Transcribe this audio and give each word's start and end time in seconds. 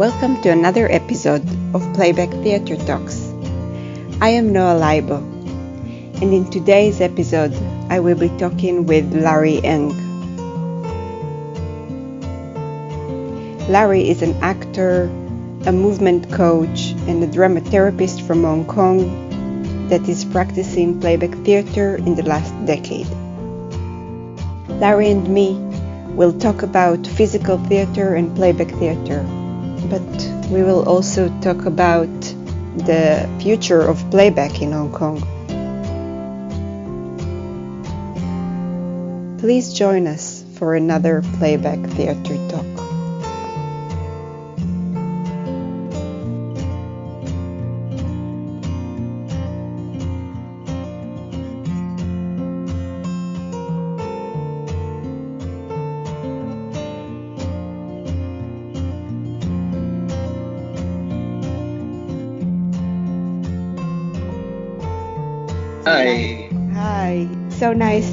Welcome 0.00 0.40
to 0.40 0.48
another 0.48 0.90
episode 0.90 1.46
of 1.74 1.82
Playback 1.92 2.30
Theatre 2.40 2.78
Talks. 2.88 3.20
I 4.22 4.30
am 4.30 4.50
Noah 4.50 4.80
Laibo, 4.80 5.18
and 6.22 6.32
in 6.32 6.48
today's 6.48 7.02
episode, 7.02 7.52
I 7.90 8.00
will 8.00 8.16
be 8.16 8.30
talking 8.38 8.86
with 8.86 9.12
Larry 9.12 9.60
Ng. 9.62 9.92
Larry 13.68 14.08
is 14.08 14.22
an 14.22 14.32
actor, 14.40 15.02
a 15.66 15.70
movement 15.70 16.32
coach, 16.32 16.92
and 17.06 17.22
a 17.22 17.26
drama 17.26 17.60
therapist 17.60 18.22
from 18.22 18.44
Hong 18.44 18.64
Kong 18.64 19.04
that 19.90 20.08
is 20.08 20.24
practicing 20.24 20.98
playback 20.98 21.36
theatre 21.44 21.96
in 21.96 22.14
the 22.14 22.22
last 22.22 22.54
decade. 22.64 23.06
Larry 24.80 25.10
and 25.10 25.28
me 25.28 25.58
will 26.16 26.32
talk 26.32 26.62
about 26.62 27.06
physical 27.06 27.58
theatre 27.68 28.14
and 28.14 28.34
playback 28.34 28.70
theatre 28.80 29.26
but 29.90 30.00
we 30.50 30.62
will 30.62 30.88
also 30.88 31.28
talk 31.40 31.66
about 31.66 32.08
the 32.86 33.28
future 33.42 33.82
of 33.82 33.98
playback 34.10 34.62
in 34.62 34.72
Hong 34.72 34.92
Kong. 34.92 35.18
Please 39.38 39.74
join 39.74 40.06
us 40.06 40.44
for 40.54 40.74
another 40.74 41.22
playback 41.38 41.80
theatre 41.90 42.38
talk. 42.48 42.69
So 67.60 67.74
nice 67.74 68.10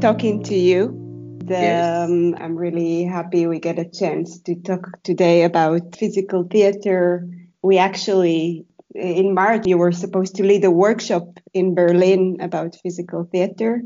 talking 0.00 0.42
to 0.42 0.56
you. 0.56 1.38
The, 1.44 1.54
Yes. 1.54 2.10
um, 2.10 2.34
I'm 2.34 2.56
really 2.56 3.04
happy 3.04 3.46
we 3.46 3.60
get 3.60 3.78
a 3.78 3.88
chance 3.88 4.40
to 4.40 4.56
talk 4.56 5.00
today 5.04 5.44
about 5.44 5.94
physical 5.94 6.42
theater. 6.42 7.24
We 7.62 7.78
actually, 7.78 8.66
in 8.96 9.32
March, 9.32 9.68
you 9.68 9.78
were 9.78 9.92
supposed 9.92 10.34
to 10.34 10.42
lead 10.42 10.64
a 10.64 10.72
workshop 10.72 11.38
in 11.54 11.76
Berlin 11.76 12.38
about 12.40 12.80
physical 12.82 13.28
theater, 13.30 13.82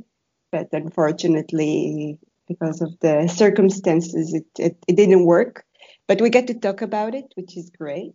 but 0.50 0.68
unfortunately, 0.72 2.18
because 2.48 2.80
of 2.80 2.98
the 3.00 3.28
circumstances, 3.28 4.32
it, 4.32 4.46
it, 4.58 4.78
it 4.88 4.96
didn't 4.96 5.26
work. 5.26 5.66
But 6.08 6.22
we 6.22 6.30
get 6.30 6.46
to 6.46 6.54
talk 6.54 6.80
about 6.80 7.14
it, 7.14 7.26
which 7.34 7.58
is 7.58 7.70
great. 7.76 8.12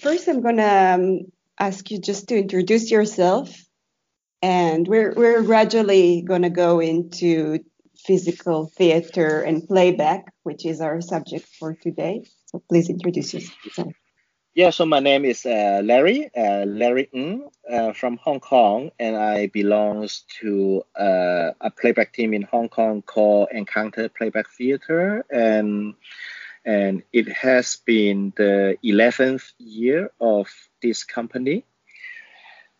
First, 0.00 0.26
I'm 0.26 0.42
going 0.42 0.56
to 0.56 0.94
um, 0.94 1.20
ask 1.56 1.88
you 1.88 2.00
just 2.00 2.26
to 2.30 2.36
introduce 2.36 2.90
yourself 2.90 3.54
and 4.42 4.86
we're 4.86 5.12
we're 5.14 5.42
gradually 5.42 6.22
going 6.22 6.42
to 6.42 6.50
go 6.50 6.80
into 6.80 7.60
physical 7.96 8.66
theater 8.66 9.42
and 9.42 9.66
playback, 9.66 10.32
which 10.42 10.64
is 10.64 10.80
our 10.80 11.00
subject 11.00 11.46
for 11.58 11.74
today. 11.74 12.24
So 12.46 12.62
please 12.68 12.88
introduce 12.88 13.34
yourself. 13.34 13.92
Yeah, 14.54 14.70
so 14.70 14.84
my 14.84 14.98
name 14.98 15.24
is 15.24 15.46
uh, 15.46 15.80
Larry, 15.84 16.28
uh, 16.36 16.64
Larry 16.66 17.08
Ng, 17.14 17.48
uh, 17.70 17.92
from 17.92 18.16
Hong 18.16 18.40
Kong, 18.40 18.90
and 18.98 19.16
I 19.16 19.46
belongs 19.46 20.24
to 20.40 20.82
uh, 20.98 21.52
a 21.60 21.70
playback 21.70 22.12
team 22.12 22.34
in 22.34 22.42
Hong 22.42 22.68
Kong 22.68 23.00
called 23.00 23.48
Encounter 23.52 24.08
Playback 24.08 24.50
Theatre, 24.50 25.24
and 25.30 25.94
and 26.64 27.04
it 27.12 27.28
has 27.28 27.76
been 27.86 28.32
the 28.36 28.76
11th 28.84 29.52
year 29.58 30.10
of 30.20 30.48
this 30.82 31.04
company. 31.04 31.64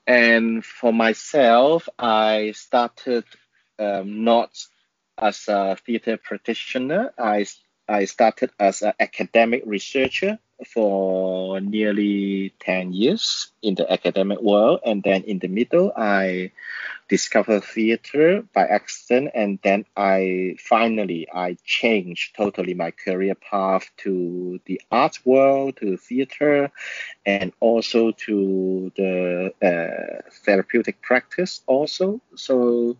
And 0.06 0.64
for 0.64 0.92
myself, 0.92 1.88
I 1.98 2.52
started 2.52 3.24
um, 3.78 4.24
not 4.24 4.50
as 5.18 5.46
a 5.48 5.76
theater 5.76 6.16
practitioner. 6.16 7.12
I, 7.18 7.46
I 7.88 8.06
started 8.06 8.50
as 8.58 8.82
an 8.82 8.94
academic 8.98 9.62
researcher 9.66 10.38
for 10.66 11.60
nearly 11.60 12.52
10 12.60 12.92
years 12.92 13.48
in 13.62 13.74
the 13.74 13.90
academic 13.90 14.40
world. 14.40 14.80
And 14.84 15.02
then 15.02 15.22
in 15.24 15.38
the 15.38 15.48
middle, 15.48 15.92
I 15.96 16.52
discovered 17.08 17.64
theater 17.64 18.42
by 18.54 18.66
accident. 18.66 19.32
And 19.34 19.58
then 19.62 19.84
I 19.96 20.56
finally, 20.58 21.28
I 21.32 21.56
changed 21.64 22.36
totally 22.36 22.74
my 22.74 22.92
career 22.92 23.34
path 23.34 23.90
to 23.98 24.60
the 24.66 24.80
art 24.90 25.18
world, 25.24 25.76
to 25.78 25.96
theater, 25.96 26.70
and 27.26 27.52
also 27.60 28.12
to 28.12 28.92
the 28.96 29.52
uh, 29.62 30.30
therapeutic 30.44 31.02
practice 31.02 31.62
also. 31.66 32.20
So 32.36 32.96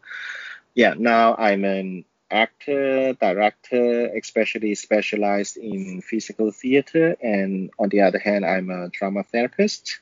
yeah, 0.75 0.94
now 0.97 1.34
I'm 1.37 1.65
an 1.65 2.04
actor, 2.30 3.12
director, 3.14 4.06
especially 4.16 4.74
specialized 4.74 5.56
in 5.56 6.02
physical 6.02 6.50
theater, 6.52 7.16
and 7.22 7.70
on 7.78 7.88
the 7.88 8.02
other 8.02 8.18
hand, 8.18 8.44
I'm 8.44 8.70
a 8.70 8.88
drama 8.88 9.24
therapist, 9.24 10.00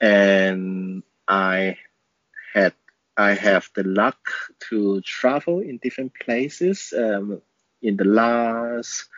and 0.00 1.02
I 1.28 1.78
had 2.54 2.74
I 3.16 3.34
have 3.34 3.68
the 3.74 3.84
luck 3.84 4.30
to 4.70 5.00
travel 5.02 5.60
in 5.60 5.78
different 5.78 6.12
places. 6.14 6.92
Um, 6.96 7.42
in 7.82 7.96
the 7.96 8.04
last 8.04 9.08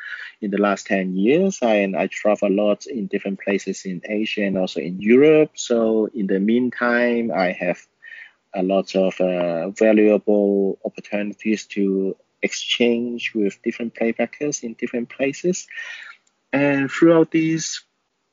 in 0.41 0.50
the 0.50 0.59
last 0.59 0.87
10 0.87 1.16
years 1.16 1.59
I, 1.62 1.76
and 1.76 1.97
i 1.97 2.06
travel 2.06 2.49
a 2.49 2.50
lot 2.50 2.87
in 2.87 3.06
different 3.06 3.41
places 3.41 3.84
in 3.84 4.03
asia 4.09 4.44
and 4.44 4.56
also 4.56 4.81
in 4.81 5.00
europe 5.00 5.53
so 5.54 6.09
in 6.14 6.26
the 6.26 6.38
meantime 6.38 7.32
i 7.34 7.53
have 7.53 7.84
a 8.55 8.63
lot 8.63 8.95
of 8.95 9.21
uh, 9.21 9.71
valuable 9.71 10.79
opportunities 10.85 11.67
to 11.67 12.17
exchange 12.43 13.33
with 13.35 13.63
different 13.63 13.95
playbackers 13.95 14.63
in 14.63 14.75
different 14.75 15.09
places. 15.09 15.67
And 16.53 16.91
throughout 16.91 17.31
this 17.31 17.83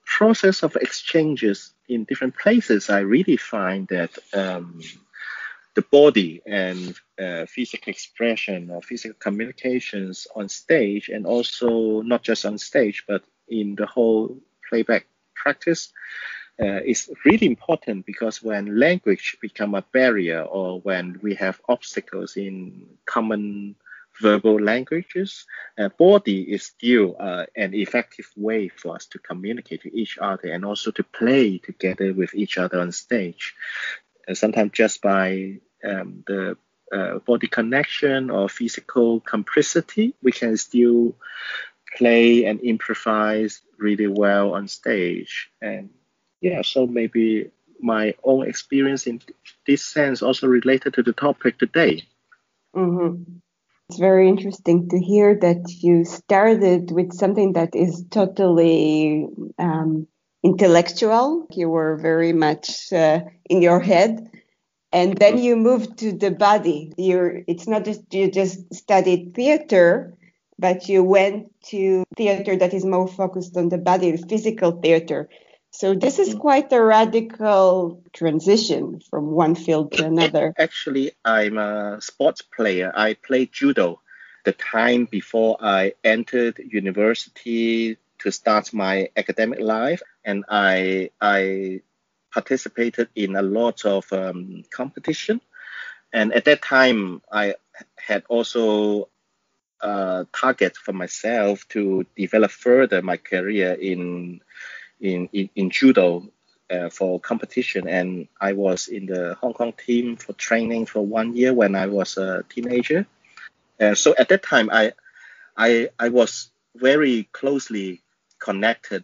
process 0.05 0.63
of 0.63 0.75
exchanges 0.75 1.71
in 1.87 2.03
different 2.03 2.35
places, 2.35 2.89
I 2.89 2.99
really 2.99 3.37
find 3.37 3.87
that 3.89 4.17
um, 4.33 4.81
the 5.75 5.83
body 5.83 6.41
and 6.45 6.95
uh, 7.17 7.45
physical 7.45 7.91
expression 7.91 8.69
or 8.71 8.81
physical 8.81 9.17
communications 9.19 10.27
on 10.35 10.49
stage, 10.49 11.09
and 11.09 11.25
also 11.25 12.01
not 12.01 12.23
just 12.23 12.45
on 12.45 12.57
stage, 12.57 13.05
but 13.07 13.23
in 13.47 13.75
the 13.75 13.85
whole 13.85 14.37
playback 14.67 15.05
practice, 15.35 15.93
uh, 16.61 16.81
is 16.85 17.09
really 17.25 17.47
important 17.47 18.05
because 18.05 18.43
when 18.43 18.79
language 18.79 19.37
become 19.41 19.75
a 19.75 19.85
barrier 19.93 20.41
or 20.41 20.81
when 20.81 21.19
we 21.21 21.35
have 21.35 21.61
obstacles 21.69 22.35
in 22.35 22.85
common 23.05 23.75
verbal 24.21 24.59
languages, 24.59 25.45
uh, 25.77 25.89
body 25.97 26.41
is 26.41 26.63
still 26.63 27.15
uh, 27.19 27.45
an 27.55 27.73
effective 27.73 28.29
way 28.35 28.67
for 28.67 28.95
us 28.95 29.05
to 29.05 29.19
communicate 29.19 29.83
to 29.83 29.97
each 29.97 30.17
other 30.17 30.51
and 30.51 30.65
also 30.65 30.91
to 30.91 31.03
play 31.03 31.57
together 31.57 32.13
with 32.13 32.35
each 32.35 32.57
other 32.57 32.79
on 32.79 32.91
stage. 32.91 33.55
And 34.27 34.37
sometimes 34.37 34.71
just 34.73 35.01
by 35.01 35.59
um, 35.83 36.23
the 36.27 36.57
uh, 36.91 37.19
body 37.19 37.47
connection 37.47 38.29
or 38.29 38.49
physical 38.49 39.21
complicity, 39.21 40.15
we 40.21 40.31
can 40.31 40.57
still 40.57 41.15
play 41.97 42.45
and 42.45 42.59
improvise 42.59 43.61
really 43.77 44.07
well 44.07 44.53
on 44.53 44.67
stage. 44.67 45.49
And 45.61 45.89
yeah, 46.41 46.61
so 46.61 46.87
maybe 46.87 47.51
my 47.81 48.13
own 48.23 48.47
experience 48.47 49.07
in 49.07 49.21
this 49.65 49.85
sense 49.85 50.21
also 50.21 50.47
related 50.47 50.93
to 50.93 51.03
the 51.03 51.13
topic 51.13 51.57
today. 51.57 52.03
hmm 52.73 53.23
It's 53.89 53.99
very 53.99 54.27
interesting 54.29 54.89
to 54.89 54.99
hear 54.99 55.35
that 55.41 55.63
you 55.81 56.05
started 56.05 56.91
with 56.91 57.13
something 57.13 57.53
that 57.53 57.75
is 57.75 58.05
totally 58.11 59.27
um, 59.57 60.07
intellectual. 60.43 61.47
You 61.51 61.69
were 61.69 61.97
very 61.97 62.33
much 62.33 62.93
uh, 62.93 63.21
in 63.49 63.61
your 63.61 63.79
head, 63.79 64.29
and 64.91 65.17
then 65.17 65.37
you 65.37 65.55
moved 65.55 65.97
to 65.99 66.11
the 66.13 66.31
body. 66.31 66.93
You're. 66.97 67.41
It's 67.47 67.67
not 67.67 67.85
just 67.85 68.13
you 68.13 68.29
just 68.31 68.73
studied 68.73 69.33
theater, 69.35 70.13
but 70.59 70.87
you 70.89 71.03
went 71.03 71.49
to 71.71 72.03
theater 72.15 72.55
that 72.57 72.73
is 72.73 72.85
more 72.85 73.07
focused 73.07 73.57
on 73.57 73.69
the 73.69 73.77
body, 73.77 74.15
physical 74.17 74.71
theater. 74.81 75.29
So 75.71 75.93
this 75.93 76.19
is 76.19 76.33
quite 76.33 76.73
a 76.73 76.81
radical 76.81 78.03
transition 78.11 79.01
from 79.09 79.31
one 79.31 79.55
field 79.55 79.93
to 79.93 80.05
another. 80.05 80.53
Actually, 80.57 81.11
I'm 81.23 81.57
a 81.57 82.01
sports 82.01 82.41
player. 82.41 82.91
I 82.95 83.13
played 83.13 83.51
judo 83.53 84.01
the 84.45 84.53
time 84.53 85.05
before 85.05 85.57
I 85.61 85.93
entered 86.03 86.59
university 86.59 87.97
to 88.19 88.31
start 88.31 88.73
my 88.73 89.09
academic 89.15 89.59
life, 89.59 90.01
and 90.25 90.43
I 90.49 91.11
I 91.21 91.81
participated 92.33 93.09
in 93.15 93.35
a 93.35 93.41
lot 93.41 93.85
of 93.85 94.11
um, 94.11 94.63
competition. 94.71 95.41
And 96.11 96.33
at 96.33 96.45
that 96.45 96.61
time, 96.61 97.21
I 97.31 97.55
had 97.95 98.23
also 98.29 99.09
a 99.81 100.27
target 100.33 100.75
for 100.75 100.93
myself 100.93 101.67
to 101.69 102.05
develop 102.15 102.51
further 102.51 103.01
my 103.01 103.17
career 103.17 103.73
in 103.73 104.41
in 104.99 105.29
in, 105.33 105.49
in 105.55 105.69
judo 105.69 106.29
uh, 106.69 106.89
for 106.89 107.19
competition, 107.19 107.87
and 107.87 108.27
I 108.39 108.53
was 108.53 108.87
in 108.87 109.05
the 109.05 109.35
Hong 109.35 109.53
Kong 109.53 109.73
team 109.73 110.17
for 110.17 110.33
training 110.33 110.85
for 110.85 111.05
one 111.05 111.35
year 111.35 111.53
when 111.53 111.75
I 111.75 111.87
was 111.87 112.17
a 112.17 112.43
teenager. 112.49 113.07
Uh, 113.79 113.95
so 113.95 114.13
at 114.17 114.29
that 114.29 114.43
time, 114.43 114.69
I 114.71 114.93
I 115.57 115.89
I 115.97 116.09
was 116.09 116.51
very 116.75 117.23
closely 117.31 118.01
connected 118.39 119.03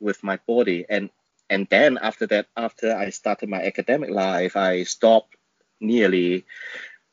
with 0.00 0.22
my 0.22 0.38
body, 0.46 0.84
and 0.88 1.10
and 1.50 1.66
then 1.70 1.98
after 2.00 2.26
that, 2.26 2.46
after 2.56 2.94
I 2.94 3.10
started 3.10 3.48
my 3.48 3.62
academic 3.62 4.10
life, 4.10 4.56
I 4.56 4.82
stopped 4.82 5.34
nearly 5.80 6.44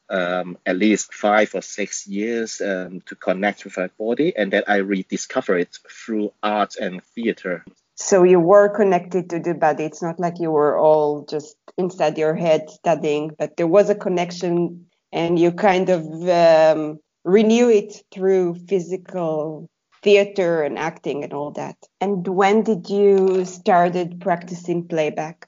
um, 0.10 0.57
at 0.66 0.78
least 0.78 1.13
five 1.13 1.56
or 1.56 1.62
six 1.62 2.06
years 2.07 2.62
um, 2.62 3.01
to 3.07 3.16
connect 3.16 3.63
with 3.66 3.78
my 3.78 3.88
body, 3.98 4.36
and 4.36 4.51
then 4.51 4.63
I 4.68 4.78
rediscover 4.78 5.57
it 5.57 5.78
through 5.89 6.33
art 6.44 6.75
and 6.75 7.04
theater. 7.04 7.66
So 7.95 8.24
you 8.24 8.39
were 8.39 8.69
connected 8.69 9.30
to 9.30 9.39
the 9.39 9.53
body. 9.53 9.86
It's 9.86 10.01
not 10.01 10.19
like 10.19 10.39
you 10.39 10.51
were 10.51 10.77
all 10.77 11.25
just 11.25 11.56
inside 11.77 12.18
your 12.18 12.36
head 12.36 12.69
studying, 12.69 13.31
but 13.39 13.56
there 13.57 13.68
was 13.68 13.89
a 13.89 13.95
connection, 13.95 14.86
and 15.12 15.39
you 15.39 15.51
kind 15.51 15.89
of 15.89 16.03
um, 16.30 17.00
renew 17.24 17.69
it 17.69 18.03
through 18.13 18.56
physical 18.68 19.69
theater 20.03 20.62
and 20.62 20.77
acting 20.77 21.24
and 21.24 21.33
all 21.33 21.51
that. 21.51 21.77
And 22.01 22.27
when 22.27 22.63
did 22.63 22.89
you 22.89 23.45
started 23.45 24.21
practicing 24.21 24.88
playback? 24.88 25.47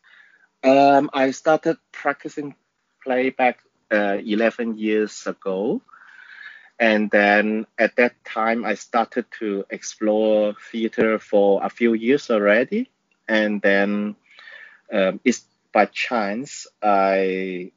Um, 0.63 1.09
I 1.13 1.31
started 1.31 1.77
practicing 1.91 2.55
playback 3.03 3.59
uh, 3.91 4.17
11 4.25 4.77
years 4.77 5.27
ago. 5.27 5.81
And 6.79 7.09
then 7.09 7.65
at 7.77 7.95
that 7.95 8.24
time, 8.24 8.63
I 8.63 8.75
started 8.75 9.25
to 9.39 9.65
explore 9.69 10.56
theater 10.71 11.18
for 11.18 11.63
a 11.63 11.69
few 11.69 11.94
years 11.94 12.29
already. 12.29 12.89
And 13.27 13.62
then 13.62 14.15
um, 14.94 15.19
it's 15.24 15.44
by 15.74 15.85
chance 15.85 16.68
I 16.81 17.71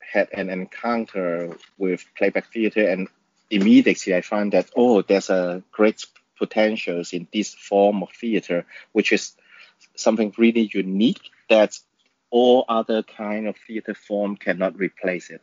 had 0.00 0.28
an 0.32 0.50
encounter 0.50 1.56
with 1.78 2.04
playback 2.16 2.52
theater, 2.52 2.88
and 2.88 3.08
immediately 3.50 4.14
I 4.14 4.20
found 4.20 4.52
that 4.52 4.70
oh, 4.76 5.02
there's 5.02 5.30
a 5.30 5.62
great 5.72 6.04
potentials 6.38 7.12
in 7.12 7.26
this 7.32 7.54
form 7.54 8.02
of 8.02 8.10
theater, 8.10 8.66
which 8.92 9.12
is 9.12 9.32
something 9.94 10.34
really 10.38 10.70
unique 10.72 11.30
that 11.48 11.78
all 12.30 12.64
other 12.68 13.02
kind 13.02 13.46
of 13.46 13.56
theater 13.66 13.94
form 13.94 14.36
cannot 14.36 14.76
replace 14.78 15.30
it. 15.30 15.42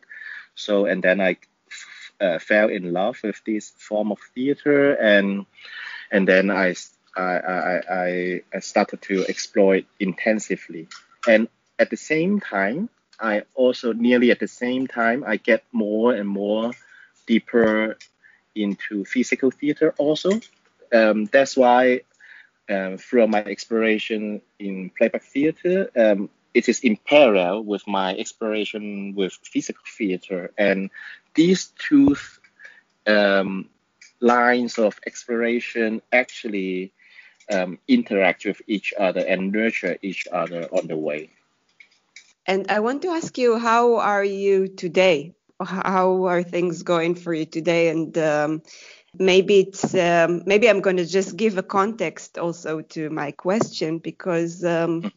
So 0.56 0.86
and 0.86 1.04
then 1.04 1.22
I 1.22 1.38
uh, 2.20 2.40
fell 2.40 2.70
in 2.70 2.94
love 2.94 3.18
with 3.24 3.42
this 3.46 3.72
form 3.78 4.12
of 4.12 4.20
theater, 4.34 4.94
and 4.94 5.46
and 6.12 6.28
then 6.28 6.52
I 6.52 6.76
I, 7.16 7.82
I, 7.90 8.42
I 8.54 8.60
started 8.60 9.02
to 9.04 9.24
explore 9.30 9.76
it 9.76 9.86
intensively. 10.00 10.88
And 11.28 11.48
at 11.78 11.90
the 11.90 11.98
same 11.98 12.40
time, 12.40 12.90
I 13.20 13.44
also 13.56 13.94
nearly 13.94 14.32
at 14.32 14.40
the 14.40 14.48
same 14.48 14.88
time 14.88 15.24
I 15.26 15.38
get 15.38 15.64
more 15.72 16.14
and 16.14 16.28
more 16.28 16.72
deeper 17.28 17.98
into 18.56 19.06
physical 19.06 19.52
theater 19.52 19.94
also. 19.98 20.40
Um, 20.92 21.26
that's 21.26 21.56
why 21.56 22.02
um, 22.70 22.98
through 22.98 23.28
my 23.28 23.44
exploration 23.44 24.42
in 24.60 24.90
playback 24.90 25.24
theater, 25.24 25.90
um, 25.96 26.30
it 26.54 26.70
is 26.70 26.80
in 26.80 26.98
parallel 26.98 27.64
with 27.64 27.88
my 27.88 28.16
exploration 28.16 29.16
with 29.16 29.34
physical 29.44 29.84
theater. 29.98 30.52
And 30.58 30.90
these 31.34 31.74
two 31.78 32.16
um, 33.08 33.70
lines 34.20 34.78
of 34.78 35.00
exploration 35.06 36.02
actually 36.12 36.92
um, 37.52 37.80
interact 37.88 38.46
with 38.46 38.62
each 38.68 38.94
other 38.98 39.22
and 39.22 39.52
nurture 39.52 39.98
each 40.02 40.28
other 40.32 40.68
on 40.72 40.88
the 40.88 40.98
way. 40.98 41.30
And 42.46 42.70
I 42.70 42.80
want 42.80 43.02
to 43.04 43.10
ask 43.10 43.38
you, 43.38 43.58
how 43.58 43.98
are 43.98 44.24
you 44.24 44.68
today? 44.68 45.34
How 45.64 46.26
are 46.26 46.44
things 46.44 46.84
going 46.84 47.16
for 47.16 47.34
you 47.34 47.46
today? 47.46 47.90
And 47.90 48.18
um, 48.18 48.62
maybe 49.18 49.60
it's 49.60 49.96
um, 49.96 50.44
maybe 50.46 50.70
I'm 50.70 50.82
going 50.82 50.98
to 50.98 51.06
just 51.06 51.38
give 51.38 51.58
a 51.58 51.64
context 51.64 52.38
also 52.38 52.82
to 52.82 53.10
my 53.10 53.32
question 53.32 54.00
because 54.00 54.64
um, 54.66 55.12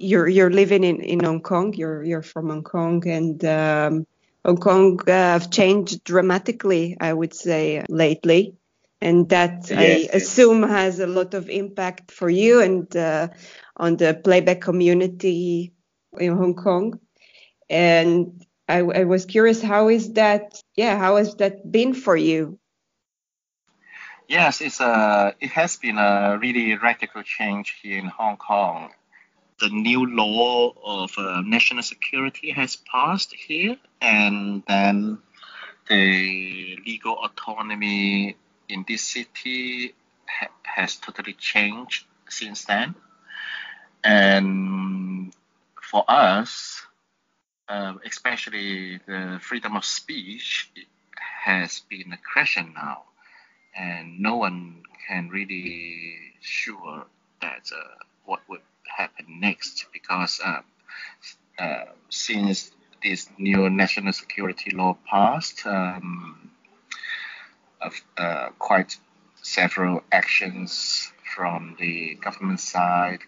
you're 0.00 0.26
you're 0.26 0.50
living 0.50 0.82
in, 0.82 1.00
in 1.00 1.20
Hong 1.20 1.42
Kong. 1.42 1.74
You're 1.74 2.02
you're 2.02 2.22
from 2.22 2.48
Hong 2.48 2.64
Kong, 2.64 3.06
and 3.06 3.44
um, 3.44 4.06
Hong 4.44 4.56
Kong 4.56 4.98
uh, 5.06 5.12
have 5.12 5.50
changed 5.50 6.02
dramatically, 6.04 6.96
I 7.00 7.12
would 7.12 7.34
say, 7.34 7.84
lately, 7.88 8.56
and 9.00 9.28
that 9.28 9.70
yes, 9.70 9.72
I 9.72 9.84
yes. 9.84 10.14
assume 10.14 10.62
has 10.62 11.00
a 11.00 11.06
lot 11.06 11.34
of 11.34 11.50
impact 11.50 12.10
for 12.10 12.30
you 12.30 12.62
and 12.62 12.96
uh, 12.96 13.28
on 13.76 13.96
the 13.96 14.14
playback 14.14 14.62
community 14.62 15.72
in 16.18 16.36
Hong 16.36 16.54
Kong. 16.54 16.98
And 17.68 18.44
I, 18.68 18.78
I 18.78 19.04
was 19.04 19.26
curious, 19.26 19.62
how 19.62 19.88
is 19.88 20.14
that? 20.14 20.60
Yeah, 20.76 20.98
how 20.98 21.16
has 21.16 21.36
that 21.36 21.70
been 21.70 21.94
for 21.94 22.16
you? 22.16 22.58
Yes, 24.28 24.60
it's 24.60 24.80
a, 24.80 25.34
it 25.40 25.50
has 25.50 25.76
been 25.76 25.98
a 25.98 26.38
really 26.40 26.76
radical 26.76 27.22
change 27.22 27.78
here 27.82 27.98
in 27.98 28.06
Hong 28.06 28.36
Kong 28.36 28.90
the 29.60 29.68
new 29.68 30.06
law 30.06 30.72
of 30.84 31.12
uh, 31.18 31.42
national 31.42 31.82
security 31.82 32.50
has 32.50 32.76
passed 32.76 33.34
here, 33.34 33.76
and 34.00 34.62
then 34.66 35.18
the 35.88 36.78
legal 36.86 37.18
autonomy 37.22 38.36
in 38.68 38.84
this 38.88 39.02
city 39.02 39.94
ha- 40.26 40.54
has 40.62 40.96
totally 40.96 41.34
changed 41.34 42.06
since 42.28 42.64
then. 42.64 42.94
And 44.02 45.34
for 45.82 46.04
us, 46.08 46.82
uh, 47.68 47.94
especially 48.04 49.00
the 49.06 49.38
freedom 49.42 49.76
of 49.76 49.84
speech 49.84 50.70
has 51.44 51.80
been 51.90 52.12
a 52.12 52.18
question 52.32 52.72
now, 52.74 53.04
and 53.76 54.20
no 54.20 54.36
one 54.36 54.82
can 55.06 55.28
really 55.28 56.16
sure 56.40 57.04
that 57.42 57.70
uh, 57.74 58.04
what 58.24 58.40
would 58.48 58.60
happen 58.96 59.40
next 59.40 59.86
because 59.92 60.40
uh, 60.44 60.60
uh, 61.58 61.84
since 62.08 62.70
this 63.02 63.28
new 63.38 63.70
national 63.70 64.12
security 64.12 64.70
law 64.70 64.96
passed, 65.08 65.66
um, 65.66 66.50
uh, 68.16 68.50
quite 68.58 68.96
several 69.42 70.02
actions 70.12 71.12
from 71.34 71.76
the 71.78 72.14
government 72.16 72.60
side 72.60 73.20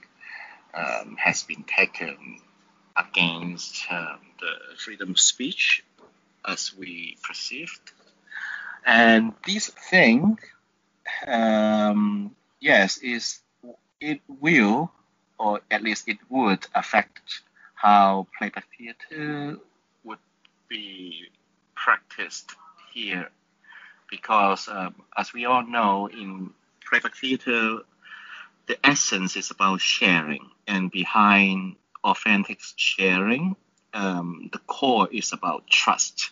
um, 0.75 1.17
has 1.19 1.43
been 1.43 1.65
taken 1.65 2.39
against 2.97 3.85
um, 3.91 4.19
the 4.41 4.77
freedom 4.77 5.11
of 5.11 5.19
speech 5.19 5.85
as 6.47 6.75
we 6.77 7.17
perceived. 7.23 7.93
And 8.85 9.33
this 9.47 9.69
thing, 9.69 10.39
um, 11.27 12.35
yes, 12.61 12.99
is 12.99 13.41
it 14.01 14.21
will 14.29 14.91
or 15.39 15.61
at 15.71 15.83
least 15.83 16.09
it 16.09 16.19
would 16.29 16.67
affect 16.75 17.43
how 17.75 18.27
playback 18.39 18.67
theater 18.79 19.57
would 20.05 20.19
be 20.69 21.29
practiced 21.75 22.55
here. 22.93 23.29
Because 24.11 24.69
um, 24.69 24.95
as 25.17 25.33
we 25.33 25.47
all 25.47 25.67
know, 25.67 26.09
in 26.09 26.51
playback 26.89 27.17
theater, 27.17 27.79
the 28.67 28.79
essence 28.87 29.37
is 29.37 29.51
about 29.51 29.81
sharing, 29.81 30.51
and 30.69 30.91
behind 30.91 31.77
authentic 32.05 32.61
sharing, 32.77 33.57
um, 33.95 34.51
the 34.53 34.59
core 34.59 35.09
is 35.11 35.33
about 35.33 35.67
trust. 35.69 36.31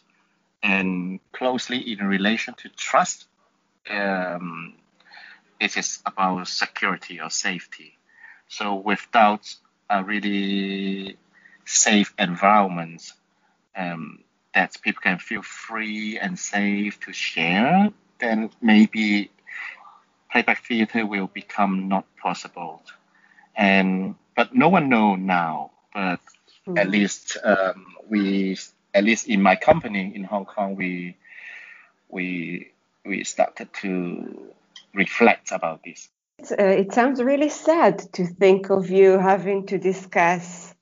And 0.62 1.20
closely 1.32 1.78
in 1.92 2.06
relation 2.06 2.54
to 2.58 2.68
trust, 2.68 3.26
um, 3.90 4.74
it 5.58 5.76
is 5.76 6.00
about 6.06 6.48
security 6.48 7.20
or 7.20 7.30
safety. 7.30 7.98
So 8.50 8.74
without 8.74 9.54
a 9.88 10.02
really 10.02 11.16
safe 11.64 12.12
environment 12.18 13.12
um, 13.76 14.24
that 14.52 14.76
people 14.82 15.00
can 15.02 15.18
feel 15.18 15.42
free 15.42 16.18
and 16.18 16.36
safe 16.36 16.98
to 17.06 17.12
share, 17.12 17.90
then 18.18 18.50
maybe 18.60 19.30
playback 20.32 20.66
theater 20.66 21.06
will 21.06 21.28
become 21.28 21.88
not 21.88 22.04
possible. 22.16 22.82
And 23.56 24.16
but 24.34 24.52
no 24.52 24.68
one 24.68 24.88
know 24.88 25.14
now. 25.14 25.70
But 25.94 26.18
mm-hmm. 26.66 26.76
at 26.76 26.90
least 26.90 27.36
um, 27.44 27.86
we, 28.08 28.58
at 28.92 29.04
least 29.04 29.28
in 29.28 29.40
my 29.42 29.54
company 29.54 30.12
in 30.12 30.24
Hong 30.24 30.44
Kong, 30.44 30.74
we 30.74 31.16
we 32.08 32.72
we 33.04 33.22
started 33.22 33.72
to 33.82 34.52
reflect 34.92 35.52
about 35.52 35.84
this. 35.84 36.08
Uh, 36.50 36.64
it 36.64 36.92
sounds 36.92 37.22
really 37.22 37.48
sad 37.48 37.98
to 38.14 38.26
think 38.26 38.70
of 38.70 38.90
you 38.90 39.18
having 39.18 39.66
to 39.66 39.78
discuss 39.78 40.74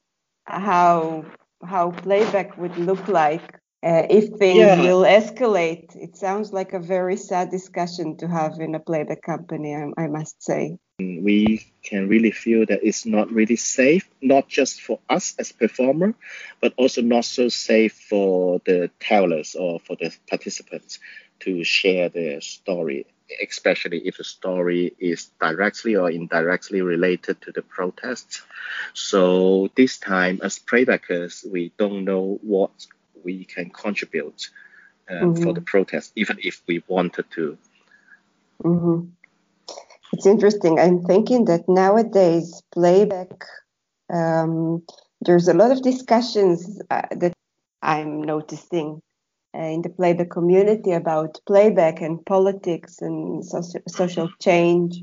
how 0.44 1.24
how 1.64 1.90
playback 1.90 2.56
would 2.56 2.76
look 2.76 3.08
like 3.08 3.58
uh, 3.82 4.02
if 4.10 4.28
things 4.38 4.58
yeah. 4.58 4.80
will 4.80 5.02
escalate. 5.02 5.94
It 5.96 6.16
sounds 6.16 6.52
like 6.52 6.72
a 6.72 6.80
very 6.80 7.16
sad 7.16 7.50
discussion 7.50 8.16
to 8.18 8.28
have 8.28 8.60
in 8.60 8.74
a 8.74 8.80
playback 8.80 9.22
company, 9.22 9.74
I, 9.74 9.90
I, 9.96 10.06
must 10.08 10.42
say. 10.42 10.78
We 10.98 11.64
can 11.82 12.08
really 12.08 12.32
feel 12.32 12.66
that 12.66 12.80
it's 12.82 13.06
not 13.06 13.30
really 13.30 13.56
safe, 13.56 14.08
not 14.20 14.48
just 14.48 14.80
for 14.80 14.98
us 15.08 15.34
as 15.38 15.52
performer, 15.52 16.14
but 16.60 16.74
also 16.76 17.02
not 17.02 17.24
so 17.24 17.48
safe 17.48 17.94
for 18.08 18.60
the 18.64 18.90
tellers 18.98 19.54
or 19.54 19.78
for 19.78 19.96
the 19.96 20.12
participants 20.28 20.98
to 21.40 21.62
share 21.62 22.08
their 22.08 22.40
story, 22.40 23.06
especially 23.46 23.98
if 24.06 24.16
the 24.16 24.24
story 24.24 24.94
is 24.98 25.26
directly 25.40 25.96
or 25.96 26.10
indirectly 26.10 26.82
related 26.82 27.40
to 27.42 27.52
the 27.52 27.62
protests. 27.62 28.42
So 28.94 29.70
this 29.76 29.98
time, 29.98 30.40
as 30.42 30.58
playbackers, 30.58 31.48
we 31.50 31.72
don't 31.78 32.04
know 32.04 32.38
what 32.42 32.86
we 33.24 33.44
can 33.44 33.70
contribute 33.70 34.50
uh, 35.08 35.14
mm-hmm. 35.14 35.42
for 35.42 35.52
the 35.52 35.60
protest, 35.60 36.12
even 36.16 36.38
if 36.42 36.62
we 36.66 36.82
wanted 36.88 37.30
to. 37.32 37.58
Mm-hmm. 38.62 39.08
It's 40.12 40.26
interesting. 40.26 40.78
I'm 40.78 41.02
thinking 41.04 41.44
that 41.46 41.68
nowadays 41.68 42.62
playback, 42.72 43.44
um, 44.12 44.82
there's 45.20 45.48
a 45.48 45.54
lot 45.54 45.70
of 45.70 45.82
discussions 45.82 46.80
uh, 46.90 47.02
that 47.16 47.34
I'm 47.82 48.22
noticing 48.22 49.02
in 49.54 49.82
the 49.82 49.88
playback 49.88 50.30
community 50.30 50.92
about 50.92 51.40
playback 51.46 52.00
and 52.00 52.24
politics 52.26 53.00
and 53.00 53.42
soci- 53.42 53.82
social 53.88 54.28
change. 54.40 55.02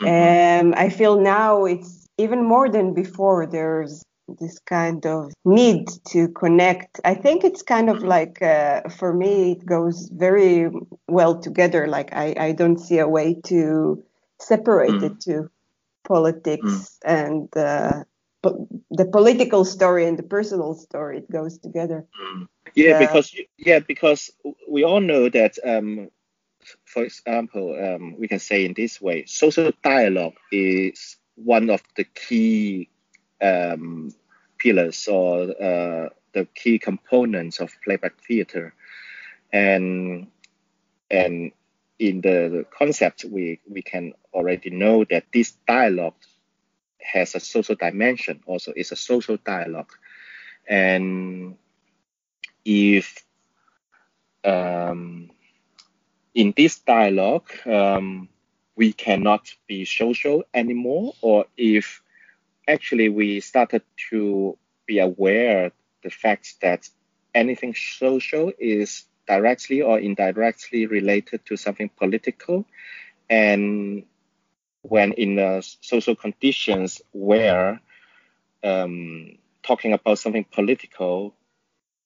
Mm-hmm. 0.00 0.68
Um, 0.68 0.74
I 0.76 0.88
feel 0.90 1.20
now 1.20 1.64
it's 1.64 2.06
even 2.18 2.44
more 2.44 2.68
than 2.68 2.94
before. 2.94 3.46
There's 3.46 4.02
this 4.38 4.58
kind 4.60 5.04
of 5.06 5.32
need 5.44 5.88
to 6.08 6.28
connect. 6.28 7.00
I 7.04 7.14
think 7.14 7.44
it's 7.44 7.62
kind 7.62 7.88
of 7.88 8.02
like, 8.02 8.42
uh, 8.42 8.82
for 8.90 9.12
me, 9.12 9.52
it 9.52 9.66
goes 9.66 10.08
very 10.12 10.70
well 11.08 11.40
together. 11.40 11.86
Like, 11.86 12.12
I, 12.12 12.34
I 12.38 12.52
don't 12.52 12.78
see 12.78 12.98
a 12.98 13.08
way 13.08 13.40
to 13.46 14.04
separate 14.40 14.90
mm. 14.90 15.00
the 15.00 15.10
two 15.10 15.50
politics 16.06 16.62
mm. 16.62 16.88
and 17.04 17.56
uh, 17.56 18.04
the 18.42 19.04
political 19.10 19.64
story 19.64 20.06
and 20.06 20.18
the 20.18 20.22
personal 20.22 20.74
story. 20.74 21.18
It 21.18 21.30
goes 21.30 21.58
together. 21.58 22.06
Mm. 22.20 22.48
Yeah, 22.74 22.92
uh, 22.92 22.98
because 22.98 23.34
yeah, 23.56 23.80
because 23.80 24.30
we 24.68 24.84
all 24.84 25.00
know 25.00 25.28
that 25.28 25.58
um, 25.64 26.10
for 26.84 27.04
example, 27.04 27.76
um, 27.78 28.16
we 28.18 28.28
can 28.28 28.38
say 28.38 28.64
in 28.64 28.74
this 28.74 29.00
way, 29.00 29.24
social 29.26 29.72
dialogue 29.82 30.36
is 30.52 31.16
one 31.34 31.70
of 31.70 31.82
the 31.96 32.04
key 32.04 32.88
um, 33.40 34.12
pillars 34.58 35.08
or 35.08 35.42
uh, 35.42 36.08
the 36.32 36.46
key 36.54 36.78
components 36.78 37.60
of 37.60 37.72
playback 37.84 38.14
theater, 38.26 38.74
and 39.52 40.28
and 41.10 41.52
in 41.98 42.20
the 42.20 42.64
concept 42.76 43.24
we 43.24 43.60
we 43.68 43.82
can 43.82 44.12
already 44.32 44.70
know 44.70 45.04
that 45.04 45.24
this 45.32 45.52
dialogue 45.66 46.14
has 47.00 47.34
a 47.34 47.40
social 47.40 47.74
dimension. 47.74 48.40
Also, 48.46 48.72
it's 48.74 48.92
a 48.92 48.96
social 48.96 49.36
dialogue, 49.36 49.92
and 50.66 51.56
if 52.64 53.24
um, 54.44 55.30
in 56.34 56.54
this 56.56 56.78
dialogue 56.80 57.50
um, 57.66 58.28
we 58.76 58.92
cannot 58.92 59.52
be 59.66 59.84
social 59.84 60.44
anymore, 60.54 61.14
or 61.20 61.46
if 61.56 62.02
actually 62.66 63.08
we 63.08 63.40
started 63.40 63.82
to 64.10 64.56
be 64.86 64.98
aware 64.98 65.72
the 66.02 66.10
fact 66.10 66.54
that 66.62 66.88
anything 67.34 67.74
social 67.74 68.52
is 68.58 69.04
directly 69.26 69.82
or 69.82 69.98
indirectly 69.98 70.86
related 70.86 71.44
to 71.44 71.56
something 71.56 71.90
political 71.96 72.64
and 73.28 74.04
when 74.88 75.12
in 75.12 75.38
uh, 75.38 75.60
social 75.80 76.14
conditions 76.14 77.00
where 77.12 77.80
um, 78.64 79.38
talking 79.62 79.92
about 79.92 80.18
something 80.18 80.44
political 80.44 81.34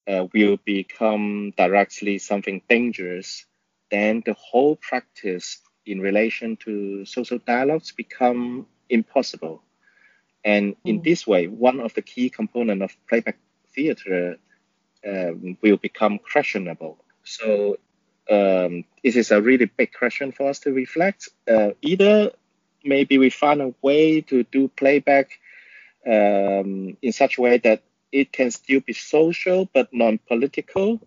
uh, 0.08 0.26
will 0.34 0.58
become 0.64 1.52
directly 1.56 2.18
something 2.18 2.60
dangerous 2.68 3.46
then 3.90 4.22
the 4.24 4.34
whole 4.34 4.76
practice 4.76 5.58
in 5.84 6.00
relation 6.00 6.56
to 6.56 7.04
social 7.04 7.38
dialogues 7.38 7.92
become 7.92 8.66
impossible 8.88 9.62
and 10.44 10.76
in 10.84 11.00
mm. 11.00 11.04
this 11.04 11.26
way, 11.26 11.46
one 11.46 11.80
of 11.80 11.94
the 11.94 12.02
key 12.02 12.28
components 12.30 12.82
of 12.82 12.96
playback 13.08 13.38
theater 13.74 14.36
um, 15.06 15.56
will 15.62 15.76
become 15.76 16.18
questionable. 16.18 16.98
So 17.24 17.76
um, 18.30 18.84
this 19.02 19.16
is 19.16 19.30
a 19.30 19.40
really 19.40 19.66
big 19.66 19.92
question 19.92 20.32
for 20.32 20.48
us 20.48 20.60
to 20.60 20.72
reflect. 20.72 21.28
Uh, 21.48 21.70
either 21.80 22.32
maybe 22.84 23.18
we 23.18 23.30
find 23.30 23.60
a 23.60 23.74
way 23.82 24.20
to 24.22 24.44
do 24.44 24.68
playback 24.68 25.38
um, 26.06 26.96
in 27.02 27.12
such 27.12 27.38
a 27.38 27.40
way 27.40 27.58
that 27.58 27.82
it 28.10 28.32
can 28.32 28.50
still 28.50 28.80
be 28.80 28.92
social 28.92 29.68
but 29.72 29.88
non-political, 29.92 31.00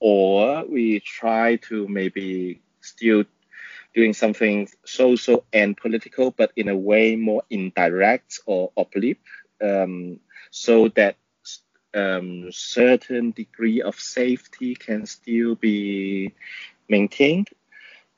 or 0.00 0.64
we 0.66 1.00
try 1.00 1.56
to 1.56 1.86
maybe 1.88 2.60
still 2.80 3.24
doing 3.94 4.14
something 4.14 4.68
social 4.84 5.44
and 5.52 5.76
political, 5.76 6.30
but 6.30 6.52
in 6.56 6.68
a 6.68 6.76
way 6.76 7.16
more 7.16 7.42
indirect 7.50 8.40
or 8.46 8.70
oblique, 8.76 9.20
um, 9.62 10.20
so 10.50 10.88
that 10.88 11.16
um, 11.94 12.50
certain 12.52 13.32
degree 13.32 13.82
of 13.82 13.98
safety 13.98 14.74
can 14.74 15.06
still 15.06 15.54
be 15.54 16.32
maintained. 16.88 17.48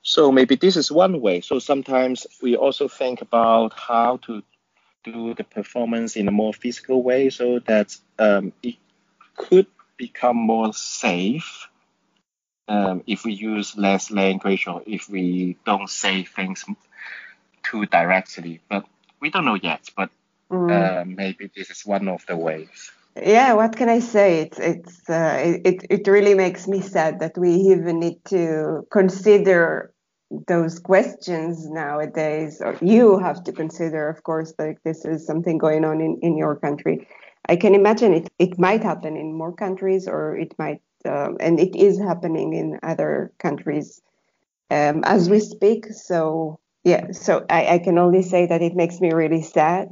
So 0.03 0.33
maybe 0.33 0.57
this 0.57 0.77
is 0.77 0.91
one 0.91 1.21
way. 1.21 1.41
So 1.41 1.59
sometimes 1.59 2.27
we 2.43 2.57
also 2.57 2.89
think 2.89 3.21
about 3.21 3.73
how 3.79 4.19
to 4.27 4.43
do 5.05 5.35
the 5.35 5.45
performance 5.45 6.17
in 6.17 6.29
a 6.29 6.33
more 6.33 6.53
physical 6.53 7.03
way 7.03 7.31
so 7.31 7.59
that 7.61 7.97
um, 8.19 8.53
it 8.63 8.77
could 9.37 9.67
become 9.97 10.37
more 10.37 10.73
safe 10.73 11.69
um, 12.69 13.03
if 13.07 13.25
we 13.25 13.33
use 13.33 13.77
less 13.77 14.11
language 14.11 14.67
or 14.67 14.83
if 14.87 15.09
we 15.09 15.57
don't 15.67 15.91
say 15.91 16.25
things 16.25 16.65
too 17.63 17.87
directly. 17.87 18.61
But 18.69 18.87
we 19.21 19.31
don't 19.31 19.45
know 19.45 19.59
yet. 19.61 19.91
But 19.97 20.11
mm. 20.51 20.71
uh, 20.71 21.05
maybe 21.05 21.51
this 21.55 21.71
is 21.71 21.85
one 21.85 22.09
of 22.09 22.25
the 22.27 22.37
ways. 22.37 22.93
Yeah, 23.17 23.55
what 23.55 23.77
can 23.77 23.89
I 23.89 23.99
say? 23.99 24.43
It's 24.43 24.59
it's 24.59 25.11
uh, 25.11 25.59
it 25.65 25.85
it 25.91 26.07
really 26.07 26.35
makes 26.35 26.69
me 26.69 26.81
sad 26.81 27.21
that 27.21 27.37
we 27.37 27.53
even 27.53 27.99
need 27.99 28.25
to 28.27 28.87
consider 28.91 29.93
those 30.47 30.79
questions 30.79 31.69
nowadays. 31.69 32.61
Or 32.61 32.79
you 32.81 33.19
have 33.19 33.43
to 33.45 33.53
consider, 33.53 34.09
of 34.09 34.23
course, 34.23 34.55
like 34.59 34.79
this 34.85 35.05
is 35.05 35.27
something 35.27 35.59
going 35.59 35.85
on 35.85 36.01
in 36.01 36.19
in 36.23 36.37
your 36.37 36.55
country. 36.57 37.09
I 37.49 37.57
can 37.57 37.75
imagine 37.75 38.15
it 38.15 38.31
it 38.39 38.59
might 38.59 38.85
happen 38.85 39.17
in 39.17 39.37
more 39.37 39.53
countries, 39.53 40.07
or 40.07 40.37
it 40.37 40.55
might 40.57 40.81
um, 41.05 41.37
and 41.41 41.59
it 41.59 41.75
is 41.75 41.99
happening 41.99 42.53
in 42.53 42.79
other 42.83 43.33
countries 43.39 44.01
um, 44.71 45.03
as 45.05 45.29
we 45.29 45.41
speak. 45.41 45.87
So 45.87 46.61
yeah, 46.85 47.11
so 47.13 47.45
I, 47.51 47.75
I, 47.75 47.79
can 47.79 47.99
only 47.99 48.23
say 48.23 48.47
that 48.47 48.63
it 48.63 48.75
makes 48.75 49.01
me 49.01 49.13
really 49.13 49.43
sad. 49.43 49.89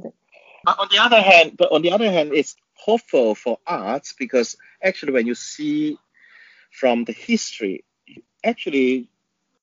on 0.65 0.87
the 0.89 0.97
other 0.97 1.21
hand, 1.21 1.55
but 1.57 1.71
on 1.71 1.81
the 1.81 1.91
other 1.91 2.09
hand, 2.11 2.31
it's 2.33 2.55
hopeful 2.79 3.35
for 3.35 3.59
arts 3.67 4.13
because 4.17 4.57
actually, 4.83 5.13
when 5.13 5.27
you 5.27 5.35
see 5.35 5.97
from 6.71 7.03
the 7.05 7.13
history, 7.13 7.83
actually 8.43 9.09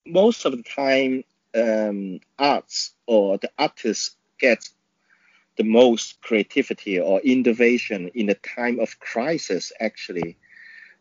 most 0.07 0.45
of 0.45 0.53
the 0.57 0.63
time, 0.63 1.25
um, 1.55 2.21
arts 2.39 2.93
or 3.07 3.39
the 3.39 3.51
artists 3.59 4.17
get 4.39 4.69
the 5.57 5.65
most 5.65 6.21
creativity 6.21 7.01
or 7.01 7.21
innovation 7.21 8.11
in 8.15 8.29
a 8.29 8.35
time 8.35 8.79
of 8.81 9.01
crisis 9.01 9.73
actually 9.81 10.37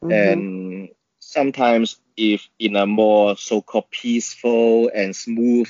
Mm-hmm. 0.03 0.11
And 0.11 0.89
sometimes, 1.19 1.99
if 2.17 2.47
in 2.59 2.75
a 2.75 2.85
more 2.85 3.37
so-called 3.37 3.89
peaceful 3.91 4.91
and 4.93 5.15
smooth 5.15 5.69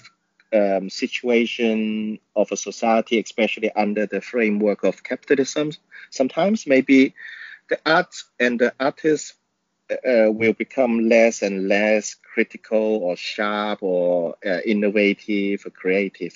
um, 0.54 0.90
situation 0.90 2.20
of 2.36 2.52
a 2.52 2.58
society, 2.58 3.20
especially 3.20 3.72
under 3.72 4.06
the 4.06 4.22
framework 4.22 4.84
of 4.84 5.04
capitalism, 5.04 5.72
sometimes 6.10 6.68
maybe 6.68 7.14
the 7.70 7.80
art 7.86 8.16
and 8.40 8.60
the 8.60 8.74
artists 8.80 9.34
uh, 9.92 10.32
will 10.32 10.54
become 10.54 11.10
less 11.10 11.42
and 11.42 11.68
less 11.68 12.16
critical 12.16 12.98
or 13.04 13.16
sharp 13.16 13.80
or 13.82 14.36
uh, 14.46 14.60
innovative 14.66 15.66
or 15.66 15.70
creative. 15.70 16.34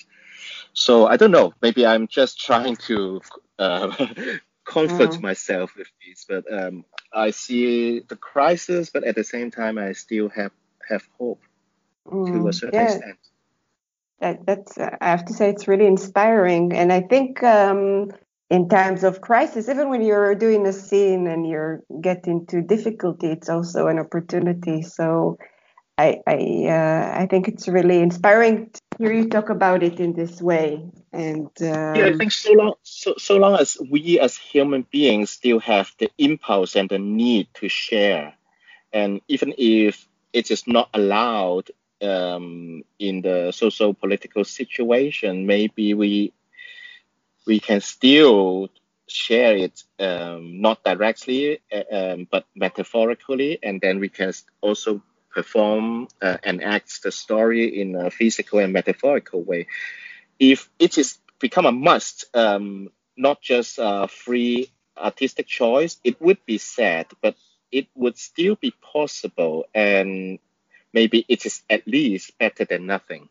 So 0.73 1.07
I 1.07 1.17
don't 1.17 1.31
know. 1.31 1.53
Maybe 1.61 1.85
I'm 1.85 2.07
just 2.07 2.39
trying 2.39 2.75
to 2.87 3.21
uh, 3.57 3.87
comfort 4.65 5.11
mm. 5.11 5.21
myself 5.21 5.75
with 5.75 5.87
this, 6.05 6.25
but 6.27 6.51
um, 6.51 6.85
I 7.13 7.31
see 7.31 8.01
the 8.01 8.15
crisis, 8.15 8.89
but 8.91 9.03
at 9.03 9.15
the 9.15 9.23
same 9.23 9.51
time, 9.51 9.77
I 9.77 9.93
still 9.93 10.29
have 10.29 10.51
have 10.87 11.07
hope 11.17 11.41
mm, 12.07 12.27
to 12.27 12.33
a 12.33 12.51
mm, 12.51 12.55
certain 12.55 12.79
yeah. 12.79 12.93
extent. 12.93 13.17
That, 14.21 14.45
that's 14.45 14.77
uh, 14.77 14.97
I 14.99 15.09
have 15.09 15.25
to 15.25 15.33
say 15.33 15.49
it's 15.49 15.67
really 15.67 15.85
inspiring, 15.85 16.73
and 16.73 16.91
I 16.91 17.01
think 17.01 17.41
um, 17.43 18.11
in 18.49 18.67
times 18.67 19.03
of 19.03 19.21
crisis, 19.21 19.69
even 19.69 19.89
when 19.89 20.01
you're 20.01 20.35
doing 20.35 20.65
a 20.65 20.73
scene 20.73 21.27
and 21.27 21.47
you're 21.47 21.81
getting 22.01 22.45
to 22.47 22.61
difficulty, 22.61 23.27
it's 23.27 23.49
also 23.49 23.87
an 23.87 23.99
opportunity. 23.99 24.81
So 24.81 25.37
I 25.97 26.21
I, 26.25 26.65
uh, 26.67 27.21
I 27.21 27.27
think 27.27 27.47
it's 27.47 27.67
really 27.67 27.99
inspiring 27.99 28.71
to 28.71 28.81
hear 28.97 29.13
you 29.13 29.29
talk 29.29 29.49
about 29.49 29.83
it 29.83 29.99
in 29.99 30.13
this 30.13 30.41
way. 30.41 30.83
And 31.13 31.49
um, 31.61 31.95
yeah, 31.95 32.05
I 32.05 32.13
think 32.13 32.31
so 32.31 32.53
long 32.53 32.73
so, 32.83 33.13
so 33.17 33.37
long 33.37 33.59
as 33.59 33.77
we 33.89 34.19
as 34.19 34.35
human 34.37 34.85
beings 34.91 35.29
still 35.29 35.59
have 35.59 35.91
the 35.99 36.09
impulse 36.17 36.75
and 36.75 36.89
the 36.89 36.99
need 36.99 37.47
to 37.55 37.69
share, 37.69 38.33
and 38.91 39.21
even 39.27 39.53
if 39.57 40.07
it 40.33 40.51
is 40.51 40.67
not 40.67 40.89
allowed 40.93 41.69
um, 42.01 42.83
in 42.97 43.21
the 43.21 43.51
social 43.51 43.93
political 43.93 44.43
situation, 44.43 45.45
maybe 45.45 45.93
we 45.93 46.33
we 47.45 47.59
can 47.59 47.81
still 47.81 48.69
share 49.07 49.55
it 49.55 49.83
um, 49.99 50.61
not 50.61 50.83
directly 50.83 51.59
uh, 51.71 51.83
um, 51.91 52.27
but 52.29 52.45
metaphorically, 52.55 53.59
and 53.63 53.81
then 53.81 53.99
we 53.99 54.09
can 54.09 54.31
also 54.61 55.01
perform 55.31 56.07
uh, 56.21 56.37
and 56.43 56.63
act 56.63 57.03
the 57.03 57.11
story 57.11 57.81
in 57.81 57.95
a 57.95 58.11
physical 58.11 58.59
and 58.59 58.73
metaphorical 58.73 59.41
way. 59.41 59.67
If 60.39 60.69
it 60.79 60.97
is 60.97 61.17
become 61.39 61.65
a 61.65 61.71
must, 61.71 62.25
um, 62.35 62.89
not 63.17 63.41
just 63.41 63.79
a 63.79 64.07
free 64.07 64.71
artistic 64.97 65.47
choice, 65.47 65.97
it 66.03 66.21
would 66.21 66.45
be 66.45 66.57
sad, 66.57 67.07
but 67.21 67.35
it 67.71 67.87
would 67.95 68.17
still 68.17 68.55
be 68.55 68.73
possible, 68.81 69.65
and 69.73 70.39
maybe 70.93 71.25
it 71.27 71.45
is 71.45 71.61
at 71.69 71.87
least 71.87 72.37
better 72.37 72.65
than 72.65 72.85
nothing. 72.85 73.29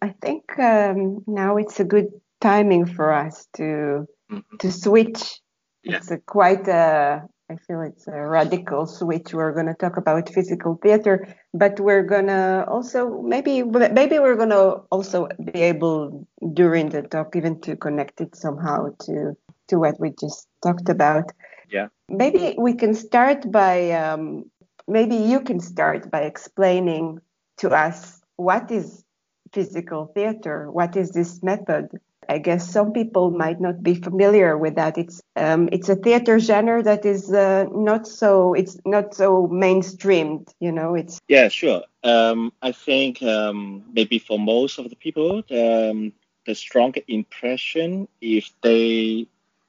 I 0.00 0.14
think 0.20 0.58
um, 0.58 1.24
now 1.26 1.56
it's 1.56 1.80
a 1.80 1.84
good 1.84 2.08
timing 2.40 2.86
for 2.86 3.12
us 3.12 3.46
to 3.56 4.06
mm-hmm. 4.30 4.56
to 4.58 4.72
switch. 4.72 5.40
Yeah. 5.82 5.96
It's 5.96 6.10
a 6.10 6.18
quite 6.18 6.68
a 6.68 7.28
I 7.48 7.56
feel 7.56 7.80
it's 7.82 8.08
a 8.08 8.20
radical 8.26 8.86
switch. 8.86 9.32
We're 9.32 9.52
going 9.52 9.66
to 9.66 9.74
talk 9.74 9.96
about 9.96 10.28
physical 10.28 10.78
theater, 10.82 11.28
but 11.54 11.78
we're 11.78 12.02
going 12.02 12.26
to 12.26 12.64
also 12.66 13.22
maybe 13.22 13.62
maybe 13.62 14.18
we're 14.18 14.36
going 14.36 14.50
to 14.50 14.82
also 14.90 15.28
be 15.52 15.62
able 15.62 16.26
during 16.54 16.88
the 16.88 17.02
talk 17.02 17.36
even 17.36 17.60
to 17.60 17.76
connect 17.76 18.20
it 18.20 18.34
somehow 18.34 18.88
to 19.02 19.36
to 19.68 19.78
what 19.78 19.98
we 20.00 20.10
just 20.20 20.48
talked 20.62 20.88
about. 20.88 21.30
Yeah. 21.70 21.88
Maybe 22.08 22.54
we 22.58 22.74
can 22.74 22.94
start 22.94 23.50
by 23.50 23.90
um, 23.92 24.50
maybe 24.88 25.16
you 25.16 25.40
can 25.40 25.60
start 25.60 26.10
by 26.10 26.22
explaining 26.22 27.20
to 27.58 27.70
us 27.70 28.20
what 28.36 28.70
is 28.70 29.04
physical 29.52 30.06
theater, 30.14 30.70
what 30.70 30.96
is 30.96 31.10
this 31.10 31.42
method, 31.42 31.88
I 32.28 32.38
guess 32.38 32.70
some 32.70 32.92
people 32.92 33.30
might 33.30 33.60
not 33.60 33.82
be 33.82 33.94
familiar 33.94 34.56
with 34.56 34.74
that. 34.76 34.98
It's 34.98 35.22
um, 35.36 35.68
it's 35.72 35.88
a 35.88 35.96
theater 35.96 36.38
genre 36.38 36.82
that 36.82 37.04
is 37.04 37.32
uh, 37.32 37.66
not 37.72 38.06
so 38.06 38.54
it's 38.54 38.78
not 38.84 39.14
so 39.14 39.48
mainstreamed. 39.52 40.48
You 40.60 40.72
know, 40.72 40.94
it's 40.94 41.20
yeah, 41.28 41.48
sure. 41.48 41.82
Um, 42.02 42.52
I 42.62 42.72
think 42.72 43.22
um, 43.22 43.84
maybe 43.92 44.18
for 44.18 44.38
most 44.38 44.78
of 44.78 44.90
the 44.90 44.96
people, 44.96 45.42
um, 45.50 46.12
the 46.46 46.54
strong 46.54 46.94
impression 47.08 48.08
if 48.20 48.50
they 48.62 49.26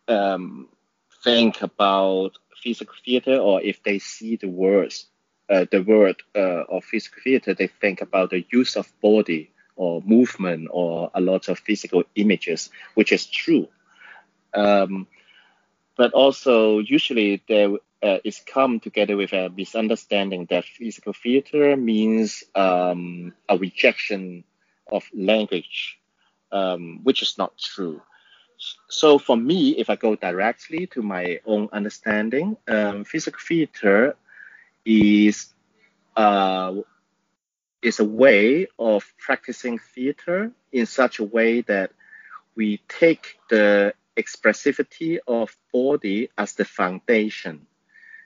um, 0.08 0.68
think 1.24 1.62
about 1.62 2.38
physical 2.68 2.96
theater 3.06 3.38
or 3.38 3.62
if 3.62 3.82
they 3.84 4.00
see 4.00 4.36
the 4.36 4.50
words 4.50 5.08
uh, 5.50 5.66
the 5.72 5.82
word 5.82 6.22
uh, 6.36 6.64
of 6.70 6.84
physical 6.84 7.22
theater, 7.24 7.54
they 7.54 7.68
think 7.68 8.02
about 8.02 8.30
the 8.32 8.46
use 8.52 8.76
of 8.76 8.92
body 9.02 9.50
or 9.76 10.02
movement 10.02 10.68
or 10.72 11.10
a 11.14 11.22
lot 11.22 11.48
of 11.48 11.60
physical 11.60 12.04
images, 12.16 12.70
which 12.96 13.12
is 13.12 13.26
true. 13.26 13.68
Um, 14.54 15.08
but 15.96 16.12
also, 16.14 16.80
usually 16.80 17.42
there 17.48 17.70
uh, 18.04 18.18
is 18.24 18.42
come 18.46 18.80
together 18.80 19.16
with 19.16 19.34
a 19.34 19.50
misunderstanding 19.50 20.48
that 20.50 20.66
physical 20.66 21.14
theater 21.14 21.78
means 21.78 22.44
um, 22.54 23.34
a 23.48 23.58
rejection 23.58 24.44
of 24.92 25.04
language, 25.14 25.98
um, 26.52 27.00
which 27.04 27.22
is 27.22 27.38
not 27.38 27.58
true. 27.58 28.02
So 28.90 29.20
for 29.20 29.38
me, 29.38 29.72
if 29.78 29.90
I 29.90 29.96
go 29.96 30.16
directly 30.16 30.88
to 30.88 31.02
my 31.02 31.40
own 31.46 31.70
understanding, 31.72 32.58
um, 32.68 33.04
physical 33.04 33.40
theater 33.40 34.16
is 34.86 35.54
uh, 36.16 36.74
is 37.82 38.00
a 38.00 38.06
way 38.06 38.68
of 38.80 39.06
practicing 39.20 39.78
theater 39.80 40.52
in 40.72 40.86
such 40.86 41.20
a 41.20 41.24
way 41.24 41.62
that 41.62 41.92
we 42.56 42.82
take 42.88 43.38
the 43.50 43.94
expressivity 44.18 45.20
of 45.28 45.56
body 45.72 46.30
as 46.38 46.54
the 46.54 46.66
foundation 46.66 47.68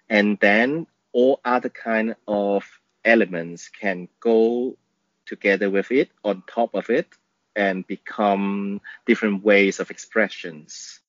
and 0.10 0.38
then 0.40 0.88
all 1.12 1.40
other 1.44 1.70
kind 1.70 2.16
of 2.28 2.64
elements 3.04 3.70
can 3.70 4.08
go 4.20 4.78
together 5.26 5.70
with 5.70 5.92
it 5.92 6.10
on 6.24 6.44
top 6.48 6.74
of 6.76 6.90
it 6.90 7.08
and 7.56 7.86
become 7.88 8.82
different 9.06 9.44
ways 9.44 9.80
of 9.80 9.92
expressions 9.92 11.00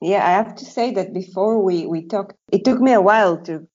yeah 0.00 0.26
i 0.26 0.30
have 0.30 0.54
to 0.54 0.64
say 0.64 0.92
that 0.92 1.12
before 1.12 1.62
we 1.62 1.86
we 1.86 2.06
talked 2.06 2.34
it 2.52 2.64
took 2.64 2.80
me 2.80 2.92
a 2.92 3.00
while 3.00 3.36
to 3.36 3.66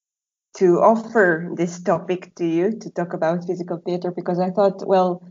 to 0.55 0.79
offer 0.79 1.49
this 1.55 1.81
topic 1.81 2.35
to 2.35 2.45
you 2.45 2.71
to 2.71 2.89
talk 2.91 3.13
about 3.13 3.45
physical 3.45 3.77
theater 3.77 4.11
because 4.11 4.39
I 4.39 4.51
thought, 4.51 4.85
well, 4.87 5.23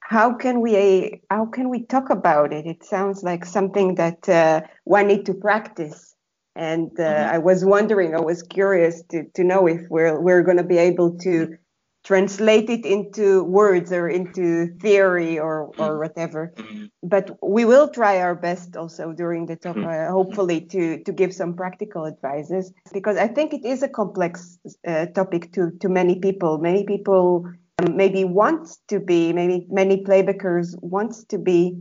how 0.00 0.32
can 0.32 0.60
we 0.60 1.20
how 1.30 1.46
can 1.46 1.68
we 1.68 1.84
talk 1.84 2.10
about 2.10 2.52
it? 2.52 2.66
It 2.66 2.84
sounds 2.84 3.22
like 3.22 3.44
something 3.44 3.96
that 3.96 4.28
uh, 4.28 4.62
one 4.84 5.06
need 5.06 5.26
to 5.26 5.34
practice. 5.34 6.14
And 6.56 6.90
uh, 6.98 7.02
mm-hmm. 7.02 7.34
I 7.34 7.38
was 7.38 7.64
wondering, 7.64 8.14
I 8.14 8.20
was 8.20 8.42
curious 8.42 9.02
to, 9.10 9.24
to 9.34 9.44
know 9.44 9.66
if 9.66 9.82
we're 9.88 10.20
we're 10.20 10.42
going 10.42 10.56
to 10.56 10.64
be 10.64 10.78
able 10.78 11.16
to 11.18 11.56
translate 12.04 12.70
it 12.70 12.86
into 12.86 13.44
words 13.44 13.92
or 13.92 14.08
into 14.08 14.74
theory 14.80 15.38
or, 15.38 15.66
or 15.66 15.72
mm-hmm. 15.72 15.98
whatever. 15.98 16.52
Mm-hmm. 16.56 16.86
But 17.02 17.38
we 17.42 17.64
will 17.64 17.88
try 17.88 18.20
our 18.20 18.34
best 18.34 18.76
also 18.76 19.12
during 19.12 19.46
the 19.46 19.56
talk, 19.56 19.76
mm-hmm. 19.76 19.88
uh, 19.88 20.10
hopefully, 20.10 20.62
to, 20.72 21.02
to 21.04 21.12
give 21.12 21.34
some 21.34 21.54
practical 21.54 22.06
advices 22.06 22.72
because 22.92 23.16
I 23.16 23.28
think 23.28 23.52
it 23.52 23.64
is 23.64 23.82
a 23.82 23.88
complex 23.88 24.58
uh, 24.86 25.06
topic 25.06 25.52
to, 25.52 25.70
to 25.80 25.88
many 25.88 26.18
people. 26.18 26.58
Many 26.58 26.84
people 26.84 27.46
um, 27.78 27.96
maybe 27.96 28.24
want 28.24 28.68
to 28.88 28.98
be, 28.98 29.32
maybe 29.32 29.66
many 29.70 30.02
playbackers 30.02 30.74
want 30.80 31.28
to 31.28 31.38
be 31.38 31.76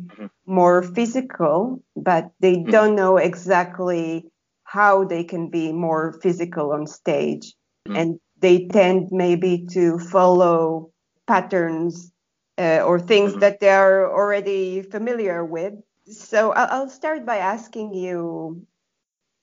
more 0.45 0.83
physical, 0.83 1.81
but 1.95 2.31
they 2.39 2.63
don't 2.63 2.95
know 2.95 3.17
exactly 3.17 4.25
how 4.63 5.03
they 5.03 5.23
can 5.23 5.49
be 5.49 5.71
more 5.71 6.19
physical 6.21 6.71
on 6.73 6.85
stage. 6.85 7.55
And 7.91 8.19
they 8.39 8.67
tend 8.67 9.09
maybe 9.11 9.67
to 9.71 9.99
follow 9.99 10.91
patterns 11.27 12.11
uh, 12.57 12.81
or 12.85 12.99
things 12.99 13.31
mm-hmm. 13.31 13.39
that 13.41 13.59
they 13.59 13.69
are 13.69 14.11
already 14.11 14.81
familiar 14.81 15.43
with. 15.45 15.73
So 16.05 16.51
I'll 16.51 16.89
start 16.89 17.25
by 17.25 17.37
asking 17.37 17.93
you 17.93 18.65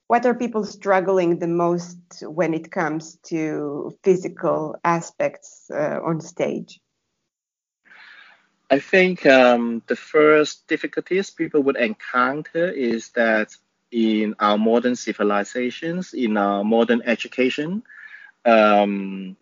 what 0.09 0.25
are 0.25 0.35
people 0.35 0.65
struggling 0.65 1.39
the 1.39 1.49
most 1.49 1.99
when 2.23 2.55
it 2.55 2.71
comes 2.71 3.17
to 3.27 3.97
physical 4.05 4.77
aspects 4.85 5.69
uh, 5.73 5.99
on 6.03 6.21
stage? 6.21 6.81
I 8.71 8.79
think 8.79 9.27
um, 9.27 9.83
the 9.87 9.97
first 9.97 10.67
difficulties 10.67 11.31
people 11.31 11.63
would 11.63 11.77
encounter 11.77 12.69
is 12.69 13.11
that 13.11 13.57
in 13.91 14.35
our 14.41 14.59
modern 14.59 14.97
civilizations, 14.97 16.13
in 16.15 16.37
our 16.37 16.65
modern 16.65 17.03
education, 17.03 17.83
um, 18.47 19.37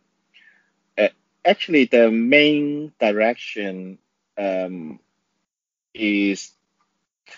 actually 1.45 1.85
the 1.85 2.11
main 2.11 2.93
direction 2.99 3.99
um, 4.39 4.99
is 5.95 6.53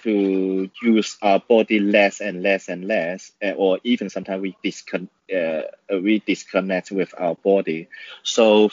to 0.02 0.70
use 0.82 1.16
our 1.22 1.40
body 1.40 1.80
less 1.80 2.20
and 2.20 2.42
less 2.42 2.68
and 2.68 2.86
less, 2.86 3.32
uh, 3.42 3.52
or 3.52 3.78
even 3.84 4.10
sometimes 4.10 4.42
we 4.42 4.56
discon- 4.64 5.08
uh, 5.34 5.62
we 6.02 6.20
disconnect 6.20 6.90
with 6.90 7.14
our 7.18 7.34
body. 7.36 7.88
So 8.22 8.70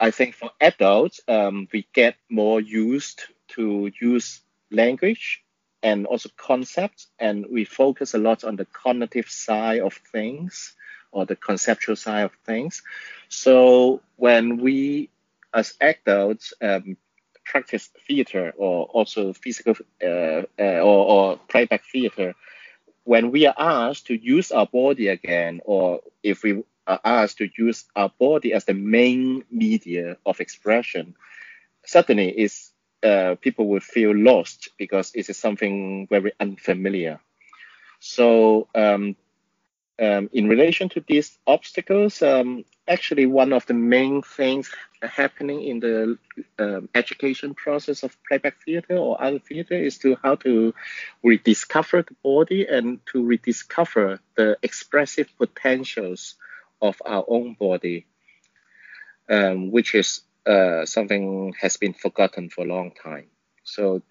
I 0.00 0.10
think 0.10 0.34
for 0.34 0.50
adults, 0.60 1.20
um, 1.28 1.68
we 1.72 1.86
get 1.92 2.16
more 2.30 2.60
used 2.60 3.22
to 3.48 3.90
use 4.00 4.40
language 4.70 5.42
and 5.82 6.06
also 6.06 6.30
concepts, 6.36 7.08
and 7.18 7.46
we 7.50 7.64
focus 7.64 8.14
a 8.14 8.18
lot 8.18 8.44
on 8.44 8.56
the 8.56 8.66
cognitive 8.66 9.28
side 9.28 9.80
of 9.80 9.94
things 10.12 10.75
or 11.12 11.26
the 11.26 11.36
conceptual 11.36 11.96
side 11.96 12.22
of 12.22 12.32
things. 12.44 12.82
So 13.28 14.00
when 14.16 14.58
we 14.58 15.10
as 15.54 15.74
adults 15.80 16.52
um, 16.60 16.96
practice 17.44 17.88
theater 18.06 18.52
or 18.56 18.86
also 18.86 19.32
physical 19.32 19.74
uh, 20.02 20.42
uh, 20.58 20.80
or, 20.80 21.06
or 21.08 21.40
playback 21.48 21.84
theater, 21.84 22.34
when 23.04 23.30
we 23.30 23.46
are 23.46 23.54
asked 23.56 24.08
to 24.08 24.14
use 24.14 24.50
our 24.50 24.66
body 24.66 25.08
again, 25.08 25.60
or 25.64 26.00
if 26.22 26.42
we 26.42 26.64
are 26.86 27.00
asked 27.04 27.38
to 27.38 27.48
use 27.56 27.84
our 27.94 28.10
body 28.18 28.52
as 28.52 28.64
the 28.64 28.74
main 28.74 29.44
media 29.50 30.16
of 30.26 30.40
expression, 30.40 31.14
suddenly 31.84 32.28
is 32.28 32.72
uh, 33.02 33.36
people 33.40 33.68
will 33.68 33.80
feel 33.80 34.14
lost 34.14 34.70
because 34.76 35.12
it 35.14 35.28
is 35.28 35.38
something 35.38 36.06
very 36.08 36.32
unfamiliar. 36.40 37.20
So 38.00 38.68
um, 38.74 39.16
um, 39.98 40.28
in 40.32 40.48
relation 40.48 40.88
to 40.90 41.04
these 41.06 41.38
obstacles, 41.46 42.20
um, 42.20 42.64
actually 42.86 43.26
one 43.26 43.52
of 43.52 43.64
the 43.66 43.74
main 43.74 44.20
things 44.22 44.70
happening 45.02 45.62
in 45.62 45.80
the 45.80 46.18
um, 46.58 46.88
education 46.94 47.54
process 47.54 48.02
of 48.02 48.16
playback 48.28 48.62
theater 48.62 48.96
or 48.96 49.22
other 49.22 49.38
theater 49.38 49.74
is 49.74 49.98
to 49.98 50.16
how 50.22 50.34
to 50.36 50.74
rediscover 51.22 52.02
the 52.02 52.14
body 52.22 52.66
and 52.66 53.00
to 53.06 53.24
rediscover 53.24 54.20
the 54.36 54.58
expressive 54.62 55.28
potentials 55.38 56.34
of 56.82 57.00
our 57.06 57.24
own 57.26 57.54
body, 57.54 58.06
um, 59.30 59.70
which 59.70 59.94
is 59.94 60.20
uh, 60.46 60.84
something 60.84 61.54
has 61.58 61.78
been 61.78 61.94
forgotten 61.94 62.50
for 62.50 62.64
a 62.64 62.68
long 62.68 62.92
time. 63.02 63.28
So 63.64 64.02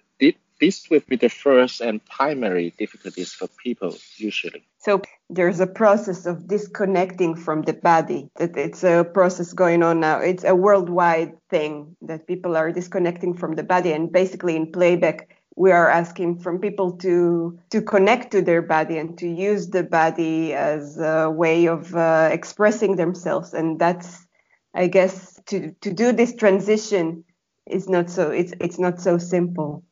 this 0.60 0.90
will 0.90 1.02
be 1.08 1.16
the 1.16 1.30
first 1.30 1.82
and 1.82 2.04
primary 2.06 2.74
difficulties 2.78 3.34
for 3.34 3.48
people 3.64 3.96
usually. 4.16 4.64
So 4.78 5.02
there's 5.30 5.60
a 5.60 5.68
process 5.68 6.26
of 6.26 6.48
disconnecting 6.48 7.36
from 7.36 7.64
the 7.64 7.74
body. 7.74 8.30
That 8.38 8.56
it's 8.56 8.84
a 8.84 9.04
process 9.04 9.54
going 9.54 9.84
on 9.84 10.00
now. 10.00 10.20
It's 10.20 10.44
a 10.44 10.56
worldwide 10.56 11.34
thing 11.50 11.96
that 12.04 12.28
people 12.28 12.56
are 12.56 12.72
disconnecting 12.72 13.34
from 13.36 13.56
the 13.56 13.64
body, 13.64 13.92
and 13.94 14.12
basically 14.12 14.56
in 14.56 14.72
playback 14.72 15.36
we 15.56 15.72
are 15.72 15.90
asking 15.90 16.40
from 16.40 16.60
people 16.60 16.92
to 16.98 17.58
to 17.70 17.82
connect 17.82 18.32
to 18.32 18.42
their 18.42 18.62
body 18.62 18.98
and 18.98 19.18
to 19.18 19.28
use 19.28 19.70
the 19.70 19.84
body 19.84 20.54
as 20.54 20.98
a 20.98 21.30
way 21.30 21.68
of 21.68 21.96
uh, 21.96 22.30
expressing 22.32 22.98
themselves 22.98 23.54
and 23.54 23.80
that's 23.80 24.26
i 24.74 24.88
guess 24.88 25.40
to 25.46 25.72
to 25.82 25.94
do 25.94 26.12
this 26.12 26.36
transition 26.36 27.24
is 27.66 27.88
not 27.88 28.10
so 28.10 28.32
it's 28.32 28.54
it's 28.60 28.78
not 28.78 29.00
so 29.00 29.18
simple 29.18 29.85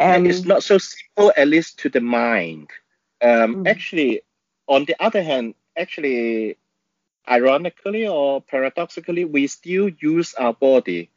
um, 0.00 0.26
it's 0.26 0.44
not 0.44 0.62
so 0.62 0.78
simple, 0.78 1.32
at 1.36 1.46
least 1.46 1.78
to 1.80 1.88
the 1.88 2.00
mind. 2.00 2.70
Um, 3.22 3.64
mm. 3.64 3.68
Actually, 3.68 4.22
on 4.66 4.86
the 4.86 4.96
other 4.98 5.22
hand, 5.22 5.54
actually, 5.76 6.56
ironically 7.28 8.08
or 8.08 8.40
paradoxically, 8.40 9.24
we 9.24 9.46
still 9.46 9.90
use 10.00 10.34
our 10.34 10.54
body 10.54 11.10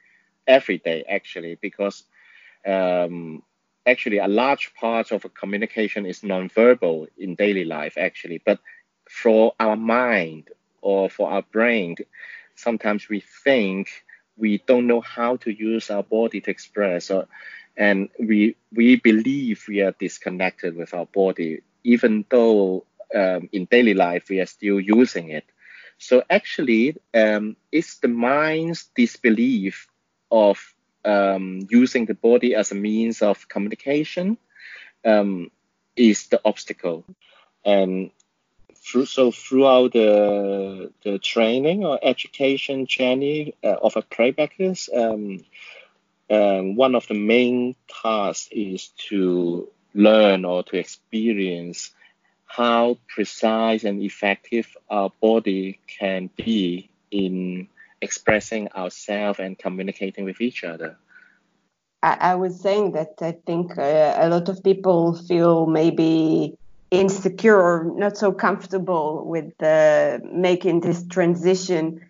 every 0.46 0.78
day, 0.80 1.06
actually, 1.08 1.56
because 1.62 2.04
um, 2.66 3.42
actually 3.86 4.18
a 4.18 4.28
large 4.28 4.74
part 4.76 5.12
of 5.12 5.26
communication 5.34 6.06
is 6.06 6.22
nonverbal 6.22 7.08
in 7.18 7.36
daily 7.36 7.64
life, 7.64 7.98
actually. 7.98 8.42
But 8.46 8.60
for 9.10 9.54
our 9.60 9.78
mind 9.78 10.50
or 10.82 11.10
for 11.10 11.30
our 11.30 11.42
brain, 11.42 11.96
sometimes 12.56 13.08
we 13.08 13.22
think 13.22 13.90
we 14.36 14.58
don't 14.66 14.88
know 14.88 15.02
how 15.02 15.38
to 15.38 15.52
use 15.52 15.90
our 15.90 16.04
body 16.04 16.42
to 16.42 16.52
express. 16.52 17.12
Or, 17.12 17.28
and 17.76 18.10
we 18.20 18.56
we 18.72 18.96
believe 18.98 19.66
we 19.68 19.82
are 19.82 19.96
disconnected 20.00 20.76
with 20.76 20.94
our 20.94 21.06
body, 21.06 21.62
even 21.84 22.26
though 22.30 22.86
um, 23.16 23.50
in 23.52 23.66
daily 23.66 23.94
life 23.94 24.30
we 24.30 24.40
are 24.40 24.46
still 24.46 24.80
using 24.80 25.30
it. 25.30 25.46
So 25.98 26.24
actually, 26.30 26.98
um, 27.14 27.56
it's 27.72 28.00
the 28.00 28.08
mind's 28.08 28.90
disbelief 28.96 29.88
of 30.32 30.60
um, 31.06 31.68
using 31.70 32.06
the 32.06 32.14
body 32.14 32.56
as 32.56 32.72
a 32.72 32.76
means 32.76 33.22
of 33.22 33.48
communication 33.48 34.38
um, 35.06 35.52
is 35.96 36.28
the 36.28 36.42
obstacle. 36.44 37.06
And 37.64 38.12
through, 38.76 39.06
so 39.06 39.32
throughout 39.32 39.94
the, 39.94 40.92
the 41.04 41.20
training 41.20 41.86
or 41.86 42.00
education 42.02 42.86
journey 42.86 43.56
uh, 43.64 43.76
of 43.82 43.96
a 43.96 44.04
um, 44.94 45.40
um, 46.34 46.76
one 46.76 46.96
of 46.96 47.08
the 47.08 47.14
main 47.14 47.76
tasks 47.88 48.50
is 48.52 48.90
to 49.10 49.70
learn 49.94 50.46
or 50.46 50.64
to 50.64 50.78
experience 50.78 51.92
how 52.46 52.98
precise 53.08 53.84
and 53.84 54.02
effective 54.02 54.76
our 54.90 55.12
body 55.22 55.80
can 55.88 56.30
be 56.36 56.90
in 57.12 57.68
expressing 58.02 58.68
ourselves 58.74 59.40
and 59.40 59.58
communicating 59.58 60.26
with 60.26 60.42
each 60.42 60.64
other. 60.64 60.98
I, 62.02 62.18
I 62.32 62.36
was 62.36 62.60
saying 62.60 62.92
that 62.94 63.14
I 63.22 63.34
think 63.46 63.78
uh, 63.78 64.16
a 64.18 64.28
lot 64.30 64.50
of 64.50 64.64
people 64.64 65.14
feel 65.14 65.66
maybe 65.66 66.58
insecure 66.92 67.60
or 67.60 67.92
not 67.96 68.18
so 68.18 68.32
comfortable 68.32 69.26
with 69.26 69.52
uh, 69.64 70.20
making 70.32 70.82
this 70.82 71.06
transition 71.08 72.02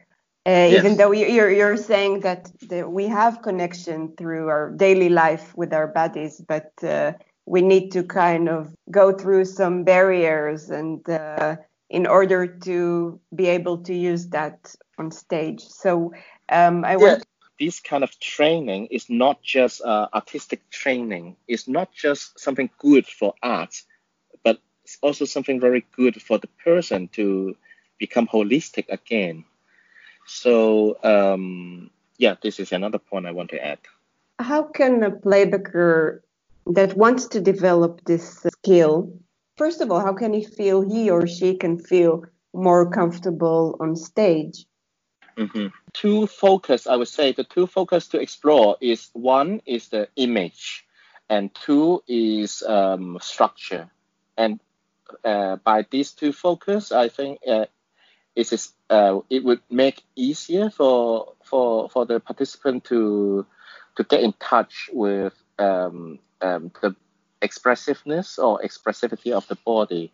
uh, 0.45 0.51
yes. 0.51 0.83
Even 0.83 0.97
though 0.97 1.11
you're 1.11 1.49
you're 1.49 1.77
saying 1.77 2.19
that 2.21 2.51
the, 2.67 2.83
we 2.83 3.07
have 3.07 3.41
connection 3.41 4.13
through 4.17 4.49
our 4.49 4.71
daily 4.71 5.07
life 5.07 5.55
with 5.55 5.73
our 5.73 5.87
bodies, 5.87 6.41
but 6.45 6.71
uh, 6.83 7.13
we 7.45 7.61
need 7.61 7.91
to 7.93 8.03
kind 8.03 8.49
of 8.49 8.75
go 8.91 9.13
through 9.13 9.45
some 9.45 9.85
barriers 9.85 10.69
and 10.69 11.09
uh, 11.09 11.55
in 11.89 12.05
order 12.05 12.45
to 12.45 13.21
be 13.33 13.47
able 13.47 13.77
to 13.83 13.93
use 13.93 14.27
that 14.29 14.75
on 14.97 15.11
stage. 15.11 15.61
So 15.61 16.11
um, 16.49 16.83
I 16.83 16.97
yeah. 16.97 17.19
This 17.59 17.79
kind 17.79 18.03
of 18.03 18.19
training 18.19 18.87
is 18.87 19.09
not 19.09 19.41
just 19.41 19.81
uh, 19.81 20.09
artistic 20.13 20.69
training. 20.71 21.37
It's 21.47 21.67
not 21.67 21.93
just 21.93 22.37
something 22.37 22.69
good 22.79 23.05
for 23.05 23.35
art, 23.41 23.81
but 24.43 24.59
it's 24.83 24.97
also 25.01 25.23
something 25.23 25.61
very 25.61 25.85
good 25.95 26.21
for 26.21 26.39
the 26.39 26.49
person 26.65 27.07
to 27.09 27.55
become 27.97 28.27
holistic 28.27 28.89
again 28.89 29.45
so 30.25 30.97
um, 31.03 31.89
yeah, 32.17 32.35
this 32.41 32.59
is 32.59 32.71
another 32.71 32.99
point 32.99 33.25
I 33.25 33.31
want 33.31 33.49
to 33.51 33.63
add. 33.63 33.79
How 34.39 34.63
can 34.63 35.03
a 35.03 35.11
playbacker 35.11 36.21
that 36.67 36.95
wants 36.95 37.27
to 37.27 37.41
develop 37.41 38.01
this 38.05 38.41
skill, 38.41 39.13
first 39.57 39.81
of 39.81 39.91
all, 39.91 39.99
how 39.99 40.13
can 40.13 40.33
he 40.33 40.43
feel 40.43 40.81
he 40.81 41.09
or 41.09 41.27
she 41.27 41.55
can 41.55 41.77
feel 41.77 42.23
more 42.53 42.89
comfortable 42.89 43.77
on 43.79 43.95
stage? 43.95 44.65
Mm-hmm. 45.37 45.67
Two 45.93 46.27
focus, 46.27 46.87
I 46.87 46.95
would 46.95 47.07
say, 47.07 47.31
the 47.31 47.43
two 47.43 47.67
focus 47.67 48.07
to 48.09 48.19
explore 48.19 48.77
is 48.81 49.09
one 49.13 49.61
is 49.65 49.89
the 49.89 50.07
image, 50.15 50.85
and 51.29 51.53
two 51.53 52.03
is 52.07 52.61
um, 52.63 53.17
structure. 53.21 53.89
And 54.37 54.59
uh, 55.23 55.57
by 55.57 55.85
these 55.89 56.11
two 56.11 56.33
focus, 56.33 56.91
I 56.91 57.09
think 57.09 57.39
uh, 57.47 57.65
it 58.35 58.53
is 58.53 58.73
uh, 58.93 59.21
it 59.29 59.43
would 59.43 59.61
make 59.69 60.03
easier 60.15 60.69
for 60.69 61.33
for 61.43 61.89
for 61.89 62.05
the 62.05 62.19
participant 62.19 62.83
to 62.85 63.45
to 63.97 64.03
get 64.03 64.21
in 64.21 64.33
touch 64.39 64.89
with 64.93 65.33
um, 65.57 66.19
um, 66.41 66.71
the 66.81 66.95
expressiveness 67.41 68.37
or 68.37 68.61
expressivity 68.61 69.31
of 69.33 69.47
the 69.47 69.55
body. 69.65 70.11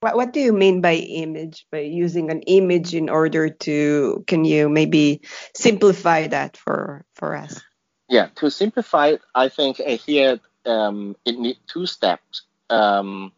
What, 0.00 0.16
what 0.16 0.32
do 0.32 0.40
you 0.40 0.52
mean 0.52 0.80
by 0.80 0.94
image? 0.94 1.66
By 1.70 1.80
using 1.80 2.30
an 2.30 2.42
image 2.42 2.94
in 2.94 3.08
order 3.08 3.48
to, 3.48 4.24
can 4.26 4.44
you 4.44 4.68
maybe 4.68 5.22
simplify 5.54 6.26
that 6.26 6.56
for 6.56 7.04
for 7.14 7.36
us? 7.36 7.62
Yeah, 8.08 8.28
to 8.36 8.50
simplify, 8.50 9.16
I 9.34 9.48
think 9.48 9.80
uh, 9.80 9.96
here 9.96 10.38
um, 10.64 11.16
it 11.24 11.38
needs 11.38 11.58
two 11.66 11.86
steps. 11.86 12.42
Um, 12.70 13.32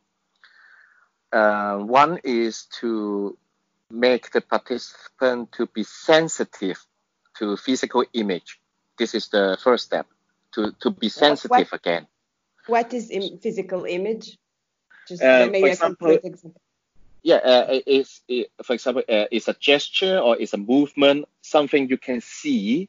uh, 1.32 1.76
one 1.76 2.20
is 2.24 2.66
to 2.80 3.36
make 3.90 4.30
the 4.32 4.40
participant 4.40 5.52
to 5.52 5.66
be 5.66 5.82
sensitive 5.82 6.84
to 7.38 7.56
physical 7.56 8.04
image. 8.12 8.60
This 8.98 9.14
is 9.14 9.28
the 9.28 9.58
first 9.62 9.84
step 9.86 10.06
to, 10.54 10.72
to 10.80 10.90
be 10.90 11.08
sensitive 11.08 11.50
what, 11.50 11.70
what, 11.70 11.80
again. 11.80 12.06
What 12.66 12.92
is 12.92 13.10
Im- 13.10 13.38
physical 13.38 13.84
image? 13.84 14.36
Just 15.06 15.22
uh, 15.22 15.48
for 15.48 15.66
example, 15.66 16.18
example. 16.22 16.60
Yeah, 17.22 17.36
uh, 17.36 17.66
it's, 17.86 18.20
it, 18.28 18.50
for 18.62 18.74
example, 18.74 19.02
uh, 19.08 19.24
it's 19.30 19.48
a 19.48 19.54
gesture 19.54 20.18
or 20.18 20.36
it's 20.38 20.54
a 20.54 20.58
movement, 20.58 21.26
something 21.42 21.88
you 21.88 21.98
can 21.98 22.20
see 22.20 22.88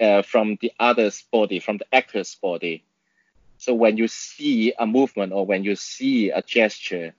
uh, 0.00 0.22
from 0.22 0.58
the 0.60 0.72
other's 0.78 1.22
body, 1.30 1.60
from 1.60 1.78
the 1.78 1.86
actor's 1.94 2.34
body. 2.34 2.84
So 3.58 3.74
when 3.74 3.96
you 3.96 4.08
see 4.08 4.72
a 4.78 4.86
movement 4.86 5.32
or 5.32 5.46
when 5.46 5.64
you 5.64 5.76
see 5.76 6.30
a 6.30 6.42
gesture, 6.42 7.14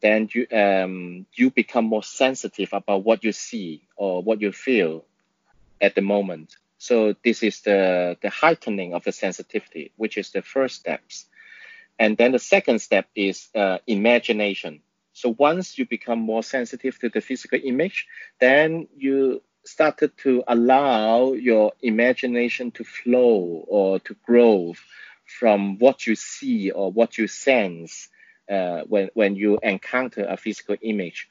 then 0.00 0.28
you 0.32 0.46
um, 0.52 1.26
you 1.34 1.50
become 1.50 1.84
more 1.84 2.02
sensitive 2.02 2.70
about 2.72 3.04
what 3.04 3.24
you 3.24 3.32
see 3.32 3.82
or 3.96 4.22
what 4.22 4.40
you 4.40 4.52
feel 4.52 5.04
at 5.80 5.94
the 5.94 6.02
moment. 6.02 6.56
So 6.78 7.14
this 7.24 7.42
is 7.42 7.60
the 7.62 8.16
the 8.20 8.30
heightening 8.30 8.94
of 8.94 9.04
the 9.04 9.12
sensitivity, 9.12 9.92
which 9.96 10.16
is 10.16 10.30
the 10.30 10.42
first 10.42 10.76
steps. 10.76 11.26
And 11.98 12.16
then 12.16 12.32
the 12.32 12.38
second 12.38 12.80
step 12.80 13.08
is 13.14 13.48
uh, 13.54 13.78
imagination. 13.86 14.82
So 15.12 15.34
once 15.36 15.78
you 15.78 15.84
become 15.84 16.20
more 16.20 16.44
sensitive 16.44 16.96
to 17.00 17.08
the 17.08 17.20
physical 17.20 17.58
image, 17.62 18.06
then 18.38 18.86
you 18.96 19.42
started 19.64 20.16
to 20.18 20.44
allow 20.46 21.32
your 21.32 21.72
imagination 21.82 22.70
to 22.70 22.84
flow 22.84 23.64
or 23.66 23.98
to 24.00 24.14
grow 24.24 24.74
from 25.26 25.78
what 25.78 26.06
you 26.06 26.14
see 26.14 26.70
or 26.70 26.92
what 26.92 27.18
you 27.18 27.26
sense 27.26 28.08
uh, 28.50 28.82
when, 28.88 29.10
when 29.14 29.36
you 29.36 29.58
encounter 29.62 30.24
a 30.28 30.36
physical 30.36 30.76
image. 30.82 31.28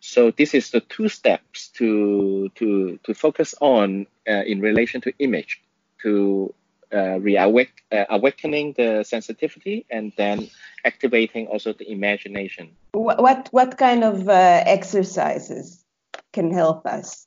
So 0.00 0.30
this 0.30 0.54
is 0.54 0.70
the 0.70 0.80
two 0.80 1.08
steps 1.08 1.68
to, 1.74 2.50
to, 2.54 2.98
to 3.02 3.14
focus 3.14 3.54
on 3.60 4.06
uh, 4.28 4.44
in 4.46 4.60
relation 4.60 5.00
to 5.02 5.12
image, 5.18 5.60
to 6.02 6.54
uh, 6.92 7.18
reawake, 7.20 7.68
uh, 7.92 8.04
awakening 8.08 8.74
the 8.76 9.04
sensitivity 9.04 9.84
and 9.90 10.12
then 10.16 10.48
activating 10.84 11.46
also 11.48 11.72
the 11.72 11.90
imagination. 11.90 12.70
what 12.92 13.48
what 13.50 13.76
kind 13.76 14.04
of 14.04 14.28
uh, 14.28 14.62
exercises 14.64 15.84
can 16.32 16.52
help 16.52 16.86
us? 16.86 17.26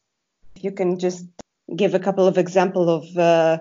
If 0.56 0.64
you 0.64 0.72
can 0.72 0.98
just 0.98 1.26
give 1.76 1.94
a 1.94 2.00
couple 2.00 2.28
of 2.28 2.38
examples 2.38 2.88
of 2.90 3.18
uh, 3.18 3.60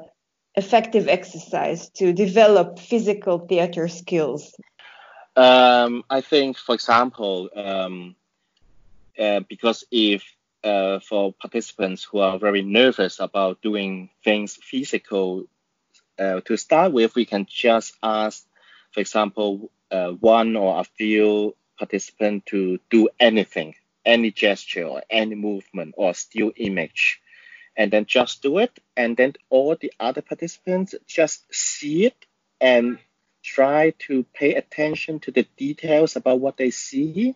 effective 0.55 1.09
exercise 1.09 1.91
to 1.91 2.13
develop 2.13 2.79
physical 2.79 3.39
theater 3.39 3.89
skills. 3.89 4.55
Um, 5.37 6.05
I 6.11 6.21
think, 6.21 6.59
for 6.59 6.75
example, 6.75 7.51
um, 7.55 8.17
uh, 9.19 9.41
because 9.49 9.85
if 9.91 10.25
uh, 10.65 10.99
for 11.01 11.33
participants 11.33 12.05
who 12.05 12.19
are 12.19 12.39
very 12.39 12.63
nervous 12.63 13.21
about 13.21 13.63
doing 13.63 14.11
things 14.25 14.59
physical, 14.61 15.45
uh, 16.19 16.41
to 16.43 16.57
start 16.57 16.93
with, 16.93 17.15
we 17.15 17.25
can 17.25 17.47
just 17.49 17.95
ask, 18.03 18.45
for 18.93 19.01
example, 19.01 19.71
uh, 19.91 20.11
one 20.11 20.57
or 20.57 20.81
a 20.81 20.85
few 20.85 21.55
participants 21.79 22.45
to 22.51 22.79
do 22.91 23.09
anything, 23.19 23.75
any 24.05 24.31
gesture 24.31 24.85
or 24.85 25.03
any 25.09 25.35
movement 25.35 25.95
or 25.97 26.13
still 26.13 26.53
image, 26.57 27.21
and 27.77 27.91
then 27.91 28.05
just 28.05 28.43
do 28.43 28.59
it. 28.59 28.79
And 28.97 29.17
then 29.17 29.35
all 29.49 29.77
the 29.81 29.93
other 29.99 30.21
participants 30.21 30.95
just 31.07 31.45
see 31.55 32.07
it 32.07 32.27
and 32.61 32.99
try 33.43 33.91
to 34.07 34.25
pay 34.35 34.55
attention 34.55 35.21
to 35.21 35.31
the 35.31 35.47
details 35.57 36.17
about 36.17 36.41
what 36.41 36.57
they 36.57 36.71
see. 36.71 37.35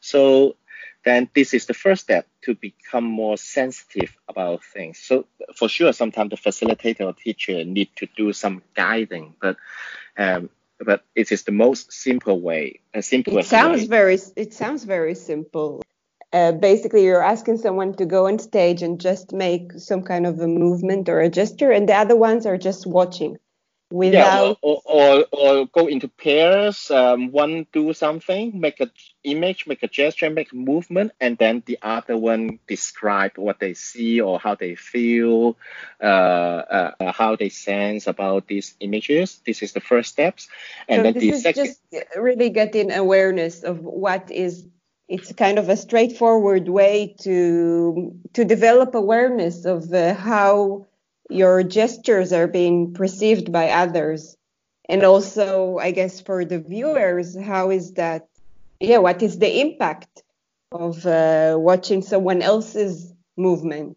So 0.00 0.56
then 1.04 1.28
this 1.34 1.54
is 1.54 1.66
the 1.66 1.74
first 1.74 2.02
step 2.02 2.26
to 2.42 2.54
become 2.54 3.04
more 3.04 3.36
sensitive 3.36 4.16
about 4.28 4.64
things. 4.64 4.98
So 4.98 5.26
for 5.56 5.68
sure, 5.68 5.92
sometimes 5.92 6.30
the 6.30 6.36
facilitator 6.36 7.02
or 7.02 7.12
teacher 7.12 7.64
need 7.64 7.90
to 7.96 8.08
do 8.16 8.32
some 8.32 8.62
guiding, 8.74 9.34
but 9.40 9.56
um, 10.18 10.50
but 10.78 11.04
it 11.14 11.32
is 11.32 11.44
the 11.44 11.52
most 11.52 11.92
simple 11.92 12.40
way. 12.40 12.80
A 12.92 13.02
simple. 13.02 13.38
It 13.38 13.46
sounds 13.46 13.82
way. 13.82 13.86
very. 13.86 14.18
It 14.36 14.52
sounds 14.52 14.84
very 14.84 15.14
simple. 15.14 15.82
Uh, 16.32 16.52
basically, 16.52 17.04
you're 17.04 17.22
asking 17.22 17.58
someone 17.58 17.94
to 17.94 18.04
go 18.04 18.26
on 18.26 18.38
stage 18.38 18.82
and 18.82 19.00
just 19.00 19.32
make 19.32 19.72
some 19.78 20.02
kind 20.02 20.26
of 20.26 20.40
a 20.40 20.48
movement 20.48 21.08
or 21.08 21.20
a 21.20 21.30
gesture, 21.30 21.70
and 21.70 21.88
the 21.88 21.94
other 21.94 22.16
ones 22.16 22.46
are 22.46 22.58
just 22.58 22.86
watching 22.86 23.38
without 23.90 24.48
yeah, 24.48 24.54
or, 24.62 24.82
or, 24.84 25.24
or, 25.30 25.66
go 25.66 25.86
into 25.86 26.08
pairs 26.08 26.90
um, 26.90 27.30
one 27.30 27.66
do 27.72 27.92
something 27.92 28.58
make 28.58 28.80
an 28.80 28.90
image 29.22 29.66
make 29.66 29.82
a 29.82 29.86
gesture 29.86 30.28
make 30.28 30.52
a 30.52 30.56
movement 30.56 31.12
and 31.20 31.38
then 31.38 31.62
the 31.66 31.78
other 31.82 32.16
one 32.16 32.58
describe 32.66 33.32
what 33.36 33.60
they 33.60 33.74
see 33.74 34.20
or 34.20 34.40
how 34.40 34.56
they 34.56 34.74
feel 34.74 35.56
uh, 36.02 36.92
uh, 37.00 37.12
how 37.12 37.36
they 37.36 37.48
sense 37.48 38.06
about 38.06 38.46
these 38.46 38.74
images. 38.80 39.40
This 39.46 39.62
is 39.62 39.72
the 39.72 39.80
first 39.80 40.10
steps. 40.10 40.48
And 40.88 40.98
so 40.98 41.02
then 41.04 41.14
this 41.14 41.22
the 41.22 41.30
is 41.30 41.42
second 41.42 41.66
just 41.66 41.80
really 42.16 42.50
getting 42.50 42.92
awareness 42.92 43.62
of 43.62 43.80
what 43.80 44.30
is 44.30 44.66
it's 45.08 45.32
kind 45.32 45.58
of 45.58 45.68
a 45.68 45.76
straightforward 45.76 46.68
way 46.68 47.14
to 47.20 48.14
to 48.32 48.44
develop 48.44 48.94
awareness 48.94 49.64
of 49.64 49.92
uh, 49.92 50.14
how 50.14 50.86
your 51.30 51.62
gestures 51.62 52.32
are 52.32 52.46
being 52.46 52.94
perceived 52.94 53.52
by 53.52 53.70
others. 53.70 54.36
And 54.88 55.02
also 55.02 55.78
i 55.78 55.90
guess 55.90 56.20
for 56.20 56.44
the 56.44 56.60
viewers 56.60 57.36
how 57.36 57.70
is 57.70 57.94
that 57.94 58.28
yeah 58.78 58.98
what 58.98 59.20
is 59.22 59.38
the 59.38 59.60
impact 59.60 60.22
of 60.72 61.04
uh, 61.06 61.56
watching 61.58 62.02
someone 62.02 62.42
else's 62.42 63.12
movement? 63.36 63.96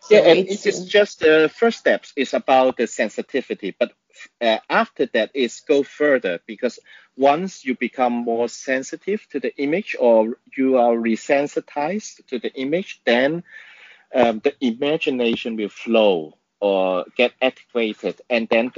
So 0.00 0.14
yeah 0.14 0.22
and 0.22 0.38
it 0.38 0.66
is 0.66 0.86
just 0.86 1.20
the 1.20 1.50
first 1.54 1.78
steps 1.78 2.12
is 2.16 2.34
about 2.34 2.76
the 2.76 2.86
sensitivity 2.86 3.74
but 3.78 3.92
uh, 4.40 4.58
after 4.68 5.06
that 5.06 5.30
is 5.34 5.60
go 5.60 5.82
further 5.82 6.40
because 6.46 6.78
once 7.16 7.64
you 7.64 7.76
become 7.76 8.12
more 8.12 8.48
sensitive 8.48 9.26
to 9.30 9.40
the 9.40 9.54
image 9.56 9.94
or 9.98 10.38
you 10.56 10.78
are 10.78 10.94
resensitized 10.94 12.26
to 12.26 12.38
the 12.38 12.52
image 12.54 13.00
then 13.04 13.44
um, 14.14 14.40
the 14.40 14.54
imagination 14.60 15.56
will 15.56 15.68
flow 15.68 16.34
or 16.60 17.06
get 17.16 17.32
activated. 17.40 18.20
And 18.28 18.48
then 18.48 18.72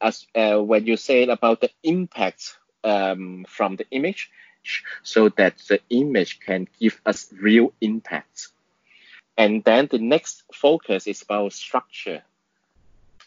as 0.00 0.26
uh, 0.34 0.58
when 0.62 0.86
you 0.86 0.96
say 0.96 1.26
about 1.26 1.60
the 1.60 1.70
impact 1.82 2.56
um, 2.82 3.44
from 3.48 3.76
the 3.76 3.86
image, 3.90 4.30
so 5.02 5.28
that 5.28 5.58
the 5.68 5.80
image 5.90 6.40
can 6.40 6.66
give 6.80 7.00
us 7.04 7.32
real 7.38 7.72
impact. 7.80 8.48
And 9.36 9.62
then 9.64 9.88
the 9.90 9.98
next 9.98 10.44
focus 10.52 11.06
is 11.06 11.22
about 11.22 11.52
structure, 11.52 12.22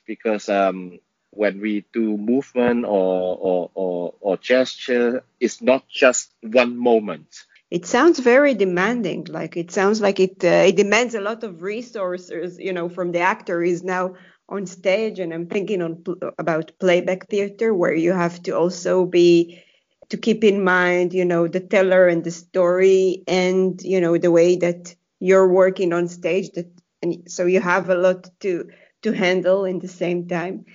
because 0.05 0.49
um, 0.49 0.99
when 1.31 1.59
we 1.61 1.85
do 1.93 2.17
movement 2.17 2.85
or, 2.85 3.37
or, 3.37 3.71
or, 3.75 4.13
or 4.19 4.37
gesture, 4.37 5.23
it's 5.39 5.61
not 5.61 5.87
just 5.87 6.31
one 6.41 6.77
moment 6.77 7.45
it 7.69 7.85
sounds 7.85 8.19
very 8.19 8.53
demanding 8.53 9.25
like 9.29 9.57
it 9.57 9.71
sounds 9.71 10.01
like 10.01 10.19
it 10.19 10.43
uh, 10.43 10.65
it 10.69 10.75
demands 10.75 11.15
a 11.15 11.21
lot 11.21 11.43
of 11.43 11.61
resources 11.61 12.57
you 12.59 12.71
know 12.73 12.87
from 12.89 13.11
the 13.11 13.19
actor 13.19 13.61
is 13.63 13.83
now 13.83 14.13
on 14.49 14.65
stage 14.65 15.19
and 15.19 15.33
i'm 15.33 15.47
thinking 15.47 15.81
on 15.81 16.03
about 16.39 16.71
playback 16.79 17.27
theater 17.27 17.73
where 17.73 17.93
you 17.93 18.13
have 18.13 18.41
to 18.41 18.51
also 18.51 19.05
be 19.05 19.61
to 20.09 20.17
keep 20.17 20.43
in 20.43 20.63
mind 20.63 21.13
you 21.13 21.25
know 21.25 21.47
the 21.47 21.59
teller 21.59 22.07
and 22.07 22.23
the 22.23 22.31
story 22.31 23.23
and 23.27 23.81
you 23.83 23.99
know 23.99 24.17
the 24.17 24.31
way 24.31 24.55
that 24.55 24.95
you're 25.19 25.51
working 25.51 25.91
on 25.93 26.07
stage 26.07 26.51
that 26.51 26.67
and 27.01 27.29
so 27.29 27.45
you 27.45 27.59
have 27.59 27.89
a 27.89 27.95
lot 27.95 28.29
to 28.39 28.69
to 29.01 29.11
handle 29.11 29.65
in 29.65 29.79
the 29.79 29.87
same 29.87 30.27
time. 30.27 30.65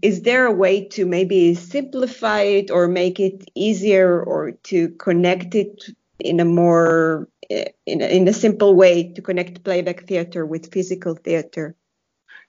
Is 0.00 0.22
there 0.22 0.46
a 0.46 0.52
way 0.52 0.84
to 0.90 1.06
maybe 1.06 1.54
simplify 1.54 2.42
it 2.42 2.70
or 2.70 2.86
make 2.88 3.18
it 3.18 3.44
easier 3.54 4.22
or 4.22 4.52
to 4.64 4.90
connect 4.90 5.54
it 5.54 5.82
in 6.24 6.40
a 6.40 6.44
more 6.44 7.28
in 7.50 8.00
a, 8.00 8.06
in 8.06 8.28
a 8.28 8.32
simple 8.32 8.74
way 8.74 9.12
to 9.12 9.22
connect 9.22 9.64
playback 9.64 10.06
theater 10.06 10.46
with 10.46 10.72
physical 10.72 11.14
theater? 11.14 11.76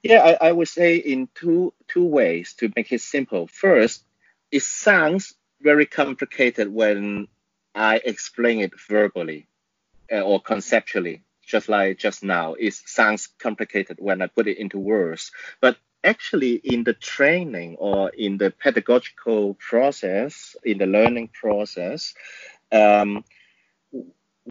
Yeah, 0.02 0.38
I, 0.42 0.50
I 0.50 0.52
would 0.52 0.68
say 0.68 0.98
in 0.98 1.30
two 1.34 1.74
two 1.88 2.06
ways 2.06 2.54
to 2.56 2.72
make 2.76 2.92
it 2.92 3.02
simple. 3.02 3.48
First, 3.48 4.04
it 4.52 4.64
sounds 4.64 5.34
very 5.62 5.86
complicated 5.86 6.68
when 6.74 7.28
I 7.74 8.02
explain 8.04 8.60
it 8.60 8.72
verbally 8.88 9.48
uh, 10.12 10.22
or 10.22 10.42
conceptually, 10.42 11.24
just 11.46 11.70
like 11.70 11.98
just 11.98 12.24
now. 12.24 12.54
It 12.54 12.74
sounds 12.74 13.28
complicated 13.40 13.98
when 14.00 14.22
I 14.22 14.28
put 14.28 14.48
it 14.48 14.58
into 14.58 14.78
words, 14.78 15.32
but 15.62 15.78
actually 16.04 16.56
in 16.56 16.84
the 16.84 16.94
training 16.94 17.78
or 17.80 18.10
in 18.10 18.38
the 18.38 18.52
pedagogical 18.52 19.54
process, 19.56 20.56
in 20.64 20.78
the 20.78 20.86
learning 20.86 21.30
process, 21.30 22.14
um, 22.72 23.24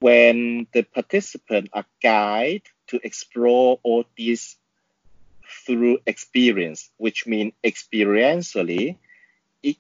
when 0.01 0.67
the 0.73 0.83
participants 0.83 1.71
are 1.73 1.85
guided 2.03 2.63
to 2.89 3.01
explore 3.05 3.79
all 3.83 4.05
these 4.17 4.57
through 5.67 5.99
experience, 6.07 6.91
which 6.97 7.27
means 7.27 7.53
experientially, 7.63 8.97
it, 9.63 9.77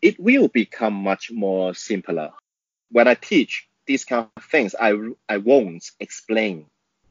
it 0.00 0.18
will 0.20 0.48
become 0.48 0.94
much 0.94 1.30
more 1.30 1.74
simpler. 1.74 2.30
When 2.90 3.08
I 3.08 3.14
teach 3.14 3.68
these 3.86 4.04
kind 4.04 4.28
of 4.36 4.44
things, 4.44 4.74
I, 4.78 4.94
I 5.28 5.38
won't 5.38 5.90
explain 6.00 6.66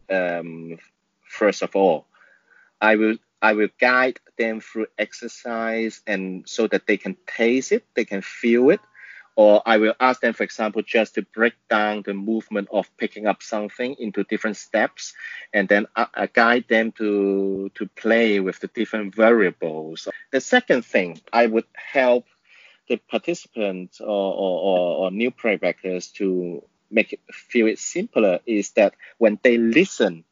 um, 0.10 0.78
first 1.28 1.62
of 1.62 1.76
all. 1.76 2.06
I 2.82 2.96
will 2.96 3.18
I 3.42 3.54
will 3.54 3.70
guide 3.80 4.20
them 4.38 4.60
through 4.60 4.88
exercise 4.98 6.02
and 6.08 6.48
so 6.48 6.68
that 6.68 6.88
they 6.88 6.98
can 6.98 7.16
taste 7.28 7.72
it, 7.72 7.86
they 7.94 8.06
can 8.06 8.22
feel 8.22 8.70
it, 8.72 8.80
or 9.36 9.62
I 9.66 9.78
will 9.78 9.96
ask 10.00 10.22
them, 10.22 10.34
for 10.34 10.44
example, 10.44 10.82
just 10.82 11.16
to 11.16 11.22
break 11.22 11.54
down 11.70 12.04
the 12.06 12.14
movement 12.14 12.70
of 12.72 12.90
picking 12.98 13.28
up 13.28 13.44
something 13.44 13.96
into 14.00 14.24
different 14.24 14.58
steps, 14.58 15.14
and 15.54 15.68
then 15.68 15.88
I, 15.96 16.08
I 16.14 16.28
guide 16.28 16.66
them 16.70 16.94
to 16.94 17.70
to 17.76 17.86
play 17.88 18.40
with 18.40 18.60
the 18.60 18.68
different 18.68 19.14
variables. 19.14 20.08
The 20.32 20.42
second 20.42 20.86
thing, 20.86 21.20
I 21.34 21.48
would 21.48 21.66
help 21.74 22.26
the 22.88 22.98
participants 22.98 24.00
or, 24.00 24.08
or, 24.08 24.98
or, 24.98 25.12
new 25.12 25.32
playbackers 25.32 26.14
to 26.14 26.64
make 26.92 27.14
it 27.14 27.20
feel 27.32 27.66
it 27.68 27.80
simpler 27.80 28.40
is 28.46 28.72
that 28.72 28.94
when 29.18 29.40
they 29.42 29.58
listen 29.58 30.24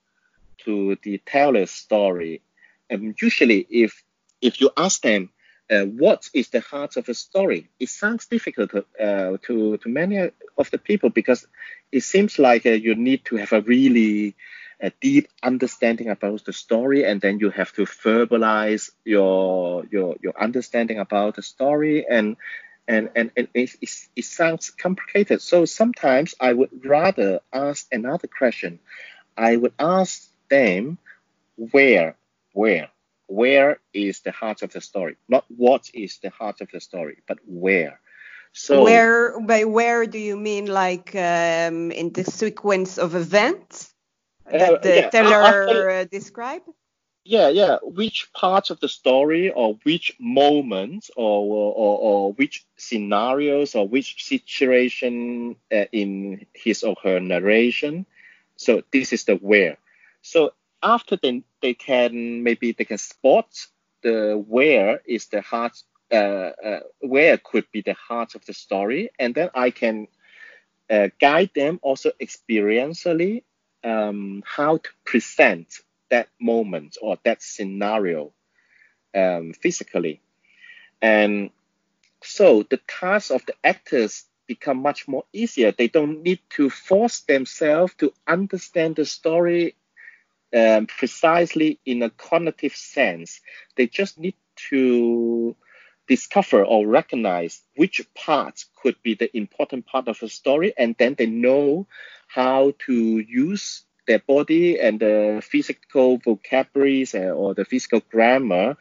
to 0.60 0.96
the 1.02 1.18
teller's 1.26 1.72
story, 1.72 2.42
and 2.90 3.16
usually 3.20 3.66
if 3.70 4.04
if 4.42 4.62
you 4.62 4.70
ask 4.78 5.02
them 5.02 5.30
uh, 5.74 5.86
what 5.86 6.30
is 6.34 6.50
the 6.50 6.60
heart 6.62 6.98
of 6.98 7.10
a 7.10 7.14
story? 7.14 7.70
It 7.80 7.90
sounds 7.90 8.28
difficult 8.28 8.72
to, 8.72 8.86
uh, 9.00 9.38
to, 9.44 9.78
to 9.78 9.90
many 9.90 10.32
of 10.58 10.72
the 10.72 10.78
people 10.78 11.10
because 11.10 11.48
it 11.92 12.04
seems 12.04 12.40
like 12.40 12.66
uh, 12.66 12.72
you 12.72 12.96
need 12.96 13.26
to 13.26 13.38
have 13.38 13.54
a 13.54 13.62
really 13.62 14.36
a 14.82 14.92
deep 15.02 15.30
understanding 15.42 16.10
about 16.10 16.44
the 16.46 16.52
story 16.52 17.06
and 17.06 17.22
then 17.22 17.40
you 17.40 17.50
have 17.50 17.72
to 17.74 17.84
verbalize 17.86 18.90
your 19.06 19.86
your, 19.92 20.16
your 20.22 20.34
understanding 20.42 21.00
about 21.00 21.36
the 21.36 21.42
story 21.42 22.06
and 22.10 22.36
and, 22.88 23.10
and, 23.16 23.32
and 23.38 23.48
it, 23.54 23.70
it, 23.82 23.90
it 24.16 24.26
sounds 24.26 24.70
complicated. 24.70 25.42
So 25.42 25.66
sometimes 25.66 26.36
I 26.40 26.52
would 26.52 26.86
rather 26.86 27.40
ask 27.54 27.88
another 27.94 28.28
question. 28.28 28.80
I 29.38 29.56
would 29.56 29.74
ask 29.80 30.28
them 30.50 30.98
where, 31.56 32.18
where 32.54 32.90
where 33.28 33.80
is 33.94 34.22
the 34.22 34.32
heart 34.32 34.62
of 34.64 34.72
the 34.74 34.82
story? 34.82 35.18
Not 35.28 35.46
what 35.50 35.90
is 35.94 36.20
the 36.20 36.30
heart 36.30 36.62
of 36.62 36.70
the 36.72 36.80
story, 36.80 37.18
but 37.28 37.40
where. 37.46 38.00
So 38.54 38.78
where 38.80 39.40
by 39.40 39.66
where 39.66 40.06
do 40.06 40.18
you 40.20 40.36
mean 40.38 40.66
like 40.68 41.16
um, 41.16 41.92
in 41.92 42.12
the 42.14 42.24
sequence 42.24 42.98
of 42.98 43.16
events 43.16 43.94
that 44.52 44.82
Uh, 44.82 44.82
the 44.82 45.02
yeah, 45.02 45.12
teller 45.12 45.90
uh, 45.90 46.06
describe? 46.06 46.64
yeah, 47.26 47.50
yeah, 47.50 47.78
which 47.84 48.30
part 48.34 48.70
of 48.70 48.80
the 48.80 48.88
story 48.88 49.52
or 49.52 49.78
which 49.84 50.14
moment 50.20 51.10
or 51.16 51.74
or, 51.76 51.98
or 52.00 52.34
which 52.34 52.66
scenarios 52.78 53.76
or 53.76 53.88
which 53.88 54.24
situation 54.24 55.56
uh, 55.72 55.86
in 55.92 56.46
his 56.54 56.84
or 56.84 56.96
her 57.04 57.20
narration. 57.20 58.06
So 58.56 58.84
this 58.92 59.14
is 59.14 59.26
the 59.26 59.36
where. 59.36 59.78
So 60.22 60.52
after 60.84 61.18
they 61.18 61.44
they 61.62 61.74
can 61.74 62.44
maybe 62.44 62.74
they 62.74 62.86
can 62.86 62.98
spot 62.98 63.48
the 64.04 64.44
where 64.48 65.02
is 65.06 65.28
the 65.28 65.42
heart 65.42 65.82
uh, 66.12 66.52
uh, 66.64 66.80
where 67.00 67.38
could 67.38 67.66
be 67.72 67.82
the 67.82 67.96
heart 67.96 68.36
of 68.36 68.46
the 68.46 68.54
story, 68.54 69.10
and 69.18 69.34
then 69.34 69.50
I 69.56 69.72
can 69.72 70.08
uh, 70.90 71.08
guide 71.20 71.52
them 71.56 71.80
also 71.82 72.12
experientially 72.22 73.44
um, 73.84 74.44
how 74.46 74.78
to 74.78 74.90
present 75.06 75.80
that 76.12 76.30
moment 76.40 76.98
or 77.02 77.18
that 77.24 77.42
scenario 77.42 78.34
um, 79.16 79.54
physically. 79.54 80.22
And 81.02 81.50
so 82.22 82.64
the 82.64 82.80
task 82.88 83.32
of 83.32 83.46
the 83.46 83.56
actors 83.64 84.26
become 84.48 84.78
much 84.78 85.08
more 85.08 85.24
easier. 85.34 85.72
They 85.72 85.88
don't 85.88 86.22
need 86.22 86.40
to 86.52 86.70
force 86.70 87.22
themselves 87.22 87.94
to 87.96 88.14
understand 88.28 88.98
the 88.98 89.06
story 89.06 89.76
um, 90.54 90.86
precisely 90.86 91.80
in 91.86 92.04
a 92.04 92.10
cognitive 92.10 92.76
sense. 92.76 93.42
They 93.76 93.88
just 93.88 94.20
need 94.20 94.36
to 94.70 95.56
discover 96.08 96.64
or 96.66 96.86
recognize 96.86 97.62
which 97.76 98.02
parts 98.14 98.66
could 98.82 98.96
be 99.04 99.16
the 99.16 99.36
important 99.36 99.86
part 99.86 100.08
of 100.08 100.20
the 100.20 100.30
story, 100.30 100.74
and 100.78 100.96
then 100.98 101.16
they 101.18 101.28
know 101.28 101.88
how 102.28 102.74
to 102.86 102.94
use 103.20 103.84
their 104.06 104.20
body 104.20 104.80
and 104.80 105.00
the 105.00 105.42
physical 105.44 106.18
vocabularies 106.18 107.16
uh, 107.16 107.20
or 107.30 107.54
the 107.54 107.64
physical 107.64 108.02
grammar 108.12 108.76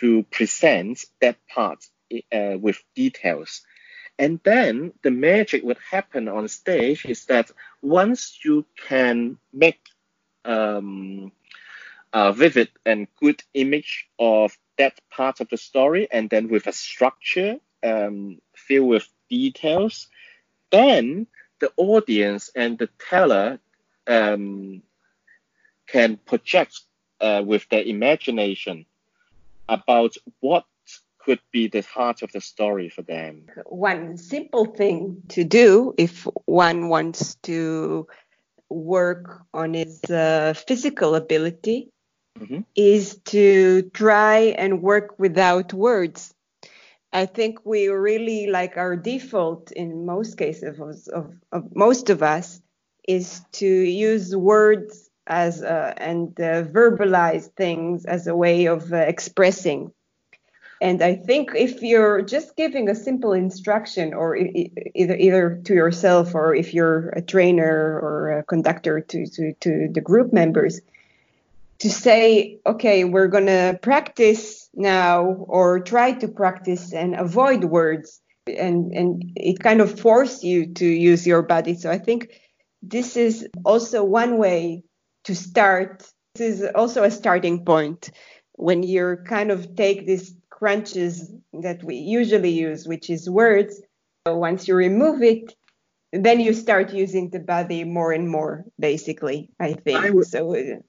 to 0.00 0.22
present 0.24 1.04
that 1.20 1.36
part 1.48 1.86
uh, 2.32 2.56
with 2.60 2.78
details. 2.94 3.62
And 4.18 4.40
then 4.44 4.92
the 5.02 5.10
magic 5.10 5.62
would 5.62 5.78
happen 5.90 6.28
on 6.28 6.48
stage 6.48 7.04
is 7.04 7.26
that 7.26 7.50
once 7.82 8.38
you 8.44 8.64
can 8.88 9.38
make 9.52 9.80
um, 10.46 11.32
a 12.12 12.32
vivid 12.32 12.68
and 12.84 13.08
good 13.20 13.42
image 13.54 14.08
of 14.18 14.56
that 14.78 14.98
part 15.10 15.40
of 15.40 15.48
the 15.48 15.56
story, 15.56 16.08
and 16.10 16.30
then 16.30 16.48
with 16.48 16.66
a 16.66 16.72
structure 16.72 17.56
um, 17.82 18.38
filled 18.54 18.88
with 18.88 19.08
details, 19.28 20.08
then 20.70 21.26
the 21.60 21.72
audience 21.76 22.50
and 22.54 22.78
the 22.78 22.88
teller 23.08 23.58
um, 24.06 24.82
can 25.86 26.16
project 26.16 26.80
uh, 27.20 27.42
with 27.44 27.68
their 27.70 27.82
imagination 27.82 28.86
about 29.68 30.16
what 30.40 30.64
could 31.18 31.40
be 31.50 31.66
the 31.66 31.82
heart 31.82 32.22
of 32.22 32.30
the 32.32 32.40
story 32.40 32.88
for 32.88 33.02
them. 33.02 33.46
One 33.64 34.16
simple 34.16 34.64
thing 34.64 35.22
to 35.30 35.42
do 35.42 35.92
if 35.98 36.26
one 36.44 36.88
wants 36.88 37.34
to 37.42 38.06
work 38.70 39.42
on 39.54 39.74
his 39.74 40.02
uh, 40.10 40.54
physical 40.66 41.14
ability 41.14 41.90
Mhm. 42.38 42.64
is 42.76 43.18
to 43.26 43.82
try 43.94 44.54
and 44.58 44.82
work 44.82 45.18
without 45.18 45.72
words. 45.72 46.34
I 47.12 47.26
think 47.26 47.64
we 47.64 47.88
really 47.88 48.46
like 48.48 48.76
our 48.76 48.96
default 48.96 49.72
in 49.72 50.04
most 50.06 50.36
cases 50.36 50.78
of, 50.78 50.98
of, 51.14 51.34
of 51.52 51.74
most 51.74 52.10
of 52.10 52.22
us 52.22 52.60
is 53.08 53.40
to 53.52 53.66
use 53.66 54.34
words 54.36 55.08
as 55.26 55.62
uh, 55.62 55.94
and 55.96 56.28
uh, 56.40 56.64
verbalize 56.64 57.48
things 57.56 58.04
as 58.04 58.26
a 58.26 58.36
way 58.36 58.66
of 58.66 58.92
uh, 58.92 58.96
expressing. 58.96 59.92
And 60.80 61.02
I 61.02 61.14
think 61.14 61.52
if 61.54 61.82
you're 61.82 62.20
just 62.20 62.54
giving 62.56 62.88
a 62.88 62.94
simple 62.94 63.32
instruction, 63.32 64.12
or 64.12 64.36
either 64.36 65.16
either 65.16 65.60
to 65.64 65.74
yourself, 65.74 66.34
or 66.34 66.54
if 66.54 66.74
you're 66.74 67.08
a 67.10 67.22
trainer 67.22 67.98
or 68.02 68.38
a 68.38 68.42
conductor 68.42 69.00
to 69.00 69.26
to, 69.26 69.52
to 69.54 69.88
the 69.90 70.00
group 70.02 70.32
members, 70.34 70.80
to 71.78 71.90
say, 71.90 72.58
okay, 72.66 73.04
we're 73.04 73.28
gonna 73.28 73.78
practice 73.80 74.68
now, 74.74 75.24
or 75.24 75.80
try 75.80 76.12
to 76.12 76.28
practice 76.28 76.92
and 76.92 77.14
avoid 77.14 77.64
words, 77.64 78.20
and 78.46 78.92
and 78.92 79.32
it 79.34 79.60
kind 79.60 79.80
of 79.80 79.98
force 79.98 80.44
you 80.44 80.74
to 80.74 80.86
use 80.86 81.26
your 81.26 81.40
body. 81.40 81.74
So 81.74 81.90
I 81.90 81.98
think 81.98 82.38
this 82.82 83.16
is 83.16 83.48
also 83.64 84.04
one 84.04 84.36
way 84.36 84.84
to 85.24 85.34
start. 85.34 86.06
This 86.34 86.60
is 86.60 86.68
also 86.74 87.02
a 87.02 87.10
starting 87.10 87.64
point 87.64 88.10
when 88.52 88.82
you're 88.82 89.24
kind 89.24 89.50
of 89.50 89.74
take 89.74 90.06
these 90.06 90.34
crunches 90.56 91.30
that 91.52 91.84
we 91.84 91.96
usually 91.96 92.50
use, 92.50 92.88
which 92.88 93.10
is 93.10 93.28
words. 93.28 93.82
So 94.26 94.36
once 94.38 94.66
you 94.66 94.74
remove 94.74 95.22
it, 95.22 95.54
then 96.12 96.40
you 96.40 96.54
start 96.54 96.94
using 96.94 97.28
the 97.28 97.40
body 97.40 97.84
more 97.84 98.12
and 98.12 98.28
more, 98.28 98.64
basically, 98.80 99.50
I 99.60 99.74
think. 99.74 99.98
I 100.00 100.10
would- 100.10 100.26
so, 100.26 100.56
uh, 100.56 100.80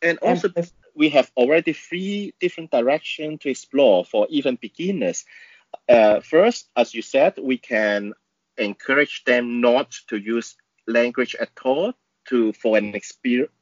And 0.00 0.18
also, 0.18 0.48
we 0.94 1.10
have 1.10 1.30
already 1.36 1.74
three 1.74 2.34
different 2.40 2.70
directions 2.70 3.40
to 3.42 3.50
explore 3.50 4.04
for 4.04 4.26
even 4.30 4.56
beginners. 4.56 5.24
Uh, 5.88 6.20
first, 6.20 6.70
as 6.74 6.94
you 6.94 7.02
said, 7.02 7.38
we 7.38 7.58
can 7.58 8.12
encourage 8.56 9.24
them 9.24 9.60
not 9.60 9.92
to 10.08 10.16
use 10.16 10.56
language 10.86 11.36
at 11.38 11.52
all 11.64 11.92
to 12.28 12.52
for 12.54 12.76
an 12.76 12.94
experience 12.94 13.52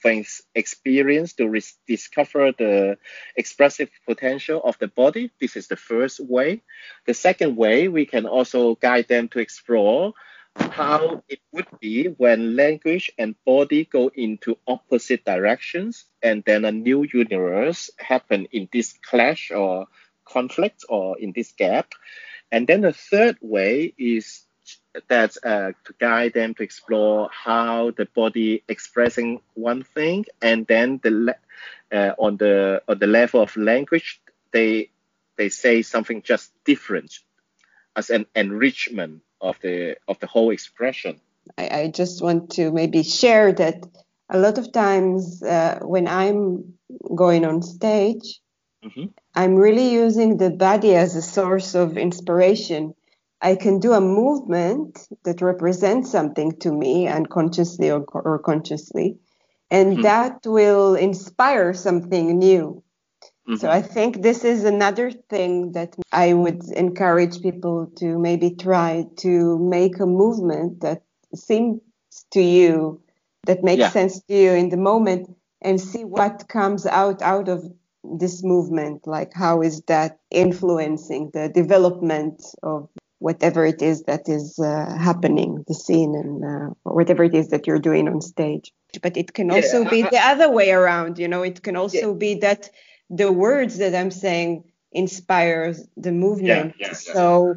for 0.00 0.22
experience 0.54 1.34
to 1.34 1.60
discover 1.86 2.52
the 2.52 2.98
expressive 3.36 3.90
potential 4.06 4.60
of 4.64 4.78
the 4.78 4.88
body. 4.88 5.30
This 5.40 5.56
is 5.56 5.68
the 5.68 5.76
first 5.76 6.20
way. 6.20 6.62
The 7.06 7.14
second 7.14 7.56
way, 7.56 7.88
we 7.88 8.06
can 8.06 8.26
also 8.26 8.74
guide 8.76 9.08
them 9.08 9.28
to 9.28 9.40
explore 9.40 10.14
how 10.56 11.22
it 11.28 11.40
would 11.52 11.68
be 11.80 12.06
when 12.06 12.56
language 12.56 13.12
and 13.18 13.34
body 13.44 13.84
go 13.84 14.10
into 14.14 14.58
opposite 14.66 15.24
directions 15.24 16.06
and 16.22 16.42
then 16.44 16.64
a 16.64 16.72
new 16.72 17.06
universe 17.12 17.90
happen 17.98 18.46
in 18.50 18.68
this 18.72 18.94
clash 19.08 19.50
or 19.50 19.86
conflict 20.26 20.84
or 20.88 21.18
in 21.18 21.32
this 21.34 21.52
gap. 21.52 21.92
And 22.50 22.66
then 22.66 22.80
the 22.80 22.92
third 22.92 23.38
way 23.40 23.94
is 23.98 24.42
that 25.08 25.36
uh, 25.44 25.72
to 25.84 25.92
guide 25.98 26.32
them 26.34 26.54
to 26.54 26.62
explore 26.62 27.28
how 27.32 27.90
the 27.92 28.06
body 28.14 28.62
expressing 28.68 29.40
one 29.54 29.82
thing 29.82 30.24
and 30.42 30.66
then 30.66 31.00
the 31.02 31.36
uh, 31.92 32.12
on 32.18 32.36
the 32.36 32.82
on 32.88 32.98
the 32.98 33.06
level 33.06 33.40
of 33.40 33.56
language 33.56 34.20
they 34.52 34.90
they 35.36 35.48
say 35.48 35.82
something 35.82 36.22
just 36.22 36.52
different 36.64 37.20
as 37.96 38.10
an 38.10 38.26
enrichment 38.34 39.22
of 39.40 39.58
the 39.60 39.96
of 40.06 40.18
the 40.20 40.26
whole 40.26 40.50
expression 40.50 41.20
I, 41.56 41.80
I 41.80 41.88
just 41.88 42.22
want 42.22 42.50
to 42.52 42.70
maybe 42.70 43.02
share 43.02 43.52
that 43.52 43.86
a 44.28 44.38
lot 44.38 44.58
of 44.58 44.72
times 44.72 45.42
uh, 45.42 45.78
when 45.82 46.06
I'm 46.06 46.74
going 47.14 47.44
on 47.44 47.62
stage, 47.62 48.40
Mhm. 48.84 49.12
I'm 49.34 49.56
really 49.56 49.90
using 49.92 50.36
the 50.36 50.50
body 50.50 50.94
as 50.94 51.16
a 51.16 51.22
source 51.22 51.74
of 51.74 51.96
inspiration. 51.96 52.94
I 53.40 53.54
can 53.54 53.78
do 53.78 53.92
a 53.92 54.00
movement 54.00 55.08
that 55.24 55.40
represents 55.42 56.10
something 56.10 56.52
to 56.60 56.72
me 56.72 57.06
unconsciously 57.08 57.90
or, 57.90 58.04
or 58.12 58.38
consciously, 58.40 59.18
and 59.70 59.98
Mhm. 59.98 60.02
that 60.02 60.40
will 60.44 60.94
inspire 60.96 61.72
something 61.74 62.38
new. 62.38 62.82
So 63.54 63.68
Mhm. 63.68 63.72
I 63.72 63.82
think 63.82 64.22
this 64.22 64.44
is 64.44 64.64
another 64.64 65.10
thing 65.10 65.72
that 65.72 65.96
I 66.12 66.34
would 66.34 66.64
encourage 66.76 67.40
people 67.42 67.86
to 67.96 68.18
maybe 68.18 68.50
try 68.50 69.06
to 69.18 69.58
make 69.58 70.00
a 70.00 70.06
movement 70.06 70.80
that 70.80 71.02
seems 71.34 71.80
to 72.32 72.40
you 72.40 73.00
that 73.46 73.64
makes 73.64 73.80
Yeah. 73.80 73.90
sense 73.90 74.20
to 74.28 74.34
you 74.34 74.52
in 74.52 74.68
the 74.70 74.76
moment 74.76 75.30
and 75.62 75.80
see 75.80 76.04
what 76.04 76.48
comes 76.48 76.86
out 76.86 77.22
out 77.22 77.48
of 77.48 77.64
this 78.04 78.42
movement 78.44 79.06
like 79.06 79.32
how 79.34 79.60
is 79.60 79.82
that 79.82 80.18
influencing 80.30 81.30
the 81.34 81.48
development 81.48 82.42
of 82.62 82.88
whatever 83.18 83.64
it 83.64 83.82
is 83.82 84.02
that 84.04 84.28
is 84.28 84.58
uh, 84.58 84.96
happening 84.98 85.64
the 85.66 85.74
scene 85.74 86.14
and 86.14 86.44
uh, 86.44 86.74
whatever 86.82 87.24
it 87.24 87.34
is 87.34 87.48
that 87.48 87.66
you're 87.66 87.78
doing 87.78 88.08
on 88.08 88.20
stage 88.20 88.72
but 89.02 89.16
it 89.16 89.32
can 89.32 89.50
Yeah, 89.50 89.56
also 89.56 89.84
be 89.84 90.02
the 90.02 90.20
other 90.20 90.50
way 90.50 90.70
around 90.70 91.18
you 91.18 91.28
know 91.28 91.42
it 91.42 91.62
can 91.62 91.76
also 91.76 92.14
be 92.14 92.34
that 92.36 92.70
the 93.10 93.32
words 93.32 93.78
that 93.78 93.94
I'm 93.94 94.10
saying 94.10 94.64
inspires 94.92 95.86
the 95.96 96.12
movement. 96.12 96.74
yeah, 96.78 96.88
yeah. 96.88 96.92
So 96.94 97.56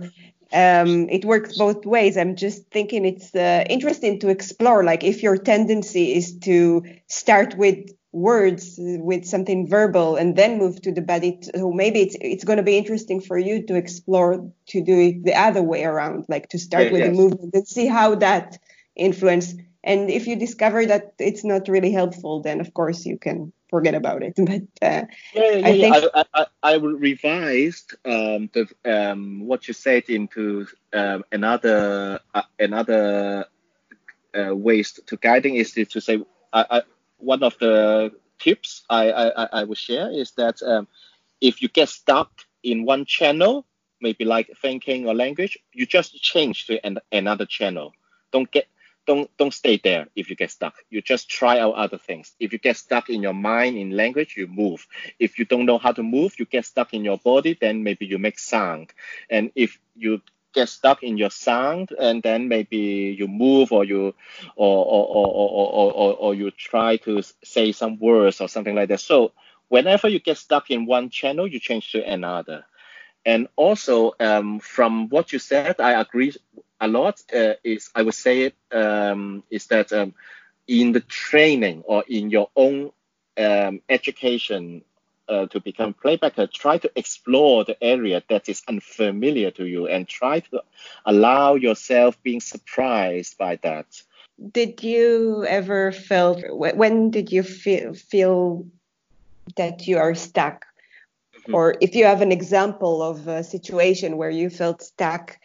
um, 0.53 1.09
it 1.09 1.25
works 1.25 1.57
both 1.57 1.85
ways. 1.85 2.17
I'm 2.17 2.35
just 2.35 2.69
thinking 2.71 3.05
it's 3.05 3.33
uh, 3.35 3.63
interesting 3.69 4.19
to 4.19 4.29
explore. 4.29 4.83
Like 4.83 5.03
if 5.03 5.23
your 5.23 5.37
tendency 5.37 6.13
is 6.13 6.37
to 6.39 6.83
start 7.07 7.57
with 7.57 7.89
words 8.13 8.75
with 8.77 9.25
something 9.25 9.67
verbal 9.67 10.17
and 10.17 10.35
then 10.35 10.57
move 10.57 10.81
to 10.81 10.91
the 10.91 11.01
body. 11.01 11.39
So 11.55 11.71
maybe 11.71 12.01
it's 12.01 12.15
it's 12.19 12.43
going 12.43 12.57
to 12.57 12.63
be 12.63 12.77
interesting 12.77 13.21
for 13.21 13.37
you 13.37 13.65
to 13.67 13.75
explore 13.75 14.51
to 14.67 14.83
do 14.83 14.99
it 14.99 15.23
the 15.23 15.35
other 15.35 15.63
way 15.63 15.83
around 15.83 16.25
like 16.27 16.49
to 16.49 16.59
start 16.59 16.85
yeah, 16.85 16.91
with 16.91 17.01
yes. 17.01 17.09
the 17.09 17.15
movement 17.15 17.53
and 17.53 17.67
see 17.67 17.87
how 17.87 18.15
that 18.15 18.57
influence. 18.95 19.55
And 19.83 20.09
if 20.09 20.27
you 20.27 20.35
discover 20.35 20.85
that 20.85 21.13
it's 21.19 21.43
not 21.43 21.69
really 21.69 21.91
helpful 21.91 22.41
then 22.41 22.59
of 22.59 22.73
course 22.73 23.05
you 23.05 23.17
can 23.17 23.53
forget 23.69 23.95
about 23.95 24.23
it. 24.23 24.33
But 24.51 24.63
uh, 24.81 25.05
yeah, 25.33 25.51
yeah, 25.55 25.67
I, 25.67 25.71
think... 25.71 25.95
I, 26.13 26.25
I, 26.33 26.45
I 26.63 26.75
revised 26.75 27.95
um, 28.03 28.49
the, 28.51 28.67
um, 28.83 29.47
what 29.47 29.69
you 29.69 29.73
said 29.73 30.09
into 30.09 30.67
um, 30.91 31.23
another 31.31 32.19
uh, 32.33 32.41
another 32.59 33.45
uh, 34.37 34.53
ways 34.53 34.99
to 35.05 35.15
guiding 35.15 35.55
is 35.55 35.71
to, 35.71 35.85
to 35.85 36.01
say 36.01 36.21
one 37.21 37.43
of 37.43 37.57
the 37.59 38.11
tips 38.39 38.83
I, 38.89 39.11
I, 39.11 39.61
I 39.61 39.63
would 39.63 39.77
share 39.77 40.11
is 40.11 40.31
that 40.31 40.61
um, 40.63 40.87
if 41.39 41.61
you 41.61 41.67
get 41.69 41.89
stuck 41.89 42.31
in 42.63 42.85
one 42.85 43.05
channel, 43.05 43.65
maybe 44.01 44.25
like 44.25 44.49
thinking 44.61 45.07
or 45.07 45.13
language, 45.13 45.57
you 45.73 45.85
just 45.85 46.21
change 46.21 46.67
to 46.67 46.83
an, 46.85 46.99
another 47.11 47.45
channel. 47.45 47.93
Don't 48.31 48.49
get 48.51 48.67
don't 49.07 49.35
don't 49.37 49.53
stay 49.53 49.77
there 49.83 50.07
if 50.15 50.29
you 50.29 50.35
get 50.35 50.51
stuck. 50.51 50.75
You 50.89 51.01
just 51.01 51.29
try 51.29 51.59
out 51.59 51.73
other 51.73 51.97
things. 51.97 52.33
If 52.39 52.53
you 52.53 52.59
get 52.59 52.77
stuck 52.77 53.09
in 53.09 53.21
your 53.21 53.33
mind 53.33 53.77
in 53.77 53.91
language, 53.91 54.35
you 54.37 54.47
move. 54.47 54.85
If 55.19 55.39
you 55.39 55.45
don't 55.45 55.65
know 55.65 55.79
how 55.79 55.91
to 55.91 56.03
move, 56.03 56.35
you 56.37 56.45
get 56.45 56.65
stuck 56.65 56.93
in 56.93 57.03
your 57.03 57.17
body, 57.17 57.57
then 57.59 57.83
maybe 57.83 58.05
you 58.05 58.19
make 58.19 58.37
sound. 58.37 58.93
And 59.29 59.51
if 59.55 59.79
you 59.95 60.21
get 60.53 60.69
stuck 60.69 61.03
in 61.03 61.17
your 61.17 61.29
sound 61.29 61.91
and 61.99 62.21
then 62.23 62.47
maybe 62.47 63.15
you 63.17 63.27
move 63.27 63.71
or 63.71 63.83
you 63.83 64.13
or 64.55 64.85
or, 64.85 65.07
or, 65.07 65.27
or, 65.27 65.91
or, 65.93 66.13
or 66.15 66.35
you 66.35 66.51
try 66.51 66.97
to 66.97 67.21
say 67.43 67.71
some 67.71 67.99
words 67.99 68.41
or 68.41 68.47
something 68.47 68.75
like 68.75 68.89
that. 68.89 68.99
So 68.99 69.33
whenever 69.69 70.09
you 70.09 70.19
get 70.19 70.37
stuck 70.37 70.69
in 70.71 70.85
one 70.85 71.09
channel 71.09 71.47
you 71.47 71.59
change 71.59 71.91
to 71.93 72.03
another. 72.03 72.65
And 73.25 73.47
also 73.55 74.13
um, 74.19 74.59
from 74.59 75.09
what 75.09 75.31
you 75.31 75.39
said 75.39 75.79
i 75.79 75.99
agree 75.99 76.33
a 76.79 76.87
lot 76.87 77.21
uh, 77.33 77.53
is 77.63 77.89
i 77.95 78.01
would 78.01 78.15
say 78.15 78.41
it 78.51 78.55
um, 78.71 79.43
is 79.51 79.67
that 79.67 79.93
um, 79.93 80.13
in 80.67 80.91
the 80.91 81.01
training 81.01 81.83
or 81.85 82.03
in 82.07 82.29
your 82.29 82.49
own 82.55 82.91
um, 83.37 83.81
education 83.89 84.83
uh, 85.31 85.47
to 85.47 85.59
become 85.61 85.93
playbacker, 85.93 86.51
try 86.51 86.77
to 86.77 86.91
explore 86.95 87.63
the 87.63 87.81
area 87.81 88.21
that 88.29 88.49
is 88.49 88.61
unfamiliar 88.67 89.49
to 89.51 89.65
you 89.65 89.87
and 89.87 90.07
try 90.07 90.41
to 90.41 90.61
allow 91.05 91.55
yourself 91.55 92.21
being 92.21 92.41
surprised 92.41 93.37
by 93.37 93.55
that. 93.63 93.85
Did 94.51 94.83
you 94.83 95.45
ever 95.47 95.91
felt 95.91 96.43
when 96.49 97.11
did 97.11 97.31
you 97.31 97.43
feel 97.43 97.93
feel 97.93 98.65
that 99.55 99.87
you 99.87 99.97
are 99.97 100.15
stuck? 100.15 100.65
Mm-hmm. 101.35 101.55
Or 101.55 101.75
if 101.79 101.95
you 101.95 102.05
have 102.05 102.21
an 102.21 102.31
example 102.31 103.01
of 103.01 103.27
a 103.27 103.43
situation 103.43 104.17
where 104.17 104.29
you 104.29 104.49
felt 104.49 104.81
stuck 104.81 105.37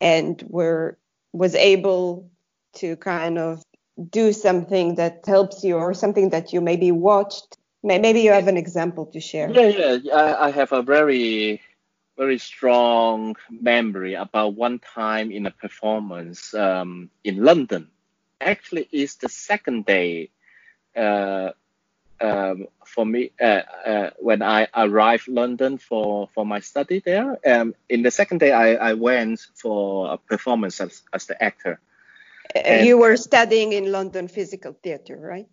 and 0.00 0.42
were 0.46 0.98
was 1.32 1.54
able 1.54 2.30
to 2.76 2.96
kind 2.96 3.38
of 3.38 3.62
do 4.10 4.32
something 4.32 4.96
that 4.96 5.24
helps 5.26 5.64
you 5.64 5.76
or 5.76 5.94
something 5.94 6.30
that 6.30 6.52
you 6.52 6.60
maybe 6.60 6.90
watched 6.92 7.56
Maybe 7.84 8.22
you 8.22 8.32
have 8.32 8.48
an 8.48 8.56
example 8.56 9.04
to 9.12 9.20
share. 9.20 9.50
Yeah, 9.50 9.98
yeah. 10.02 10.14
I, 10.16 10.46
I 10.46 10.50
have 10.50 10.72
a 10.72 10.80
very, 10.80 11.60
very 12.16 12.38
strong 12.38 13.36
memory 13.50 14.14
about 14.14 14.54
one 14.54 14.78
time 14.78 15.30
in 15.30 15.44
a 15.44 15.50
performance 15.50 16.54
um, 16.54 17.10
in 17.24 17.44
London. 17.44 17.88
Actually, 18.40 18.88
it's 18.90 19.16
the 19.16 19.28
second 19.28 19.84
day 19.84 20.30
uh, 20.96 21.50
um, 22.22 22.68
for 22.86 23.04
me 23.04 23.32
uh, 23.38 23.44
uh, 23.84 24.10
when 24.18 24.40
I 24.40 24.66
arrived 24.74 25.28
London 25.28 25.76
for, 25.76 26.30
for 26.34 26.46
my 26.46 26.60
study 26.60 27.02
there. 27.04 27.38
Um, 27.46 27.74
in 27.90 28.02
the 28.02 28.10
second 28.10 28.38
day, 28.38 28.52
I, 28.52 28.76
I 28.76 28.94
went 28.94 29.40
for 29.56 30.14
a 30.14 30.16
performance 30.16 30.80
as, 30.80 31.02
as 31.12 31.26
the 31.26 31.42
actor. 31.42 31.80
And, 32.54 32.86
you 32.86 32.96
were 32.96 33.18
studying 33.18 33.74
in 33.74 33.92
London 33.92 34.28
physical 34.28 34.72
theater, 34.82 35.18
right? 35.20 35.48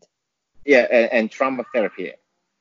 Yeah, 0.66 0.88
and, 0.90 1.12
and 1.12 1.30
drama 1.30 1.66
therapy 1.74 2.14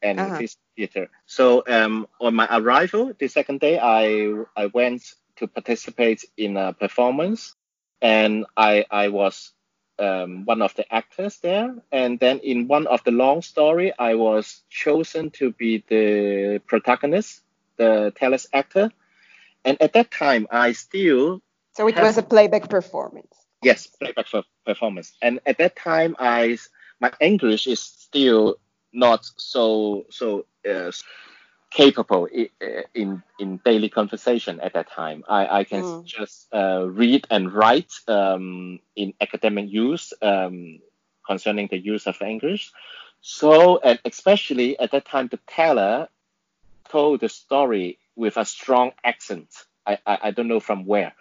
and 0.02 0.20
uh-huh. 0.20 0.46
theater. 0.76 1.10
So 1.26 1.62
um, 1.66 2.06
on 2.20 2.34
my 2.34 2.48
arrival, 2.50 3.12
the 3.18 3.28
second 3.28 3.60
day, 3.60 3.78
I 3.78 4.44
I 4.56 4.66
went 4.66 5.02
to 5.36 5.46
participate 5.46 6.24
in 6.36 6.56
a 6.56 6.72
performance, 6.72 7.54
and 8.00 8.46
I 8.56 8.84
I 8.90 9.08
was 9.08 9.52
um, 10.00 10.44
one 10.46 10.62
of 10.62 10.74
the 10.74 10.92
actors 10.92 11.38
there. 11.38 11.74
And 11.92 12.18
then 12.18 12.38
in 12.38 12.66
one 12.66 12.86
of 12.86 13.04
the 13.04 13.10
long 13.10 13.42
story, 13.42 13.92
I 13.98 14.14
was 14.14 14.62
chosen 14.70 15.30
to 15.32 15.52
be 15.52 15.84
the 15.88 16.60
protagonist, 16.66 17.42
the 17.76 18.12
teller's 18.16 18.46
actor. 18.52 18.90
And 19.64 19.80
at 19.80 19.92
that 19.92 20.10
time, 20.10 20.48
I 20.50 20.72
still 20.72 21.42
so 21.76 21.86
it 21.86 21.94
have, 21.94 22.04
was 22.04 22.18
a 22.18 22.22
playback 22.22 22.68
performance. 22.68 23.34
Yes, 23.62 23.86
playback 23.86 24.26
performance. 24.64 25.12
And 25.20 25.40
at 25.44 25.58
that 25.58 25.76
time, 25.76 26.16
I 26.18 26.58
my 26.98 27.12
English 27.20 27.66
is 27.66 27.80
still 27.80 28.56
not 28.92 29.28
so 29.36 30.06
so 30.10 30.46
uh, 30.68 30.90
capable 31.70 32.26
in 32.94 33.22
in 33.38 33.60
daily 33.64 33.88
conversation 33.88 34.60
at 34.60 34.72
that 34.74 34.90
time. 34.90 35.24
I, 35.28 35.60
I 35.60 35.64
can 35.64 35.82
mm. 35.82 36.04
just 36.04 36.48
uh, 36.52 36.86
read 36.88 37.26
and 37.30 37.52
write 37.52 37.92
um, 38.08 38.80
in 38.96 39.14
academic 39.20 39.70
use 39.70 40.12
um, 40.20 40.80
concerning 41.26 41.68
the 41.70 41.78
use 41.78 42.06
of 42.06 42.20
English. 42.20 42.72
So, 43.20 43.78
and 43.78 43.98
especially 44.04 44.78
at 44.78 44.90
that 44.92 45.04
time, 45.04 45.28
the 45.28 45.38
teller 45.46 46.08
told 46.88 47.20
the 47.20 47.28
story 47.28 47.98
with 48.16 48.36
a 48.36 48.44
strong 48.44 48.92
accent. 49.04 49.48
I, 49.86 49.98
I, 50.06 50.18
I 50.24 50.30
don't 50.32 50.48
know 50.48 50.60
from 50.60 50.86
where, 50.86 51.12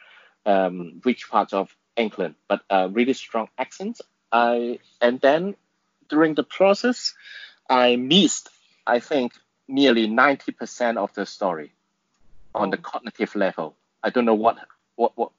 um, 0.46 1.02
which 1.04 1.30
part 1.30 1.54
of 1.54 1.76
England, 1.96 2.36
but 2.48 2.62
a 2.70 2.90
really 2.90 3.14
strong 3.14 3.50
accent. 3.58 4.02
I 4.32 4.80
and 5.02 5.20
then 5.22 5.56
during 6.10 6.34
the 6.36 6.44
process, 6.44 7.14
I 7.70 7.96
missed, 7.96 8.50
I 8.86 9.00
think, 9.00 9.34
nearly 9.68 10.08
90% 10.08 10.98
of 10.98 11.14
the 11.14 11.26
story 11.26 11.74
on 12.56 12.72
the 12.72 12.78
cognitive 12.78 13.36
level. 13.36 13.76
I 14.04 14.10
don't 14.10 14.26
know 14.26 14.36
what 14.36 14.58
what 14.96 15.12
what 15.16 15.32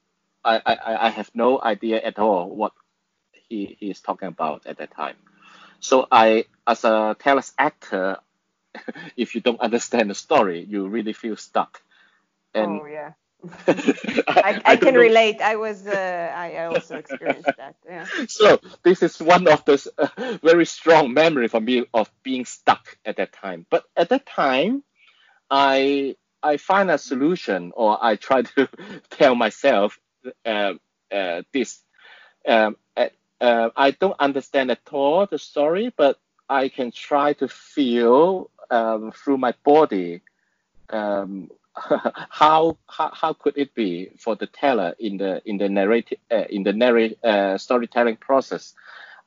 I, 0.44 0.60
I, 0.64 1.06
I 1.06 1.10
have 1.10 1.30
no 1.34 1.60
idea 1.60 2.00
at 2.00 2.18
all 2.18 2.48
what 2.48 2.72
he, 3.32 3.76
he 3.78 3.90
is 3.90 4.00
talking 4.00 4.28
about 4.28 4.66
at 4.66 4.78
that 4.78 4.94
time. 4.94 5.16
So 5.80 6.06
I 6.10 6.44
as 6.66 6.84
a 6.84 7.16
teller's 7.18 7.52
actor, 7.58 8.18
if 9.16 9.34
you 9.34 9.40
don't 9.40 9.60
understand 9.60 10.10
the 10.10 10.14
story, 10.14 10.64
you 10.68 10.86
really 10.86 11.12
feel 11.12 11.36
stuck. 11.36 11.82
And 12.54 12.80
oh 12.82 12.86
yeah. 12.86 13.12
I, 13.66 14.22
I, 14.28 14.62
I 14.64 14.76
can 14.76 14.94
relate. 14.94 15.40
I 15.40 15.56
was, 15.56 15.86
uh, 15.86 16.32
I 16.36 16.64
also 16.66 16.96
experienced 16.96 17.56
that. 17.56 17.74
Yeah. 17.88 18.06
So 18.28 18.60
this 18.82 19.02
is 19.02 19.20
one 19.20 19.48
of 19.48 19.64
the 19.64 19.90
uh, 19.98 20.38
very 20.42 20.66
strong 20.66 21.14
memory 21.14 21.48
for 21.48 21.60
me 21.60 21.84
of 21.94 22.10
being 22.22 22.44
stuck 22.44 22.98
at 23.04 23.16
that 23.16 23.32
time. 23.32 23.66
But 23.70 23.84
at 23.96 24.10
that 24.10 24.26
time, 24.26 24.82
I 25.50 26.16
I 26.42 26.56
find 26.56 26.90
a 26.90 26.98
solution, 26.98 27.72
or 27.74 27.98
I 28.02 28.16
try 28.16 28.42
to 28.56 28.68
tell 29.10 29.34
myself 29.34 29.98
uh, 30.44 30.74
uh, 31.12 31.42
this. 31.52 31.80
Um, 32.46 32.76
uh, 33.40 33.70
I 33.74 33.92
don't 33.92 34.16
understand 34.20 34.70
at 34.70 34.80
all 34.92 35.26
the 35.26 35.38
story, 35.38 35.92
but 35.96 36.18
I 36.48 36.68
can 36.68 36.92
try 36.92 37.32
to 37.34 37.48
feel 37.48 38.50
um, 38.70 39.12
through 39.12 39.38
my 39.38 39.54
body 39.64 40.20
um, 40.90 41.50
how, 42.30 42.78
how 42.88 43.10
how 43.12 43.32
could 43.32 43.56
it 43.56 43.74
be 43.74 44.10
for 44.18 44.36
the 44.36 44.46
teller 44.46 44.94
in 44.98 45.16
the 45.18 45.40
in 45.44 45.58
the 45.58 45.68
narrative 45.68 46.18
uh, 46.30 46.44
in 46.50 46.64
the 46.64 46.72
narrate 46.72 47.22
uh, 47.24 47.58
storytelling 47.58 48.16
process? 48.16 48.74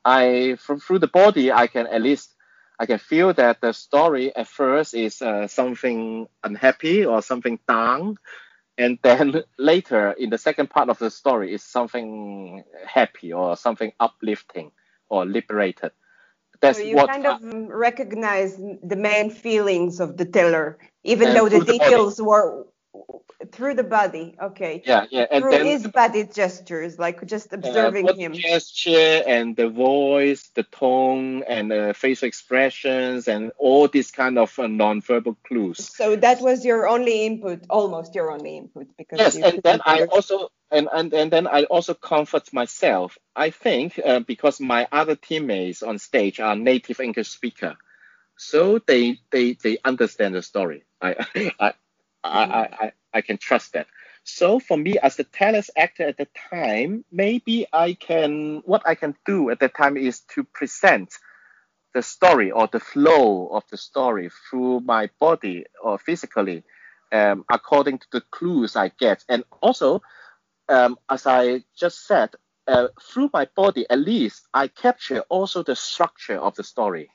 I 0.04 0.56
from 0.60 0.80
through 0.80 0.98
the 1.00 1.08
body 1.08 1.50
I 1.50 1.66
can 1.66 1.86
at 1.86 2.02
least 2.02 2.34
I 2.78 2.86
can 2.86 2.98
feel 2.98 3.32
that 3.34 3.60
the 3.60 3.72
story 3.72 4.34
at 4.36 4.48
first 4.48 4.94
is 4.94 5.22
uh, 5.22 5.46
something 5.46 6.26
unhappy 6.42 7.04
or 7.06 7.22
something 7.22 7.58
down, 7.66 8.18
and 8.76 8.98
then 9.02 9.42
later 9.58 10.12
in 10.12 10.30
the 10.30 10.38
second 10.38 10.70
part 10.70 10.90
of 10.90 10.98
the 10.98 11.10
story 11.10 11.54
is 11.54 11.62
something 11.62 12.64
happy 12.86 13.32
or 13.32 13.56
something 13.56 13.92
uplifting 14.00 14.72
or 15.08 15.24
liberated. 15.24 15.92
That's 16.60 16.78
so 16.78 16.84
you 16.84 16.96
what 16.96 17.08
kind 17.08 17.26
of 17.26 17.40
recognize 17.42 18.56
the 18.56 18.96
main 18.96 19.30
feelings 19.30 20.00
of 20.00 20.16
the 20.16 20.24
teller, 20.24 20.78
even 21.04 21.34
though 21.34 21.48
the, 21.48 21.60
details 21.64 22.20
were 22.20 22.66
through 23.52 23.74
the 23.74 23.84
body. 23.84 24.34
Okay. 24.40 24.82
Yeah, 24.84 25.06
yeah. 25.10 25.26
And 25.30 25.42
through 25.42 25.52
then, 25.52 25.66
his 25.66 25.86
body 25.86 26.24
gestures, 26.24 26.98
like 26.98 27.24
just 27.26 27.52
observing 27.52 28.08
uh, 28.08 28.14
him. 28.14 28.32
Gesture 28.32 29.22
and 29.26 29.56
the 29.56 29.68
voice, 29.68 30.50
the 30.54 30.62
tone, 30.64 31.42
and 31.44 31.70
the 31.70 31.94
facial 31.96 32.28
expressions, 32.28 33.28
and 33.28 33.52
all 33.58 33.88
these 33.88 34.10
kind 34.10 34.38
of 34.38 34.58
uh, 34.58 34.66
non-verbal 34.66 35.36
clues. 35.46 35.88
So 35.94 36.16
that 36.16 36.40
was 36.40 36.64
your 36.64 36.88
only 36.88 37.26
input, 37.26 37.64
almost 37.68 38.14
your 38.14 38.30
only 38.30 38.56
input, 38.56 38.88
because 38.96 39.18
yes, 39.18 39.36
and 39.36 39.60
then 39.62 39.80
I 39.84 40.04
also 40.04 40.50
and, 40.70 40.88
and 40.92 41.12
and 41.12 41.30
then 41.30 41.46
I 41.46 41.64
also 41.64 41.94
comfort 41.94 42.52
myself. 42.52 43.18
I 43.34 43.50
think 43.50 44.00
uh, 44.04 44.20
because 44.20 44.60
my 44.60 44.88
other 44.90 45.16
teammates 45.16 45.82
on 45.82 45.98
stage 45.98 46.40
are 46.40 46.56
native 46.56 47.00
English 47.00 47.28
speaker, 47.28 47.76
so 48.36 48.78
they 48.78 49.18
they 49.30 49.54
they 49.54 49.78
understand 49.84 50.34
the 50.34 50.42
story. 50.42 50.84
I 51.00 51.26
I 51.60 51.74
I, 52.24 52.68
I, 52.80 52.92
I 53.14 53.20
can 53.22 53.38
trust 53.38 53.74
that. 53.74 53.86
So 54.24 54.60
for 54.60 54.76
me 54.76 54.98
as 54.98 55.16
the 55.16 55.24
teller's 55.24 55.70
actor 55.76 56.04
at 56.04 56.18
the 56.18 56.28
time, 56.50 57.04
maybe 57.12 57.66
I 57.72 57.94
can 57.94 58.62
what 58.64 58.82
I 58.86 58.94
can 58.96 59.16
do 59.26 59.50
at 59.50 59.60
that 59.60 59.76
time 59.76 59.96
is 59.98 60.20
to 60.34 60.44
present 60.44 61.14
the 61.94 62.02
story 62.02 62.50
or 62.50 62.68
the 62.72 62.80
flow 62.80 63.48
of 63.48 63.64
the 63.70 63.76
story 63.76 64.30
through 64.50 64.80
my 64.80 65.10
body 65.20 65.66
or 65.82 65.98
physically 65.98 66.64
um, 67.12 67.44
according 67.50 67.98
to 67.98 68.06
the 68.12 68.22
clues 68.32 68.76
I 68.76 68.90
get. 68.90 69.24
And 69.28 69.44
also, 69.62 70.02
um, 70.68 70.98
as 71.10 71.26
I 71.26 71.64
just 71.78 72.06
said, 72.06 72.30
uh, 72.68 72.88
through 73.02 73.30
my 73.32 73.48
body, 73.56 73.86
at 73.90 74.00
least 74.00 74.48
I 74.54 74.68
capture 74.68 75.20
also 75.30 75.62
the 75.62 75.76
structure 75.76 76.38
of 76.38 76.56
the 76.56 76.64
story. 76.64 77.10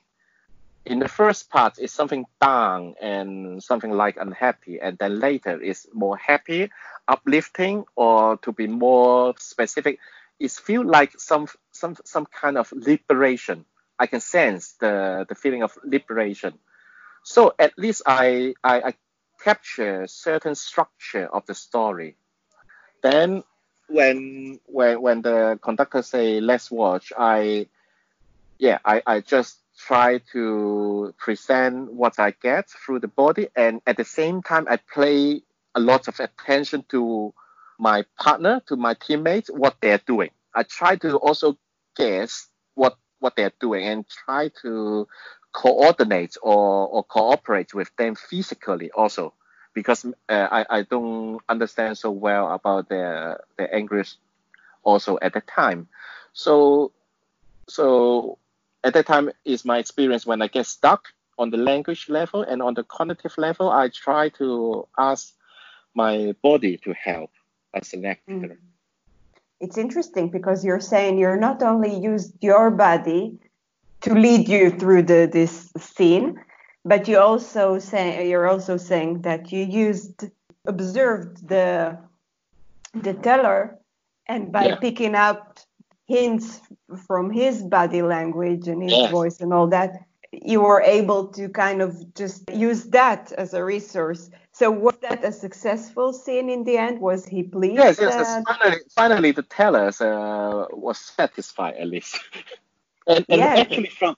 In 0.86 0.98
the 0.98 1.08
first 1.08 1.50
part, 1.50 1.78
it's 1.78 1.92
something 1.92 2.24
down 2.40 2.94
and 3.00 3.62
something 3.62 3.92
like 3.92 4.16
unhappy, 4.16 4.80
and 4.80 4.96
then 4.98 5.20
later 5.20 5.60
it's 5.62 5.86
more 5.92 6.16
happy, 6.16 6.70
uplifting, 7.06 7.84
or 7.96 8.38
to 8.38 8.52
be 8.52 8.66
more 8.66 9.34
specific, 9.38 9.98
it 10.38 10.50
feels 10.52 10.86
like 10.86 11.12
some 11.20 11.46
some 11.70 11.96
some 12.04 12.26
kind 12.26 12.56
of 12.56 12.72
liberation. 12.72 13.66
I 13.98 14.06
can 14.06 14.20
sense 14.20 14.72
the 14.80 15.26
the 15.28 15.34
feeling 15.34 15.62
of 15.62 15.76
liberation. 15.84 16.58
So 17.24 17.54
at 17.58 17.78
least 17.78 18.02
I 18.06 18.54
I, 18.64 18.80
I 18.80 18.94
capture 19.44 20.06
certain 20.06 20.54
structure 20.54 21.26
of 21.26 21.44
the 21.46 21.54
story. 21.54 22.16
Then 23.02 23.44
when 23.88 24.60
when 24.66 25.02
when 25.02 25.22
the 25.22 25.58
conductor 25.62 26.02
say 26.02 26.40
let's 26.40 26.70
watch, 26.70 27.12
I 27.16 27.68
yeah 28.58 28.78
I, 28.84 29.02
I 29.06 29.20
just 29.20 29.59
try 29.86 30.18
to 30.32 31.14
present 31.18 31.92
what 31.92 32.18
I 32.18 32.32
get 32.42 32.68
through 32.70 33.00
the 33.00 33.08
body 33.08 33.48
and 33.56 33.80
at 33.86 33.96
the 33.96 34.04
same 34.04 34.42
time 34.42 34.66
I 34.68 34.76
play 34.76 35.42
a 35.74 35.80
lot 35.80 36.08
of 36.08 36.20
attention 36.20 36.84
to 36.90 37.32
my 37.78 38.04
partner, 38.18 38.60
to 38.66 38.76
my 38.76 38.94
teammates, 38.94 39.48
what 39.48 39.76
they're 39.80 40.02
doing. 40.06 40.30
I 40.54 40.64
try 40.64 40.96
to 40.96 41.16
also 41.16 41.56
guess 41.96 42.48
what 42.74 42.96
what 43.20 43.36
they're 43.36 43.52
doing 43.60 43.86
and 43.86 44.06
try 44.08 44.50
to 44.62 45.06
coordinate 45.52 46.36
or, 46.42 46.88
or 46.88 47.04
cooperate 47.04 47.74
with 47.74 47.90
them 47.96 48.14
physically 48.14 48.90
also 48.92 49.34
because 49.74 50.04
uh, 50.28 50.48
I, 50.50 50.66
I 50.70 50.82
don't 50.82 51.40
understand 51.48 51.98
so 51.98 52.10
well 52.10 52.52
about 52.52 52.88
their 52.88 53.40
their 53.56 53.74
English 53.74 54.16
also 54.82 55.18
at 55.22 55.34
that 55.34 55.46
time. 55.46 55.88
So 56.32 56.92
so 57.68 58.38
at 58.84 58.94
that 58.94 59.06
time 59.06 59.30
is 59.44 59.64
my 59.64 59.78
experience 59.78 60.26
when 60.26 60.42
I 60.42 60.48
get 60.48 60.66
stuck 60.66 61.08
on 61.38 61.50
the 61.50 61.56
language 61.56 62.08
level 62.08 62.42
and 62.42 62.62
on 62.62 62.74
the 62.74 62.84
cognitive 62.84 63.34
level, 63.38 63.70
I 63.70 63.88
try 63.88 64.28
to 64.30 64.86
ask 64.98 65.32
my 65.94 66.34
body 66.42 66.76
to 66.78 66.92
help 66.92 67.30
as 67.74 67.92
an 67.92 68.04
actor. 68.04 68.32
Mm. 68.32 68.56
It's 69.60 69.76
interesting 69.76 70.30
because 70.30 70.64
you're 70.64 70.80
saying 70.80 71.18
you're 71.18 71.36
not 71.36 71.62
only 71.62 71.94
used 71.94 72.32
your 72.40 72.70
body 72.70 73.38
to 74.02 74.14
lead 74.14 74.48
you 74.48 74.70
through 74.70 75.02
the 75.02 75.28
this 75.30 75.70
scene, 75.76 76.40
but 76.84 77.08
you 77.08 77.18
also 77.18 77.78
say 77.78 78.28
you're 78.28 78.48
also 78.48 78.78
saying 78.78 79.22
that 79.22 79.52
you 79.52 79.64
used 79.64 80.24
observed 80.66 81.46
the 81.48 81.98
the 82.94 83.14
teller 83.14 83.78
and 84.26 84.50
by 84.52 84.68
yeah. 84.68 84.76
picking 84.76 85.14
up 85.14 85.60
hints 86.10 86.60
from 87.06 87.30
his 87.30 87.62
body 87.62 88.02
language 88.02 88.66
and 88.68 88.82
his 88.82 88.92
yes. 88.92 89.10
voice 89.10 89.40
and 89.40 89.52
all 89.54 89.68
that 89.68 89.92
you 90.32 90.60
were 90.60 90.82
able 90.82 91.22
to 91.28 91.48
kind 91.48 91.80
of 91.82 91.92
just 92.14 92.50
use 92.50 92.84
that 92.98 93.32
as 93.32 93.54
a 93.54 93.62
resource 93.64 94.30
so 94.52 94.70
was 94.70 94.96
that 94.98 95.24
a 95.24 95.32
successful 95.32 96.12
scene 96.12 96.48
in 96.50 96.64
the 96.64 96.76
end 96.76 97.00
was 97.00 97.26
he 97.26 97.42
pleased 97.42 97.76
yes 97.76 97.98
yes 98.00 98.42
finally, 98.44 98.80
finally 99.00 99.30
the 99.32 99.42
teller 99.42 99.90
uh, 100.00 100.66
was 100.72 100.98
satisfied 100.98 101.74
at 101.74 101.86
least 101.86 102.18
and, 103.06 103.24
and 103.28 103.38
yes. 103.38 103.58
actually 103.60 103.88
from 103.88 104.16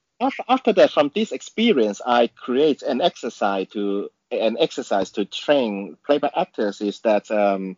after 0.48 0.72
that, 0.74 0.90
from 0.92 1.10
this 1.14 1.32
experience, 1.32 2.00
I 2.06 2.28
create 2.28 2.82
an 2.82 3.00
exercise 3.00 3.66
to 3.70 4.08
an 4.30 4.56
exercise 4.60 5.10
to 5.12 5.24
train 5.24 5.96
playback 6.06 6.32
actors. 6.36 6.80
Is 6.80 7.00
that 7.00 7.30
um, 7.30 7.76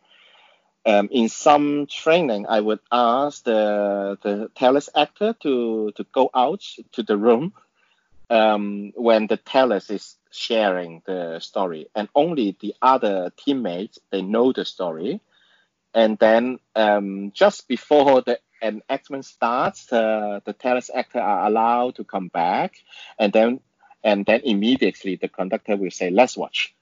um, 0.87 1.09
in 1.11 1.28
some 1.28 1.87
training, 1.87 2.47
I 2.49 2.61
would 2.61 2.80
ask 2.93 3.45
the 3.45 4.18
the 4.22 4.51
teller's 4.55 4.91
actor 4.95 5.35
to 5.41 5.93
to 5.97 6.05
go 6.12 6.30
out 6.35 6.62
to 6.93 7.03
the 7.03 7.16
room 7.16 7.55
um, 8.30 8.93
when 8.95 9.26
the 9.26 9.37
teller 9.37 9.80
is 9.89 10.16
sharing 10.30 11.03
the 11.07 11.41
story, 11.41 11.89
and 11.95 12.09
only 12.14 12.57
the 12.61 12.74
other 12.82 13.32
teammates 13.37 13.99
they 14.11 14.22
know 14.22 14.53
the 14.53 14.64
story. 14.64 15.20
And 15.95 16.18
then 16.18 16.59
um, 16.74 17.30
just 17.32 17.68
before 17.68 18.22
the 18.22 18.41
an 18.61 18.82
actment 18.89 19.24
starts, 19.24 19.93
uh, 19.93 20.41
the 20.45 20.53
teller's 20.53 20.91
actor 20.95 21.20
are 21.20 21.47
allowed 21.47 21.97
to 21.97 22.05
come 22.05 22.28
back, 22.28 22.74
and 23.18 23.32
then 23.32 23.61
and 24.03 24.26
then 24.26 24.41
immediately 24.45 25.16
the 25.16 25.28
conductor 25.28 25.76
will 25.76 25.91
say, 25.91 26.11
"Let's 26.11 26.37
watch." 26.37 26.74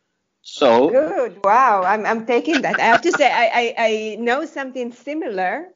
So 0.43 0.91
good. 0.91 1.41
Wow, 1.45 1.83
I'm 1.85 2.05
I'm 2.05 2.27
taking 2.27 2.63
that. 2.63 2.79
I 2.79 2.85
have 2.85 3.03
to 3.03 3.13
say 3.13 3.31
I 3.31 3.47
I, 3.47 3.75
I 3.79 4.17
know 4.21 4.45
something 4.45 4.93
similar. 4.93 5.69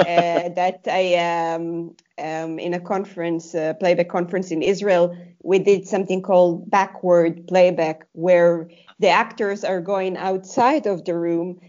uh, 0.00 0.48
that 0.60 0.80
I 0.86 1.14
um, 1.16 1.94
um, 2.18 2.58
in 2.58 2.72
a 2.72 2.80
conference, 2.80 3.54
uh, 3.54 3.74
playback 3.74 4.08
conference 4.08 4.50
in 4.50 4.62
Israel, 4.62 5.14
we 5.42 5.58
did 5.58 5.86
something 5.86 6.22
called 6.22 6.70
backward 6.70 7.46
playback, 7.46 8.06
where 8.12 8.70
the 9.00 9.08
actors 9.08 9.64
are 9.64 9.80
going 9.80 10.16
outside 10.16 10.86
of 10.86 11.04
the 11.04 11.14
room 11.14 11.60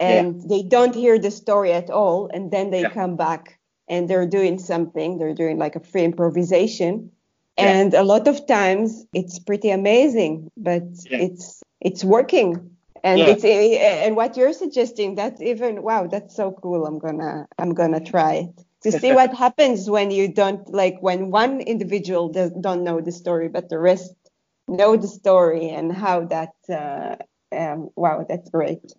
and 0.00 0.40
yeah. 0.40 0.46
they 0.48 0.62
don't 0.62 0.94
hear 0.94 1.18
the 1.18 1.30
story 1.30 1.72
at 1.72 1.90
all 1.90 2.28
and 2.32 2.50
then 2.50 2.70
they 2.70 2.82
yeah. 2.82 2.90
come 2.90 3.16
back 3.16 3.58
and 3.88 4.08
they're 4.08 4.26
doing 4.26 4.58
something 4.58 5.18
they're 5.18 5.34
doing 5.34 5.58
like 5.58 5.76
a 5.76 5.80
free 5.80 6.04
improvisation 6.04 7.10
yeah. 7.56 7.64
and 7.66 7.94
a 7.94 8.02
lot 8.02 8.26
of 8.26 8.46
times 8.46 9.04
it's 9.12 9.38
pretty 9.38 9.70
amazing 9.70 10.50
but 10.56 10.82
it's 11.10 11.62
it's 11.80 12.04
working. 12.04 12.76
And 13.02 13.20
it's 13.22 13.44
and 13.44 14.14
what 14.14 14.36
you're 14.36 14.52
suggesting 14.52 15.14
that's 15.14 15.40
even 15.40 15.82
wow 15.82 16.06
that's 16.06 16.36
so 16.36 16.52
cool. 16.52 16.84
I'm 16.84 16.98
gonna 16.98 17.46
i'm 17.58 17.72
gonna 17.72 18.00
try 18.00 18.34
it. 18.34 18.64
To 18.82 18.92
see 19.00 19.12
what 19.12 19.34
happens 19.34 19.88
when 19.88 20.10
you 20.10 20.32
don't 20.32 20.68
like 20.68 20.98
when 21.00 21.30
one 21.30 21.60
individual 21.60 22.28
does, 22.28 22.50
don't 22.50 22.84
know 22.84 23.00
the 23.00 23.12
story 23.12 23.48
but 23.48 23.70
the 23.70 23.78
rest 23.78 24.14
know 24.68 24.96
the 24.96 25.08
story 25.08 25.70
and 25.70 25.90
how 25.90 26.26
that 26.26 26.52
uh, 26.68 27.16
um, 27.56 27.90
wow 27.96 28.24
that's 28.28 28.50
great. 28.50 28.92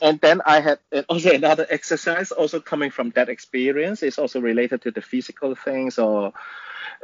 And 0.00 0.20
then 0.20 0.40
I 0.44 0.60
had 0.60 0.78
also 1.08 1.32
another 1.32 1.66
exercise 1.70 2.32
also 2.32 2.60
coming 2.60 2.90
from 2.90 3.10
that 3.10 3.28
experience. 3.28 4.02
It's 4.02 4.18
also 4.18 4.40
related 4.40 4.82
to 4.82 4.90
the 4.90 5.00
physical 5.00 5.54
things 5.54 5.98
or 5.98 6.32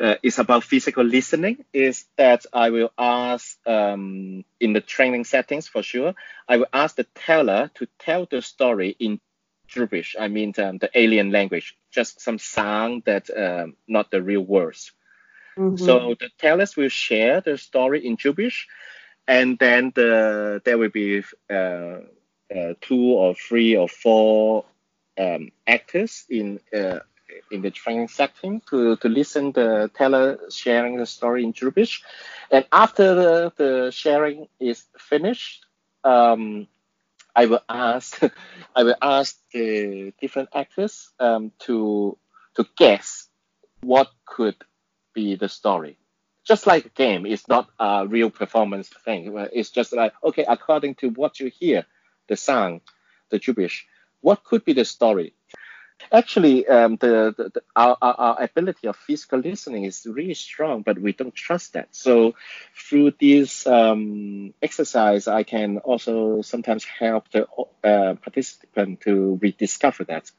uh, 0.00 0.16
it's 0.22 0.38
about 0.38 0.64
physical 0.64 1.04
listening. 1.04 1.64
Is 1.72 2.04
that 2.16 2.46
I 2.52 2.70
will 2.70 2.90
ask 2.98 3.56
um, 3.66 4.44
in 4.60 4.72
the 4.72 4.80
training 4.80 5.24
settings 5.24 5.68
for 5.68 5.82
sure. 5.82 6.14
I 6.48 6.56
will 6.58 6.66
ask 6.72 6.96
the 6.96 7.06
teller 7.14 7.70
to 7.74 7.86
tell 7.98 8.26
the 8.26 8.42
story 8.42 8.96
in 8.98 9.20
gibberish. 9.68 10.16
I 10.18 10.28
mean 10.28 10.54
um, 10.58 10.78
the 10.78 10.90
alien 10.94 11.30
language, 11.30 11.76
just 11.90 12.20
some 12.20 12.38
sound 12.38 13.04
that 13.06 13.30
um, 13.36 13.76
not 13.86 14.10
the 14.10 14.22
real 14.22 14.42
words. 14.42 14.92
Mm-hmm. 15.56 15.84
So 15.84 16.16
the 16.18 16.30
tellers 16.38 16.76
will 16.76 16.88
share 16.88 17.40
the 17.40 17.56
story 17.56 18.04
in 18.04 18.16
gibberish, 18.16 18.66
and 19.28 19.58
then 19.58 19.92
the 19.94 20.60
there 20.64 20.78
will 20.78 20.90
be 20.90 21.22
uh, 21.48 22.00
uh, 22.54 22.74
two 22.80 23.12
or 23.12 23.34
three 23.34 23.76
or 23.76 23.88
four 23.88 24.64
um, 25.18 25.52
actors 25.66 26.24
in 26.28 26.60
uh, 26.76 26.98
in 27.50 27.62
the 27.62 27.70
training 27.70 28.08
setting 28.08 28.60
to, 28.70 28.96
to 28.96 29.08
listen 29.08 29.52
the 29.52 29.90
teller 29.94 30.38
sharing 30.50 30.96
the 30.96 31.06
story 31.06 31.44
in 31.44 31.52
gibberish. 31.52 32.02
And 32.50 32.66
after 32.72 33.14
the, 33.14 33.52
the 33.56 33.90
sharing 33.90 34.48
is 34.60 34.84
finished, 34.98 35.66
um, 36.02 36.66
I 37.34 37.46
will 37.46 37.62
ask 37.68 38.20
I 38.76 38.82
will 38.84 38.96
ask 39.00 39.36
the 39.52 40.12
different 40.20 40.50
actors 40.54 41.10
um, 41.18 41.52
to 41.60 42.16
to 42.56 42.66
guess 42.76 43.28
what 43.82 44.10
could 44.24 44.56
be 45.12 45.34
the 45.34 45.48
story. 45.48 45.98
Just 46.44 46.66
like 46.66 46.84
a 46.86 46.90
game, 46.90 47.24
it's 47.26 47.48
not 47.48 47.70
a 47.80 48.06
real 48.06 48.30
performance 48.30 48.88
thing. 49.04 49.34
It's 49.52 49.70
just 49.70 49.92
like 49.92 50.12
okay, 50.22 50.44
according 50.46 50.96
to 50.96 51.08
what 51.10 51.40
you 51.40 51.48
hear, 51.50 51.86
the 52.28 52.36
sound, 52.36 52.82
the 53.30 53.38
gibberish. 53.38 53.86
What 54.20 54.44
could 54.44 54.64
be 54.64 54.72
the 54.72 54.84
story? 54.84 55.34
Actually, 56.12 56.66
um, 56.66 56.96
the, 56.96 57.34
the, 57.36 57.50
the 57.54 57.62
our, 57.74 57.96
our, 58.00 58.42
ability 58.42 58.88
of 58.88 58.96
physical 58.96 59.38
listening 59.38 59.84
is 59.84 60.06
really 60.06 60.34
strong, 60.34 60.82
but 60.82 60.98
we 60.98 61.12
don't 61.12 61.34
trust 61.34 61.72
that. 61.72 61.88
So 61.92 62.34
through 62.76 63.12
this 63.20 63.66
um, 63.66 64.54
exercise, 64.62 65.28
I 65.28 65.44
can 65.44 65.78
also 65.78 66.42
sometimes 66.42 66.84
help 66.84 67.30
the 67.30 67.46
uh, 67.82 68.14
participant 68.14 69.00
to 69.02 69.38
rediscover 69.40 70.04
that 70.04 70.30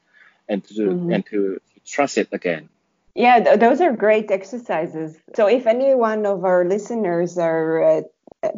and 0.48 0.64
to 0.68 0.74
mm-hmm. 0.74 1.12
and 1.12 1.26
to 1.26 1.60
trust 1.84 2.18
it 2.18 2.28
again. 2.32 2.68
Yeah, 3.14 3.40
th- 3.40 3.60
those 3.60 3.80
are 3.80 3.92
great 3.92 4.30
exercises. 4.30 5.16
So 5.34 5.46
if 5.46 5.66
any 5.66 5.94
one 5.94 6.26
of 6.26 6.44
our 6.44 6.64
listeners 6.64 7.38
are 7.38 7.82
uh, 7.82 8.02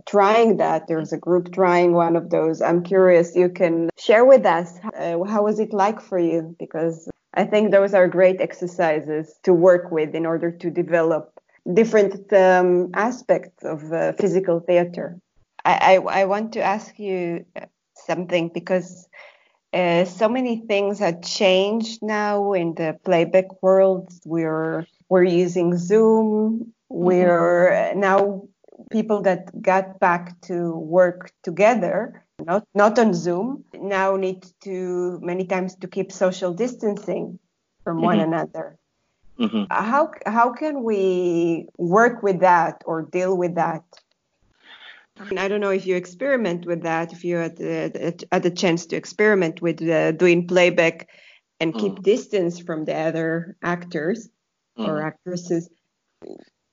trying 0.07 0.57
that, 0.59 0.89
there's 0.89 1.13
a 1.13 1.19
group 1.19 1.53
trying 1.53 1.93
one 1.93 2.17
of 2.17 2.31
those. 2.31 2.61
I'm 2.63 2.83
curious. 2.83 3.37
You 3.37 3.49
can 3.49 3.91
share 3.99 4.25
with 4.25 4.47
us 4.47 4.79
uh, 4.99 5.23
how 5.25 5.45
was 5.45 5.59
it 5.59 5.73
like 5.73 6.01
for 6.01 6.19
you 6.19 6.57
because 6.59 7.09
I 7.35 7.45
think 7.45 7.71
those 7.71 7.95
are 7.95 8.09
great 8.09 8.41
exercises 8.41 9.35
to 9.45 9.53
work 9.53 9.91
with 9.91 10.15
in 10.15 10.27
order 10.27 10.51
to 10.51 10.71
develop 10.71 11.33
different 11.73 12.33
um, 12.33 12.91
aspects 12.95 13.65
of 13.65 13.93
uh, 13.93 14.13
physical 14.15 14.61
theater. 14.61 15.21
I, 15.65 15.97
I, 15.97 16.21
I, 16.21 16.25
want 16.25 16.53
to 16.55 16.63
ask 16.63 16.99
you 16.99 17.45
something 18.07 18.51
because 18.55 19.09
uh, 19.73 20.05
so 20.05 20.29
many 20.29 20.63
things 20.67 20.99
have 20.99 21.23
changed 21.23 22.03
now 22.03 22.55
in 22.55 22.75
the 22.75 22.99
playback 23.05 23.63
world. 23.63 24.11
We're 24.25 24.87
we're 25.09 25.25
using 25.25 25.77
Zoom. 25.77 26.73
We're 26.89 27.71
mm-hmm. 27.71 28.01
now 28.01 28.49
people 28.91 29.23
that 29.23 29.63
got 29.63 30.01
back 30.01 30.41
to 30.43 30.73
work 30.77 31.33
together, 31.43 32.25
not 32.39 32.65
not 32.75 32.99
on 32.99 33.15
Zoom, 33.15 33.65
now 33.75 34.17
need 34.17 34.47
to 34.65 35.19
many 35.23 35.45
times 35.45 35.77
to 35.77 35.89
keep 35.89 36.13
social 36.13 36.53
distancing 36.53 37.39
from 37.85 37.97
mm-hmm. 37.97 38.07
one 38.07 38.21
another. 38.21 38.79
Mm-hmm. 39.39 39.65
How 39.71 40.11
how 40.27 40.53
can 40.53 40.83
we 40.83 41.69
work 41.79 42.23
with 42.23 42.41
that 42.41 42.83
or 42.87 43.03
deal 43.03 43.37
with 43.37 43.55
that? 43.55 43.85
And 45.31 45.41
I 45.41 45.49
don't 45.49 45.61
know 45.61 45.71
if 45.71 45.87
you 45.87 45.97
experiment 45.97 46.65
with 46.65 46.83
that, 46.83 47.13
if 47.13 47.25
you 47.25 47.37
had 47.37 47.57
the, 47.57 48.25
had 48.31 48.43
the 48.43 48.51
chance 48.53 48.87
to 48.87 48.97
experiment 48.97 49.61
with 49.61 49.83
uh, 49.83 50.13
doing 50.13 50.47
playback 50.47 51.09
and 51.61 51.75
keep 51.75 51.95
mm. 51.95 52.03
distance 52.03 52.61
from 52.61 52.85
the 52.85 52.95
other 52.95 53.57
actors 53.63 54.29
mm. 54.79 54.87
or 54.87 55.03
actresses. 55.03 55.69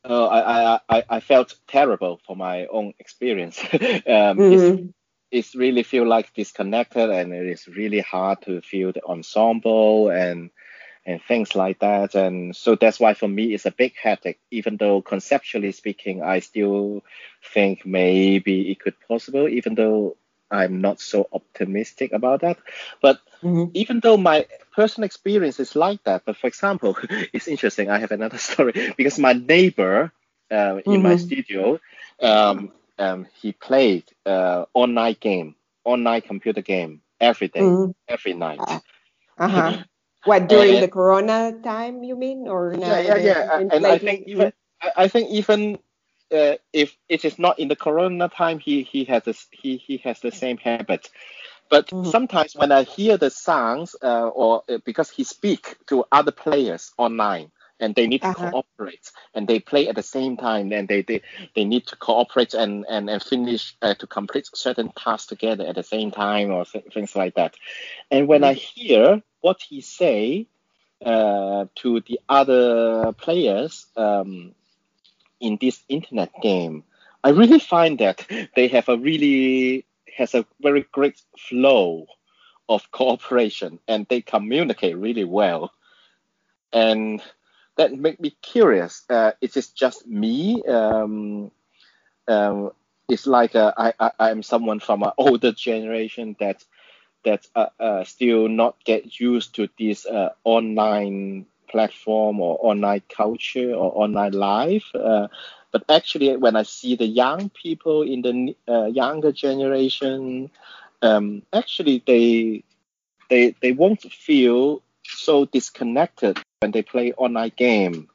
Oh, 0.08 0.28
I, 0.28 0.80
I, 0.88 1.04
I 1.10 1.20
felt 1.20 1.56
terrible 1.68 2.20
for 2.26 2.36
my 2.36 2.68
own 2.68 2.94
experience. 3.00 3.60
um, 3.74 3.80
mm-hmm. 3.80 4.54
it's, 4.54 4.94
it's 5.32 5.56
really 5.56 5.84
feel 5.84 6.08
like 6.08 6.34
disconnected 6.34 7.10
and 7.10 7.34
it 7.34 7.48
is 7.48 7.68
really 7.68 8.02
hard 8.02 8.42
to 8.44 8.62
feel 8.62 8.92
the 8.92 9.04
ensemble 9.04 10.10
and 10.10 10.52
and 11.08 11.22
things 11.22 11.56
like 11.56 11.80
that. 11.80 12.16
And 12.16 12.56
so 12.56 12.76
that's 12.76 13.00
why 13.00 13.14
for 13.14 13.28
me 13.28 13.54
it's 13.54 13.66
a 13.66 13.72
big 13.72 13.94
headache, 14.02 14.40
even 14.50 14.78
though 14.78 15.02
conceptually 15.02 15.72
speaking, 15.72 16.24
I 16.24 16.40
still 16.40 17.04
think 17.54 17.86
maybe 17.86 18.72
it 18.72 18.80
could 18.80 18.96
possible, 19.08 19.48
even 19.48 19.76
though 19.76 20.18
I'm 20.52 20.82
not 20.82 21.00
so 21.00 21.28
optimistic 21.34 22.14
about 22.14 22.42
that. 22.42 22.58
But 23.02 23.20
mm-hmm. 23.42 23.72
even 23.74 24.00
though 24.00 24.18
my 24.18 24.46
personal 24.74 25.06
experience 25.06 25.60
is 25.60 25.76
like 25.76 26.04
that, 26.04 26.24
but 26.26 26.38
for 26.38 26.48
example, 26.48 26.98
it's 27.34 27.48
interesting. 27.48 27.90
I 27.90 28.00
have 28.00 28.12
another 28.12 28.38
story 28.50 28.94
because 28.98 29.20
my 29.20 29.34
neighbor 29.34 30.12
uh, 30.52 30.56
mm-hmm. 30.56 30.92
in 30.92 31.04
my 31.04 31.16
mm-hmm. 31.16 31.26
studio, 31.26 31.80
um, 32.22 32.72
um, 32.98 33.28
he 33.42 33.52
played 33.52 34.04
uh, 34.26 34.66
online 34.74 35.18
game, 35.20 35.56
online 35.84 36.22
computer 36.22 36.62
game 36.62 37.02
every 37.20 37.48
day, 37.48 37.62
mm-hmm. 37.62 37.92
every 38.08 38.34
night. 38.34 38.60
Uh 39.38 39.48
huh. 39.48 39.78
What 40.26 40.50
during 40.50 40.82
and, 40.82 40.84
the 40.84 40.88
Corona 40.88 41.54
time, 41.62 42.02
you 42.02 42.16
mean, 42.18 42.48
or 42.48 42.74
yeah, 42.74 42.98
yeah, 42.98 43.18
yeah. 43.18 43.60
And 43.62 43.86
I 43.86 44.00
think 44.00 44.26
even 44.26 44.54
I 44.98 45.08
think 45.08 45.30
even 45.30 45.78
uh, 46.32 46.56
if 46.74 46.96
it 47.10 47.26
is 47.26 47.38
not 47.38 47.60
in 47.60 47.68
the 47.68 47.76
Corona 47.76 48.30
time, 48.30 48.60
he 48.60 48.84
he 48.84 49.06
has 49.06 49.24
this, 49.24 49.48
he 49.52 49.78
he 49.78 49.98
has 49.98 50.20
the 50.20 50.32
same 50.32 50.58
habit. 50.58 51.10
But 51.70 51.88
mm-hmm. 51.88 52.10
sometimes 52.10 52.56
when 52.56 52.72
I 52.72 52.84
hear 52.84 53.18
the 53.18 53.30
songs, 53.30 53.96
uh, 54.02 54.28
or 54.28 54.64
uh, 54.70 54.78
because 54.86 55.10
he 55.10 55.24
speak 55.24 55.78
to 55.88 56.06
other 56.12 56.32
players 56.32 56.92
online, 56.98 57.52
and 57.80 57.96
they 57.96 58.08
need 58.08 58.22
to 58.22 58.28
uh-huh. 58.28 58.52
cooperate, 58.52 59.12
and 59.34 59.48
they 59.48 59.60
play 59.60 59.88
at 59.88 59.96
the 59.96 60.04
same 60.04 60.38
time, 60.38 60.72
and 60.72 60.88
they 60.88 61.02
they, 61.02 61.22
they 61.56 61.66
need 61.66 61.88
to 61.88 61.96
cooperate 61.96 62.54
and 62.54 62.86
and, 62.90 63.10
and 63.10 63.22
finish 63.22 63.76
uh, 63.82 63.94
to 63.96 64.08
complete 64.08 64.48
certain 64.54 64.92
tasks 64.96 65.28
together 65.28 65.66
at 65.66 65.76
the 65.76 65.84
same 65.84 66.12
time, 66.12 66.52
or 66.52 66.66
th- 66.66 66.86
things 66.94 67.16
like 67.16 67.36
that. 67.36 67.56
And 68.12 68.28
when 68.28 68.42
mm-hmm. 68.42 68.52
I 68.52 68.54
hear 68.54 69.24
what 69.42 69.62
he 69.62 69.82
say 69.82 70.48
uh, 71.04 71.66
to 71.76 72.02
the 72.02 72.20
other 72.30 73.12
players 73.14 73.88
um, 73.96 74.54
in 75.40 75.58
this 75.60 75.84
internet 75.90 76.32
game, 76.42 76.84
I 77.24 77.30
really 77.30 77.60
find 77.60 78.00
that 78.00 78.26
they 78.56 78.68
have 78.70 78.90
a 78.90 78.98
really 78.98 79.86
has 80.16 80.34
a 80.34 80.46
very 80.62 80.86
great 80.92 81.22
flow 81.38 82.08
of 82.70 82.90
cooperation 82.92 83.80
and 83.88 84.08
they 84.08 84.22
communicate 84.22 84.98
really 84.98 85.24
well. 85.24 85.72
And 86.72 87.22
that 87.78 87.94
make 87.94 88.20
me 88.20 88.36
curious. 88.42 89.04
Uh, 89.10 89.32
is 89.42 89.58
it 89.58 89.70
just 89.76 90.08
me? 90.08 90.64
Um, 90.64 91.52
um, 92.28 92.72
it's 93.10 93.28
like 93.28 93.56
uh, 93.56 93.74
I, 93.78 93.94
I 94.00 94.12
I'm 94.20 94.44
someone 94.44 94.80
from 94.80 95.04
an 95.04 95.12
older 95.18 95.52
generation 95.52 96.36
that 96.40 96.64
that 97.24 97.48
uh, 97.56 97.68
uh, 97.80 98.04
still 98.04 98.48
not 98.48 98.84
get 98.84 99.20
used 99.20 99.56
to 99.56 99.68
this 99.78 100.06
uh, 100.06 100.30
online 100.44 101.46
platform 101.68 102.40
or 102.40 102.58
online 102.62 103.02
culture 103.10 103.74
or 103.74 103.92
online 104.04 104.34
life. 104.34 104.86
Uh, 104.94 105.28
but 105.72 105.84
actually, 105.90 106.36
when 106.38 106.56
I 106.56 106.64
see 106.64 106.96
the 106.96 107.06
young 107.06 107.50
people 107.50 108.02
in 108.02 108.22
the 108.22 108.56
uh, 108.68 108.86
younger 108.86 109.32
generation, 109.32 110.50
um, 111.02 111.42
actually 111.52 112.04
they 112.06 112.64
they 113.30 113.56
they 113.62 113.72
won't 113.72 114.02
feel 114.02 114.82
so 115.04 115.46
disconnected 115.46 116.40
when 116.60 116.72
they 116.72 116.82
play 116.82 117.14
online 117.14 117.52
game. 117.56 118.10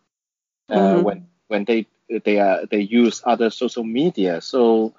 Uh, 0.68 0.78
mm-hmm. 0.78 1.02
When 1.02 1.28
when 1.48 1.64
they 1.64 1.86
they 2.24 2.38
are 2.38 2.66
they 2.66 2.80
use 2.80 3.22
other 3.24 3.50
social 3.50 3.84
media, 3.84 4.40
so 4.40 4.94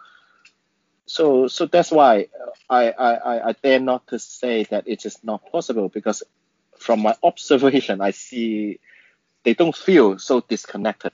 so 1.06 1.48
so 1.48 1.66
that's 1.66 1.92
why 1.92 2.28
I, 2.70 2.92
I, 2.92 3.50
I 3.50 3.56
dare 3.62 3.80
not 3.80 4.08
to 4.08 4.20
say 4.20 4.64
that 4.66 4.88
it 4.88 5.06
is 5.06 5.18
not 5.24 5.52
possible 5.52 5.90
because 5.90 6.24
from 6.82 7.02
my 7.02 7.16
observation 7.24 8.02
I 8.02 8.12
see 8.12 8.80
they 9.44 9.54
don't 9.54 9.76
feel 9.76 10.20
so 10.20 10.42
disconnected. 10.42 11.14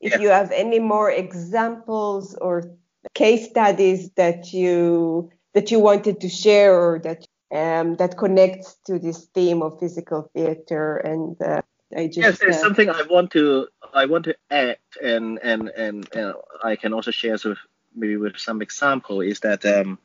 If 0.00 0.18
you 0.18 0.28
have 0.28 0.50
any 0.50 0.78
more 0.78 1.10
examples 1.10 2.34
or 2.34 2.70
case 3.14 3.50
studies 3.50 4.10
that 4.12 4.52
you 4.52 5.30
that 5.52 5.70
you 5.70 5.80
wanted 5.80 6.20
to 6.20 6.28
share 6.28 6.74
or 6.74 6.98
that 7.00 7.26
um, 7.52 7.96
that 7.96 8.16
connects 8.16 8.76
to 8.86 8.98
this 8.98 9.26
theme 9.34 9.62
of 9.62 9.78
physical 9.80 10.30
theater 10.34 10.96
and 10.98 11.40
uh, 11.42 11.62
I 11.96 12.06
just, 12.06 12.18
yes, 12.18 12.38
there's 12.38 12.56
uh, 12.56 12.60
something 12.60 12.88
I 12.88 13.02
want 13.02 13.32
to 13.32 13.68
I 13.92 14.06
want 14.06 14.24
to 14.26 14.36
add 14.50 14.78
and 15.02 15.38
and 15.42 15.68
and 15.70 16.16
uh, 16.16 16.34
I 16.62 16.76
can 16.76 16.92
also 16.92 17.10
share 17.10 17.36
with 17.44 17.58
maybe 17.94 18.16
with 18.16 18.38
some 18.38 18.62
example 18.62 19.20
is 19.20 19.40
that 19.40 19.66
um, 19.66 19.98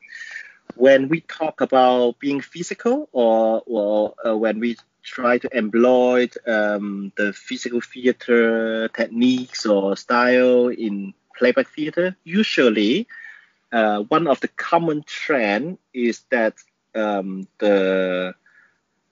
when 0.74 1.08
we 1.08 1.20
talk 1.20 1.60
about 1.60 2.18
being 2.18 2.40
physical 2.40 3.08
or, 3.12 3.62
or 3.66 4.14
uh, 4.26 4.36
when 4.36 4.60
we 4.60 4.76
try 5.02 5.38
to 5.38 5.56
employ 5.56 6.28
um, 6.46 7.12
the 7.16 7.32
physical 7.32 7.80
theater 7.80 8.88
techniques 8.88 9.64
or 9.64 9.96
style 9.96 10.68
in 10.68 11.14
playback 11.38 11.68
theater, 11.68 12.16
usually 12.24 13.06
uh, 13.72 14.00
one 14.00 14.26
of 14.26 14.40
the 14.40 14.48
common 14.48 15.04
trend 15.06 15.78
is 15.94 16.22
that 16.30 16.54
um, 16.94 17.46
the 17.58 18.34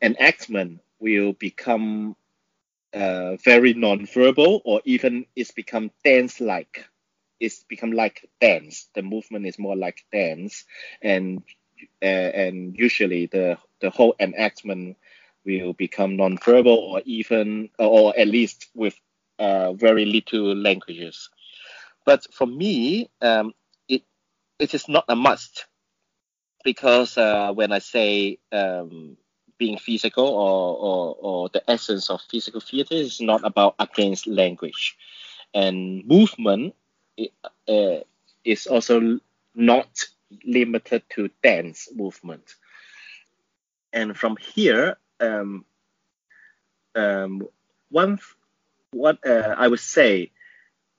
enactment 0.02 0.80
will 0.98 1.32
become 1.32 2.16
uh, 2.92 3.36
very 3.36 3.74
non-verbal 3.74 4.62
or 4.64 4.80
even 4.84 5.26
it's 5.34 5.50
become 5.50 5.90
dance-like 6.04 6.86
it's 7.44 7.64
become 7.64 7.92
like 7.92 8.28
dance. 8.40 8.88
The 8.94 9.02
movement 9.02 9.46
is 9.46 9.58
more 9.58 9.76
like 9.76 10.04
dance, 10.12 10.64
and 11.02 11.42
uh, 12.02 12.30
and 12.44 12.76
usually 12.76 13.26
the 13.26 13.58
the 13.80 13.90
whole 13.90 14.14
enactment 14.20 14.96
will 15.44 15.74
become 15.74 16.16
non-verbal 16.16 16.72
or 16.76 17.02
even 17.04 17.70
or 17.78 18.18
at 18.18 18.28
least 18.28 18.68
with 18.74 18.98
uh, 19.38 19.72
very 19.74 20.04
little 20.06 20.54
languages. 20.56 21.30
But 22.04 22.26
for 22.32 22.46
me, 22.46 23.10
um, 23.20 23.52
it 23.88 24.02
it 24.58 24.74
is 24.74 24.88
not 24.88 25.04
a 25.08 25.16
must 25.16 25.66
because 26.64 27.16
uh, 27.18 27.52
when 27.52 27.72
I 27.72 27.78
say 27.78 28.38
um, 28.52 29.16
being 29.58 29.78
physical 29.78 30.26
or, 30.26 30.76
or, 30.76 31.16
or 31.20 31.48
the 31.50 31.68
essence 31.70 32.10
of 32.10 32.20
physical 32.30 32.60
theater 32.60 32.94
is 32.94 33.20
not 33.20 33.44
about 33.44 33.74
against 33.78 34.26
language 34.26 34.96
and 35.54 36.04
movement 36.06 36.74
uh, 37.68 38.00
is 38.44 38.66
also 38.66 39.20
not 39.54 40.04
limited 40.44 41.02
to 41.10 41.30
dance 41.42 41.88
movement. 41.94 42.54
And 43.92 44.16
from 44.16 44.36
here, 44.36 44.96
um, 45.20 45.64
um, 46.94 47.48
one 47.90 48.18
what 48.90 49.26
uh, 49.26 49.54
I 49.56 49.68
would 49.68 49.80
say 49.80 50.30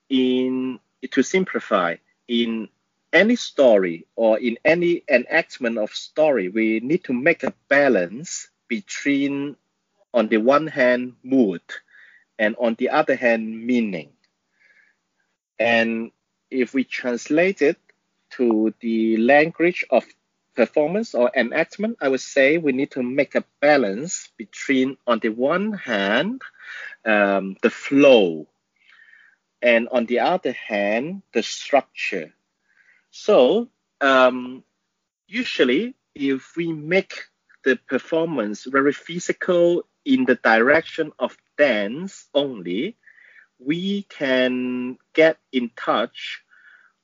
in 0.10 0.80
to 1.12 1.24
simplify 1.24 1.96
in 2.28 2.70
any 3.14 3.36
story 3.36 4.06
or 4.16 4.38
in 4.40 4.58
any 4.66 5.04
enactment 5.10 5.78
of 5.78 5.92
story, 5.92 6.50
we 6.50 6.82
need 6.82 7.04
to 7.06 7.14
make 7.14 7.44
a 7.44 7.54
balance 7.70 8.50
between, 8.68 9.56
on 10.14 10.28
the 10.28 10.38
one 10.38 10.68
hand, 10.68 11.14
mood 11.24 11.62
and 12.38 12.56
on 12.60 12.76
the 12.76 12.90
other 12.90 13.16
hand, 13.16 13.66
meaning. 13.66 14.10
And 15.60 16.12
if 16.52 16.74
we 16.74 16.84
translate 16.84 17.62
it 17.62 17.78
to 18.32 18.74
the 18.82 19.18
language 19.18 19.86
of 19.90 20.06
performance 20.56 21.14
or 21.14 21.32
enactment, 21.36 21.98
I 22.02 22.08
would 22.10 22.22
say 22.22 22.58
we 22.58 22.72
need 22.72 22.92
to 22.92 23.04
make 23.04 23.36
a 23.36 23.44
balance 23.62 24.30
between, 24.38 24.98
on 25.06 25.20
the 25.20 25.30
one 25.30 25.74
hand, 25.74 26.42
um, 27.06 27.58
the 27.62 27.70
flow, 27.70 28.48
and 29.62 29.88
on 29.90 30.06
the 30.06 30.20
other 30.20 30.54
hand, 30.54 31.24
the 31.34 31.44
structure. 31.44 32.34
So, 33.12 33.70
um, 34.02 34.64
usually, 35.28 35.96
if 36.14 36.56
we 36.56 36.72
make 36.72 37.14
the 37.64 37.76
performance 37.76 38.64
very 38.64 38.94
physical 38.94 39.84
in 40.06 40.26
the 40.26 40.36
direction 40.36 41.12
of 41.18 41.36
dance 41.58 42.28
only, 42.34 42.96
we 43.60 44.04
can 44.04 44.98
get 45.14 45.38
in 45.52 45.72
touch 45.76 46.44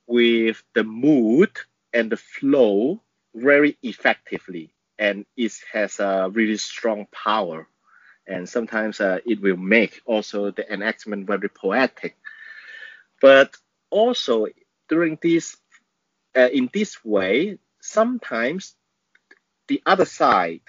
with 0.06 0.62
the 0.74 0.84
mood 0.84 1.50
and 1.92 2.10
the 2.10 2.16
flow 2.16 3.00
very 3.34 3.76
effectively. 3.82 4.72
And 4.98 5.26
it 5.36 5.52
has 5.72 5.98
a 6.00 6.30
really 6.32 6.58
strong 6.58 7.06
power. 7.12 7.66
And 8.26 8.48
sometimes 8.48 9.00
uh, 9.00 9.18
it 9.26 9.40
will 9.40 9.56
make 9.56 10.00
also 10.04 10.50
the 10.50 10.70
enactment 10.72 11.26
very 11.26 11.48
poetic. 11.48 12.16
But 13.20 13.56
also 13.90 14.46
during 14.88 15.18
this 15.22 15.56
uh, 16.36 16.48
in 16.52 16.68
this 16.72 17.04
way 17.04 17.58
sometimes 17.80 18.74
the 19.68 19.82
other 19.86 20.04
side 20.04 20.60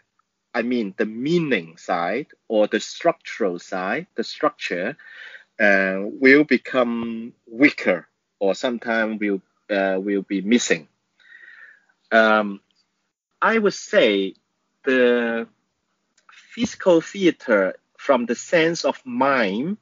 i 0.53 0.61
mean 0.61 0.93
the 0.97 1.05
meaning 1.05 1.77
side 1.77 2.27
or 2.47 2.67
the 2.67 2.79
structural 2.79 3.59
side 3.59 4.07
the 4.15 4.23
structure 4.23 4.97
uh, 5.63 5.97
will 6.23 6.43
become 6.43 7.33
weaker 7.47 8.07
or 8.39 8.55
sometimes 8.55 9.19
will 9.19 9.41
uh, 9.69 9.97
will 9.99 10.23
be 10.23 10.41
missing 10.41 10.87
um, 12.11 12.61
I 13.41 13.57
would 13.57 13.73
say 13.73 14.35
the 14.83 15.47
physical 16.31 17.01
theater 17.01 17.75
from 17.97 18.25
the 18.25 18.35
sense 18.35 18.85
of 18.85 19.01
mime 19.05 19.77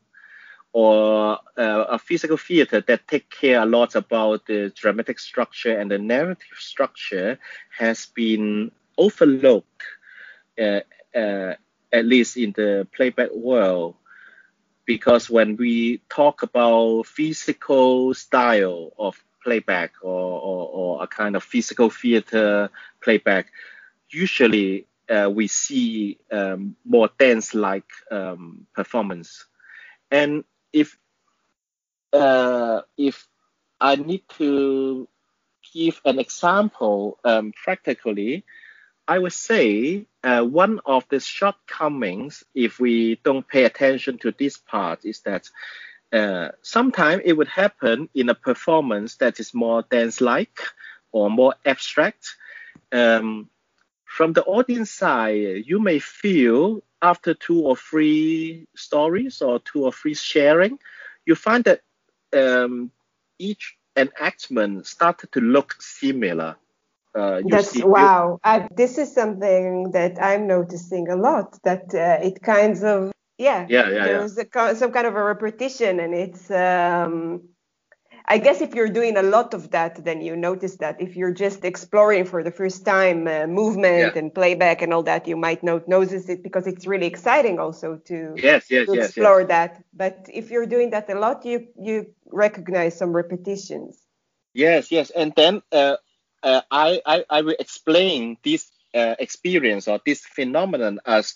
or 0.73 1.39
uh, 1.57 1.85
a 1.89 1.99
physical 1.99 2.37
theater 2.37 2.81
that 2.81 3.07
take 3.07 3.29
care 3.29 3.61
a 3.61 3.65
lot 3.65 3.95
about 3.95 4.45
the 4.45 4.71
dramatic 4.75 5.19
structure 5.19 5.77
and 5.77 5.91
the 5.91 5.97
narrative 5.97 6.57
structure 6.57 7.37
has 7.77 8.05
been 8.15 8.71
overlooked, 8.97 9.83
uh, 10.59 10.79
uh, 11.15 11.53
at 11.91 12.05
least 12.05 12.37
in 12.37 12.53
the 12.53 12.87
playback 12.95 13.31
world. 13.33 13.95
Because 14.85 15.29
when 15.29 15.57
we 15.57 16.01
talk 16.09 16.43
about 16.43 17.03
physical 17.03 18.13
style 18.13 18.91
of 18.97 19.23
playback 19.43 19.93
or, 20.01 20.41
or, 20.41 20.67
or 20.69 21.03
a 21.03 21.07
kind 21.07 21.35
of 21.35 21.43
physical 21.43 21.89
theater 21.89 22.69
playback, 23.01 23.51
usually 24.09 24.87
uh, 25.09 25.29
we 25.29 25.47
see 25.47 26.17
um, 26.31 26.75
more 26.85 27.09
dance-like 27.19 27.89
um, 28.11 28.67
performance. 28.73 29.45
And 30.09 30.43
if 30.73 30.97
uh, 32.13 32.81
if 32.97 33.27
I 33.79 33.95
need 33.95 34.23
to 34.37 35.07
give 35.73 36.01
an 36.05 36.19
example 36.19 37.19
um, 37.23 37.53
practically, 37.63 38.45
I 39.11 39.19
would 39.19 39.33
say 39.33 40.05
uh, 40.23 40.43
one 40.43 40.79
of 40.85 41.03
the 41.09 41.19
shortcomings, 41.19 42.45
if 42.55 42.79
we 42.79 43.19
don't 43.25 43.45
pay 43.45 43.65
attention 43.65 44.19
to 44.19 44.31
this 44.31 44.55
part, 44.57 45.03
is 45.03 45.19
that 45.21 45.49
uh, 46.13 46.51
sometimes 46.61 47.23
it 47.25 47.33
would 47.33 47.49
happen 47.49 48.07
in 48.15 48.29
a 48.29 48.35
performance 48.35 49.17
that 49.17 49.41
is 49.41 49.53
more 49.53 49.83
dance-like 49.91 50.57
or 51.11 51.29
more 51.29 51.55
abstract. 51.65 52.37
Um, 52.93 53.49
from 54.05 54.31
the 54.31 54.45
audience 54.45 54.91
side, 54.91 55.63
you 55.65 55.81
may 55.81 55.99
feel 55.99 56.81
after 57.01 57.33
two 57.33 57.59
or 57.59 57.75
three 57.75 58.65
stories 58.77 59.41
or 59.41 59.59
two 59.59 59.83
or 59.83 59.91
three 59.91 60.13
sharing, 60.13 60.79
you 61.25 61.35
find 61.35 61.65
that 61.65 61.81
um, 62.31 62.91
each 63.37 63.75
enactment 63.97 64.87
started 64.87 65.33
to 65.33 65.41
look 65.41 65.75
similar. 65.81 66.55
Uh, 67.13 67.41
That's 67.45 67.71
see, 67.71 67.83
wow. 67.83 68.39
I, 68.43 68.67
this 68.75 68.97
is 68.97 69.13
something 69.13 69.91
that 69.91 70.21
I'm 70.21 70.47
noticing 70.47 71.09
a 71.09 71.15
lot. 71.15 71.57
That 71.63 71.93
uh, 71.93 72.25
it 72.25 72.41
kinds 72.41 72.83
of 72.83 73.11
yeah 73.37 73.65
yeah 73.69 73.89
yeah 73.89 74.03
there's 74.05 74.37
yeah. 74.37 74.69
A, 74.69 74.75
some 74.75 74.91
kind 74.91 75.07
of 75.07 75.15
a 75.15 75.23
repetition 75.23 75.99
and 75.99 76.13
it's 76.13 76.51
um 76.51 77.41
I 78.27 78.37
guess 78.37 78.61
if 78.61 78.75
you're 78.75 78.87
doing 78.87 79.17
a 79.17 79.23
lot 79.23 79.53
of 79.53 79.71
that, 79.71 80.05
then 80.05 80.21
you 80.21 80.35
notice 80.35 80.77
that. 80.77 81.01
If 81.01 81.15
you're 81.15 81.33
just 81.33 81.65
exploring 81.65 82.25
for 82.25 82.43
the 82.43 82.51
first 82.51 82.85
time 82.85 83.27
uh, 83.27 83.47
movement 83.47 84.13
yeah. 84.13 84.19
and 84.19 84.33
playback 84.33 84.81
and 84.81 84.93
all 84.93 85.03
that, 85.03 85.27
you 85.27 85.35
might 85.35 85.63
not 85.63 85.87
notice 85.87 86.29
it 86.29 86.43
because 86.43 86.67
it's 86.67 86.85
really 86.87 87.07
exciting 87.07 87.59
also 87.59 87.97
to, 88.05 88.33
yes, 88.37 88.69
yes, 88.69 88.87
to 88.87 88.95
yes, 88.95 89.05
explore 89.07 89.43
that. 89.45 89.83
But 89.93 90.27
if 90.31 90.51
you're 90.51 90.65
doing 90.65 90.91
that 90.91 91.09
a 91.09 91.19
lot, 91.19 91.43
you 91.45 91.67
you 91.77 92.13
recognize 92.31 92.97
some 92.97 93.11
repetitions. 93.11 93.99
Yes, 94.53 94.91
yes, 94.91 95.09
and 95.09 95.33
then 95.35 95.61
uh, 95.71 95.97
uh, 96.43 96.61
I, 96.71 97.01
I 97.05 97.25
I 97.29 97.41
will 97.41 97.55
explain 97.59 98.37
this 98.43 98.71
uh, 98.93 99.15
experience 99.19 99.87
or 99.87 99.99
this 100.05 100.25
phenomenon 100.25 100.99
as 101.05 101.35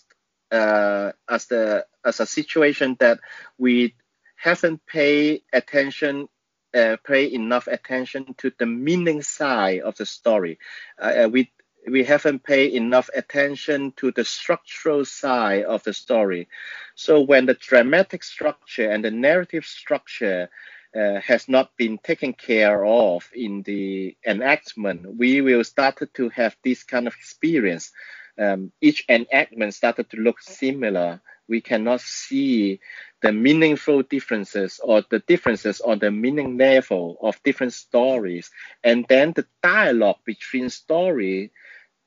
uh, 0.51 1.12
as 1.30 1.45
the 1.47 1.86
as 2.06 2.20
a 2.20 2.26
situation 2.26 2.97
that 2.99 3.20
we 3.58 3.95
haven't 4.36 4.86
paid 4.86 5.41
attention 5.53 6.28
uh, 6.76 6.97
pay 7.06 7.32
enough 7.32 7.68
attention 7.68 8.36
to 8.38 8.51
the 8.60 8.66
meaning 8.66 9.22
side 9.22 9.80
of 9.82 9.95
the 9.95 10.06
story. 10.06 10.60
Uh, 11.01 11.26
uh, 11.26 11.30
we 11.30 11.51
we 11.88 12.03
haven't 12.03 12.43
paid 12.43 12.74
enough 12.74 13.10
attention 13.16 13.93
to 13.95 14.12
the 14.12 14.26
structural 14.26 15.06
side 15.06 15.64
of 15.64 15.84
the 15.84 15.93
story. 15.93 16.47
So 16.95 17.22
when 17.22 17.45
the 17.45 17.53
dramatic 17.53 18.24
structure 18.24 18.89
and 18.89 19.06
the 19.06 19.12
narrative 19.12 19.66
structure 19.66 20.49
uh, 20.96 21.20
has 21.20 21.48
not 21.50 21.76
been 21.78 21.98
taken 21.98 22.34
care 22.34 22.86
of 22.86 23.30
in 23.34 23.64
the 23.64 24.16
enactment, 24.26 25.18
we 25.18 25.41
will 25.41 25.64
start 25.64 26.00
to 26.14 26.30
have 26.30 26.56
this 26.64 26.84
kind 26.84 27.08
of 27.08 27.14
experience 27.16 27.91
um, 28.38 28.72
each 28.82 29.06
enactment 29.10 29.74
started 29.74 30.10
to 30.10 30.18
look 30.18 30.41
similar, 30.41 31.22
we 31.48 31.62
cannot 31.62 32.02
see 32.02 32.80
the 33.22 33.32
meaningful 33.32 34.04
differences 34.04 34.80
or 34.84 35.04
the 35.10 35.20
differences 35.20 35.80
on 35.82 36.00
the 36.00 36.12
meaning 36.12 36.58
level 36.58 37.18
of 37.22 37.41
different 37.43 37.74
stories. 37.74 38.50
And 38.84 39.06
then 39.08 39.34
the 39.34 39.46
dialogue 39.64 40.18
between 40.26 40.70
story 40.70 41.52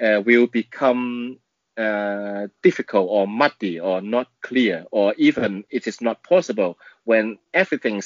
uh, 0.03 0.23
will 0.25 0.47
become 0.47 1.39
uh, 1.77 2.49
difficult 2.63 3.09
or 3.09 3.27
muddy 3.27 3.79
or 3.81 4.01
not 4.01 4.29
clear, 4.43 4.85
or 4.91 5.15
even 5.17 5.65
it 5.71 5.87
is 5.87 6.01
not 6.01 6.23
possible 6.25 6.77
when 7.05 7.39
everything 7.55 8.03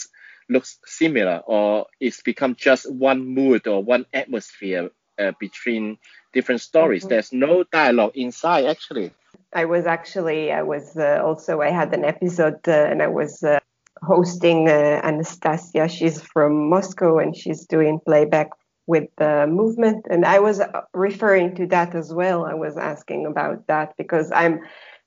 looks 0.53 0.79
similar 0.85 1.43
or 1.47 1.87
it's 2.01 2.23
become 2.23 2.55
just 2.55 2.91
one 2.93 3.27
mood 3.27 3.67
or 3.67 3.83
one 3.83 4.07
atmosphere 4.13 4.91
uh, 5.19 5.33
between 5.39 5.99
different 6.33 6.61
stories. 6.61 7.03
Mm-hmm. 7.03 7.11
There's 7.11 7.33
no 7.33 7.65
dialogue 7.65 8.13
inside 8.15 8.67
actually. 8.67 9.13
I 9.53 9.65
was 9.65 9.87
actually 9.87 10.53
I 10.53 10.63
was 10.63 10.97
uh, 10.97 11.21
also 11.25 11.61
I 11.61 11.71
had 11.71 11.93
an 11.95 12.05
episode 12.05 12.61
uh, 12.67 12.73
and 12.73 13.03
I 13.03 13.09
was 13.09 13.43
uh, 13.43 13.59
hosting 14.03 14.69
uh, 14.69 15.01
Anastasia. 15.05 15.89
She's 15.89 16.23
from 16.23 16.69
Moscow 16.71 17.19
and 17.19 17.37
she's 17.37 17.67
doing 17.67 18.01
playback 18.05 18.51
with 18.87 19.09
the 19.17 19.47
movement 19.47 20.07
and 20.11 20.25
I 20.25 20.39
was 20.41 20.61
uh, 20.61 20.69
referring 20.93 21.55
to 21.57 21.67
that 21.69 21.95
as 21.95 22.13
well. 22.13 22.45
I 22.45 22.55
was 22.55 22.77
asking 22.77 23.27
about 23.27 23.67
that 23.69 23.95
because 23.97 24.33
I'm 24.33 24.61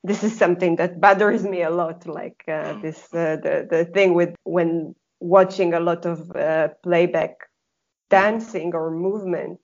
this 0.03 0.23
is 0.23 0.37
something 0.37 0.75
that 0.75 1.01
bothers 1.01 1.43
me 1.43 1.63
a 1.63 1.71
lot 1.71 2.05
like 2.05 2.43
uh, 2.47 2.79
this 2.81 3.07
the 3.09 3.67
the 3.69 3.85
thing 3.85 4.13
with 4.13 4.35
when 4.43 4.95
watching 5.25 5.73
a 5.73 5.79
lot 5.79 6.05
of 6.05 6.31
playback 6.83 7.49
dancing 8.09 8.73
or 8.73 8.91
movement 8.91 9.59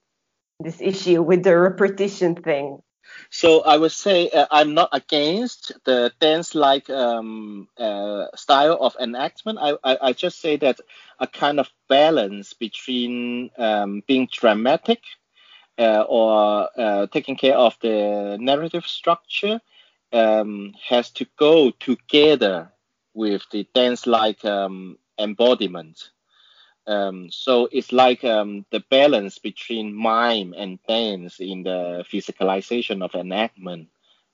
this 0.60 0.82
issue 0.82 1.22
with 1.22 1.44
the 1.44 1.58
repetition 1.58 2.36
thing? 2.36 2.80
So 3.30 3.62
I 3.62 3.78
would 3.78 3.92
say 3.92 4.30
uh, 4.30 4.46
I'm 4.52 4.74
not 4.74 4.90
against 4.92 5.72
the 5.86 6.12
dance-like 6.20 6.90
um, 6.90 7.68
uh, 7.78 8.26
style 8.36 8.78
of 8.80 8.96
enactment. 9.00 9.60
I, 9.62 9.74
I, 9.84 9.98
I, 10.02 10.14
just 10.14 10.40
say 10.40 10.56
that 10.58 10.80
a 11.20 11.28
kind 11.28 11.60
of 11.60 11.70
balance 11.90 12.54
between 12.54 13.50
um, 13.58 14.04
being 14.08 14.30
dramatic 14.32 15.02
uh, 15.78 16.06
or 16.08 16.70
uh, 16.78 17.08
taking 17.08 17.36
care 17.36 17.56
of 17.56 17.78
the 17.82 18.38
narrative 18.40 18.86
structure 18.86 19.60
um, 20.14 20.74
has 20.88 21.10
to 21.12 21.26
go 21.38 21.72
together 21.72 22.72
with 23.14 23.44
the 23.52 23.68
dance-like 23.74 24.46
um, 24.46 24.98
embodiment. 25.22 26.12
Um, 26.88 27.30
so 27.32 27.70
it's 27.72 27.92
like 27.92 28.24
um, 28.24 28.66
the 28.72 28.84
balance 28.90 29.38
between 29.38 29.94
mime 29.94 30.54
and 30.58 30.80
dance 30.88 31.40
in 31.40 31.64
the 31.64 32.04
physicalization 32.12 33.04
of 33.04 33.14
enactment 33.14 33.90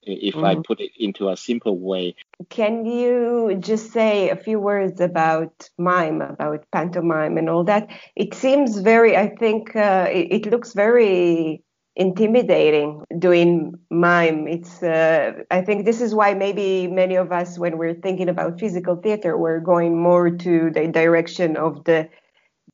if 0.07 0.35
mm-hmm. 0.35 0.45
I 0.45 0.55
put 0.55 0.79
it 0.79 0.91
into 0.97 1.29
a 1.29 1.37
simple 1.37 1.77
way. 1.77 2.15
Can 2.49 2.85
you 2.85 3.57
just 3.59 3.91
say 3.91 4.29
a 4.29 4.35
few 4.35 4.59
words 4.59 5.01
about 5.01 5.69
mime, 5.77 6.21
about 6.21 6.65
pantomime 6.71 7.37
and 7.37 7.49
all 7.49 7.63
that? 7.65 7.89
It 8.15 8.33
seems 8.33 8.77
very, 8.77 9.17
I 9.17 9.29
think 9.35 9.75
uh, 9.75 10.07
it, 10.09 10.45
it, 10.45 10.45
looks 10.51 10.73
very 10.73 11.61
intimidating 11.97 13.03
doing 13.19 13.73
mime. 13.89 14.47
It's, 14.47 14.81
uh, 14.81 15.33
I 15.51 15.61
think 15.61 15.85
this 15.85 15.99
is 15.99 16.15
why 16.15 16.33
maybe 16.33 16.87
many 16.87 17.15
of 17.15 17.31
us, 17.31 17.59
when 17.59 17.77
we're 17.77 17.95
thinking 17.95 18.29
about 18.29 18.59
physical 18.59 18.95
theater, 18.95 19.37
we're 19.37 19.59
going 19.59 19.99
more 20.01 20.29
to 20.29 20.69
the 20.69 20.87
direction 20.87 21.57
of 21.57 21.83
the 21.83 22.07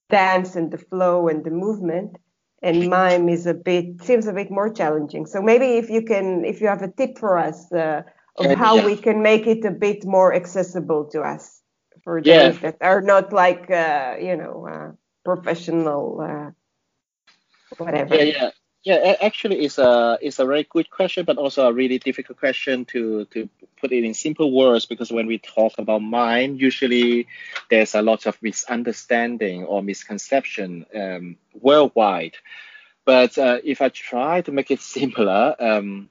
dance 0.10 0.56
and 0.56 0.72
the 0.72 0.78
flow 0.78 1.28
and 1.30 1.44
the 1.44 1.52
movement 1.52 2.18
and 2.64 2.90
mime 2.90 3.28
is 3.30 3.46
a 3.46 3.54
bit 3.54 4.02
seems 4.02 4.26
a 4.26 4.34
bit 4.34 4.50
more 4.50 4.72
challenging. 4.72 5.26
So 5.26 5.42
maybe 5.42 5.78
if 5.78 5.90
you 5.90 6.02
can, 6.02 6.46
if 6.46 6.62
you 6.62 6.68
have 6.68 6.82
a 6.82 6.88
tip 6.88 7.18
for 7.18 7.38
us 7.38 7.72
uh, 7.72 8.04
of 8.38 8.46
yeah, 8.46 8.56
how 8.56 8.76
yeah. 8.78 8.86
we 8.86 8.96
can 8.96 9.22
make 9.22 9.46
it 9.46 9.66
a 9.66 9.72
bit 9.72 10.06
more 10.06 10.34
accessible 10.34 11.06
to 11.12 11.22
us 11.22 11.62
for 12.04 12.22
yeah. 12.24 12.50
those 12.50 12.60
that 12.62 12.78
are 12.82 13.02
not 13.02 13.34
like 13.34 13.70
uh, 13.70 14.16
you 14.20 14.36
know 14.36 14.68
uh, 14.68 14.92
professional 15.26 16.22
uh, 16.22 16.52
whatever. 17.78 18.16
Yeah, 18.16 18.24
yeah. 18.24 18.50
Yeah, 18.84 19.16
actually, 19.22 19.64
it's 19.64 19.78
a 19.78 20.18
it's 20.22 20.40
a 20.40 20.46
very 20.46 20.64
good 20.64 20.90
question, 20.90 21.24
but 21.24 21.38
also 21.38 21.68
a 21.68 21.74
really 21.74 22.00
difficult 22.00 22.38
question 22.38 22.84
to 22.86 23.24
to 23.26 23.48
put 23.80 23.94
it 23.94 24.04
in 24.04 24.14
simple 24.14 24.52
words 24.52 24.86
because 24.86 25.10
when 25.10 25.26
we 25.26 25.38
talk 25.38 25.74
about 25.78 26.02
mime, 26.02 26.56
usually 26.56 27.28
there's 27.70 27.96
a 27.96 28.02
lot 28.02 28.26
of 28.26 28.38
misunderstanding 28.42 29.64
or 29.64 29.82
misconception 29.82 30.86
um, 30.94 31.38
worldwide. 31.54 32.36
But 33.06 33.38
uh, 33.38 33.60
if 33.64 33.82
I 33.82 33.88
try 33.90 34.42
to 34.42 34.52
make 34.52 34.70
it 34.70 34.82
simpler, 34.98 35.56
um, 35.60 36.10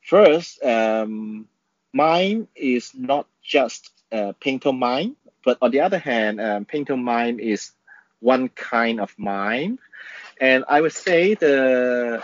first, 0.00 0.62
um, 0.62 1.48
mime 1.92 2.46
is 2.54 2.92
not 2.94 3.26
just 3.42 3.90
uh, 4.12 4.32
pantomime, 4.40 5.16
but 5.44 5.58
on 5.60 5.72
the 5.72 5.80
other 5.80 5.98
hand, 5.98 6.40
um, 6.40 6.66
pantomime 6.66 7.40
is 7.40 7.72
one 8.22 8.48
kind 8.48 9.00
of 9.00 9.14
mime 9.18 9.78
and 10.40 10.64
I 10.68 10.80
would 10.80 10.92
say 10.92 11.34
the 11.34 12.22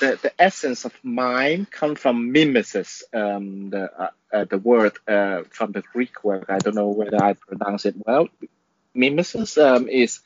the, 0.00 0.18
the 0.22 0.32
essence 0.42 0.84
of 0.84 0.94
mime 1.02 1.66
comes 1.66 2.00
from 2.00 2.32
mimesis, 2.32 3.04
um, 3.12 3.70
the 3.70 3.90
uh, 4.02 4.10
uh, 4.32 4.44
the 4.44 4.58
word 4.58 4.94
uh, 5.06 5.42
from 5.50 5.72
the 5.72 5.82
Greek 5.82 6.24
word. 6.24 6.46
I 6.48 6.58
don't 6.58 6.74
know 6.74 6.88
whether 6.88 7.22
I 7.22 7.34
pronounce 7.34 7.84
it 7.84 7.94
well. 8.04 8.28
Mimesis 8.94 9.58
um, 9.58 9.88
is, 9.88 10.20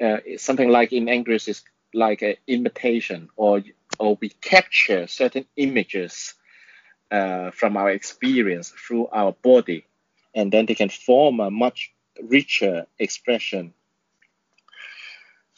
uh, 0.00 0.18
something 0.36 0.68
like 0.68 0.92
in 0.92 1.08
English 1.08 1.48
is 1.48 1.62
like 1.94 2.22
an 2.22 2.34
imitation, 2.46 3.30
or 3.36 3.62
or 3.98 4.18
we 4.20 4.28
capture 4.28 5.06
certain 5.06 5.46
images 5.56 6.34
uh, 7.10 7.50
from 7.52 7.76
our 7.76 7.90
experience 7.90 8.70
through 8.70 9.06
our 9.08 9.32
body, 9.32 9.86
and 10.34 10.52
then 10.52 10.66
they 10.66 10.74
can 10.74 10.90
form 10.90 11.40
a 11.40 11.50
much 11.50 11.92
richer 12.20 12.86
expression 12.98 13.72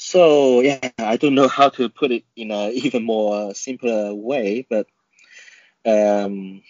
so 0.07 0.61
yeah, 0.61 0.91
I 0.99 1.17
don't 1.17 1.35
know 1.35 1.49
how 1.49 1.69
to 1.71 1.89
put 1.89 2.13
it 2.13 2.23
in 2.37 2.53
an 2.53 2.71
even 2.85 3.03
more 3.03 3.53
simpler 3.55 4.15
way, 4.15 4.65
but 4.71 4.87
um, 5.85 6.63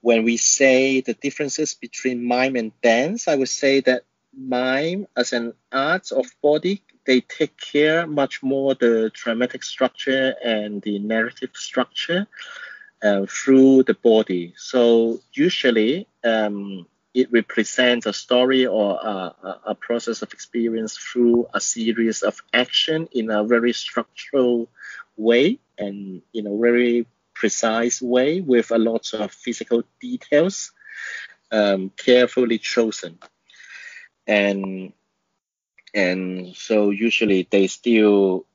when 0.00 0.24
we 0.24 0.36
say 0.36 1.00
the 1.00 1.14
differences 1.14 1.74
between 1.74 2.24
mime 2.24 2.56
and 2.56 2.72
dance, 2.82 3.28
I 3.28 3.36
would 3.36 3.48
say 3.48 3.80
that 3.82 4.02
mime 4.36 5.06
as 5.16 5.32
an 5.32 5.52
art 5.70 6.10
of 6.10 6.26
body, 6.42 6.82
they 7.06 7.20
take 7.20 7.56
care 7.56 8.08
much 8.08 8.42
more 8.42 8.74
the 8.74 9.12
dramatic 9.14 9.62
structure 9.62 10.34
and 10.44 10.82
the 10.82 10.98
narrative 10.98 11.50
structure 11.54 12.26
uh, 13.04 13.26
through 13.26 13.84
the 13.84 13.94
body. 13.94 14.52
So 14.56 15.20
usually 15.32 16.08
um, 16.24 16.88
it 17.14 17.32
represents 17.32 18.06
a 18.06 18.12
story 18.12 18.66
or 18.66 18.98
a, 19.00 19.56
a, 19.66 19.74
process 19.76 20.22
of 20.22 20.32
experience 20.32 20.96
through 20.98 21.46
a 21.54 21.60
series 21.60 22.22
of 22.22 22.42
action 22.52 23.08
in 23.12 23.30
a 23.30 23.44
very 23.44 23.72
structural 23.72 24.68
way 25.16 25.60
and 25.78 26.22
in 26.34 26.48
a 26.48 26.56
very 26.56 27.06
precise 27.32 28.02
way 28.02 28.40
with 28.40 28.72
a 28.72 28.78
lot 28.78 29.14
of 29.14 29.30
physical 29.30 29.84
details 30.00 30.72
um, 31.52 31.90
carefully 31.96 32.58
chosen. 32.58 33.18
And 34.26 34.92
and 35.94 36.56
so 36.56 36.90
usually 36.90 37.46
they 37.48 37.68
still 37.68 38.46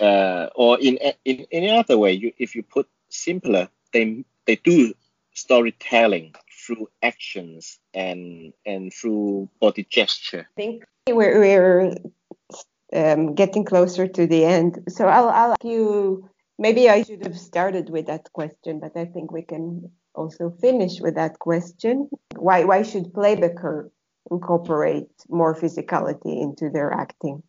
uh, 0.00 0.48
or 0.56 0.80
in 0.80 0.98
in 1.24 1.46
any 1.52 1.70
other 1.70 1.96
way 1.96 2.12
you, 2.12 2.32
if 2.38 2.56
you 2.56 2.62
put 2.62 2.88
simpler 3.08 3.68
they 3.92 4.24
they 4.46 4.56
do 4.56 4.92
storytelling 5.32 6.34
through 6.68 6.88
actions 7.02 7.78
and 7.94 8.52
and 8.66 8.92
through 8.92 9.48
body 9.60 9.86
gesture. 9.88 10.46
I 10.58 10.60
think 10.60 10.84
we're, 11.08 11.40
we're 11.40 11.96
um, 12.92 13.34
getting 13.34 13.64
closer 13.64 14.06
to 14.06 14.26
the 14.26 14.44
end. 14.44 14.78
So 14.88 15.06
I'll, 15.06 15.30
I'll 15.30 15.52
ask 15.52 15.64
you. 15.64 16.28
Maybe 16.60 16.90
I 16.90 17.04
should 17.04 17.24
have 17.24 17.38
started 17.38 17.88
with 17.88 18.06
that 18.06 18.32
question, 18.32 18.80
but 18.80 18.96
I 18.96 19.04
think 19.04 19.30
we 19.30 19.42
can 19.42 19.92
also 20.16 20.50
finish 20.60 21.00
with 21.00 21.14
that 21.14 21.38
question. 21.38 22.08
Why 22.36 22.64
why 22.64 22.82
should 22.82 23.12
playbacker 23.12 23.90
incorporate 24.30 25.08
more 25.28 25.54
physicality 25.54 26.42
into 26.42 26.68
their 26.68 26.92
acting? 26.92 27.42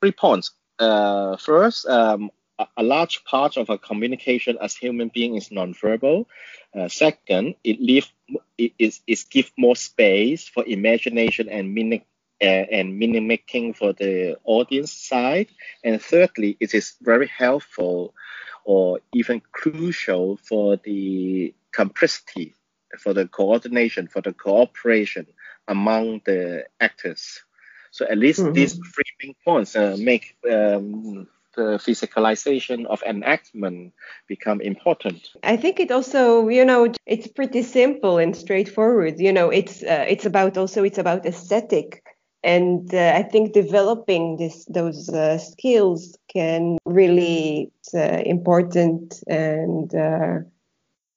Three 0.00 0.12
points. 0.12 0.52
Uh, 0.78 1.36
first, 1.36 1.86
um, 1.86 2.30
a 2.76 2.82
large 2.82 3.24
part 3.24 3.56
of 3.56 3.70
our 3.70 3.78
communication 3.78 4.56
as 4.60 4.74
human 4.74 5.10
being 5.12 5.34
is 5.34 5.48
nonverbal. 5.48 6.26
Uh, 6.74 6.88
second, 6.88 7.54
it 7.64 7.80
leave 7.80 8.10
it 8.58 8.72
is 8.78 9.00
it 9.06 9.24
give 9.30 9.50
more 9.56 9.76
space 9.76 10.48
for 10.48 10.64
imagination 10.66 11.48
and 11.48 11.72
meaning 11.74 12.02
uh, 12.40 12.66
and 12.70 12.98
meaning 12.98 13.26
making 13.26 13.74
for 13.74 13.92
the 13.92 14.36
audience 14.44 14.92
side. 14.92 15.48
And 15.82 16.00
thirdly, 16.00 16.56
it 16.60 16.74
is 16.74 16.94
very 17.02 17.26
helpful 17.26 18.14
or 18.64 19.00
even 19.12 19.42
crucial 19.52 20.36
for 20.36 20.76
the 20.76 21.54
complexity, 21.72 22.54
for 22.98 23.12
the 23.12 23.26
coordination, 23.28 24.08
for 24.08 24.22
the 24.22 24.32
cooperation 24.32 25.26
among 25.68 26.22
the 26.24 26.66
actors. 26.80 27.42
So 27.90 28.06
at 28.06 28.18
least 28.18 28.40
mm-hmm. 28.40 28.52
these 28.52 28.74
three 28.74 29.04
main 29.22 29.34
points 29.44 29.76
uh, 29.76 29.96
make 29.98 30.36
um, 30.50 31.28
the 31.56 31.78
physicalization 31.78 32.86
of 32.86 33.02
enactment 33.02 33.92
become 34.28 34.60
important. 34.60 35.30
I 35.42 35.56
think 35.56 35.80
it 35.80 35.90
also, 35.90 36.48
you 36.48 36.64
know, 36.64 36.92
it's 37.06 37.26
pretty 37.26 37.62
simple 37.62 38.18
and 38.18 38.36
straightforward. 38.36 39.20
You 39.20 39.32
know, 39.32 39.50
it's 39.50 39.82
uh, 39.82 40.04
it's 40.08 40.26
about 40.26 40.56
also 40.56 40.84
it's 40.84 40.98
about 40.98 41.26
aesthetic, 41.26 42.02
and 42.42 42.92
uh, 42.94 43.12
I 43.14 43.22
think 43.22 43.52
developing 43.52 44.36
this 44.36 44.64
those 44.66 45.08
uh, 45.08 45.38
skills 45.38 46.16
can 46.32 46.78
really 46.86 47.70
uh, 47.94 48.22
important 48.24 49.22
and 49.26 49.94
uh, 49.94 50.38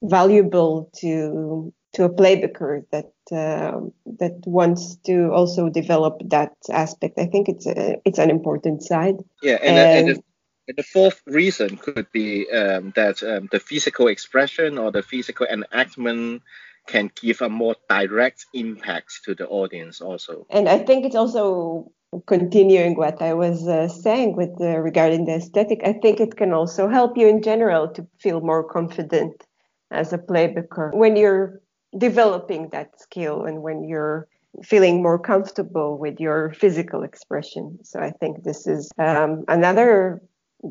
valuable 0.04 0.90
to 0.98 1.74
to 1.94 2.04
a 2.04 2.10
playbacker 2.10 2.84
that 2.92 3.12
uh, 3.32 3.80
that 4.20 4.40
wants 4.46 4.98
to 5.06 5.32
also 5.32 5.70
develop 5.70 6.22
that 6.30 6.54
aspect. 6.70 7.18
I 7.18 7.26
think 7.26 7.50
it's 7.50 7.66
a, 7.66 7.96
it's 8.06 8.20
an 8.20 8.30
important 8.30 8.84
side. 8.84 9.16
Yeah, 9.42 9.58
and, 9.62 9.78
and, 9.78 10.24
and 10.68 10.78
the 10.78 10.84
fourth 10.84 11.22
reason 11.26 11.78
could 11.78 12.12
be 12.12 12.50
um, 12.52 12.94
that 12.96 13.24
um, 13.24 13.48
the 13.52 13.60
physical 13.60 14.08
expression 14.08 14.78
or 14.78 14.92
the 14.92 15.02
physical 15.02 15.48
enactment 15.48 16.44
can 16.88 17.12
give 17.22 17.42
a 17.42 17.50
more 17.50 17.76
direct 17.90 18.46
impact 18.54 19.20
to 19.26 19.36
the 19.36 19.48
audience 19.48 20.02
also. 20.02 20.46
And 20.50 20.70
I 20.70 20.80
think 20.80 21.06
it's 21.06 21.16
also 21.16 21.92
continuing 22.26 22.96
what 22.96 23.22
I 23.22 23.34
was 23.34 23.68
uh, 23.68 23.90
saying 23.90 24.36
with 24.36 24.60
uh, 24.62 24.78
regarding 24.80 25.26
the 25.26 25.36
aesthetic. 25.36 25.82
I 25.84 25.94
think 25.94 26.20
it 26.20 26.38
can 26.38 26.54
also 26.54 26.88
help 26.88 27.18
you 27.18 27.28
in 27.28 27.42
general 27.42 27.90
to 27.90 28.08
feel 28.20 28.40
more 28.42 28.64
confident 28.64 29.44
as 29.92 30.14
a 30.14 30.18
playbacker 30.18 30.94
when 30.94 31.16
you're 31.16 31.62
developing 31.98 32.70
that 32.70 33.00
skill 33.00 33.46
and 33.46 33.62
when 33.62 33.84
you're 33.84 34.28
feeling 34.64 35.02
more 35.02 35.20
comfortable 35.20 35.98
with 35.98 36.20
your 36.20 36.54
physical 36.54 37.04
expression. 37.04 37.80
So 37.84 38.00
I 38.00 38.12
think 38.12 38.44
this 38.44 38.68
is 38.68 38.90
um, 38.98 39.46
another 39.48 40.22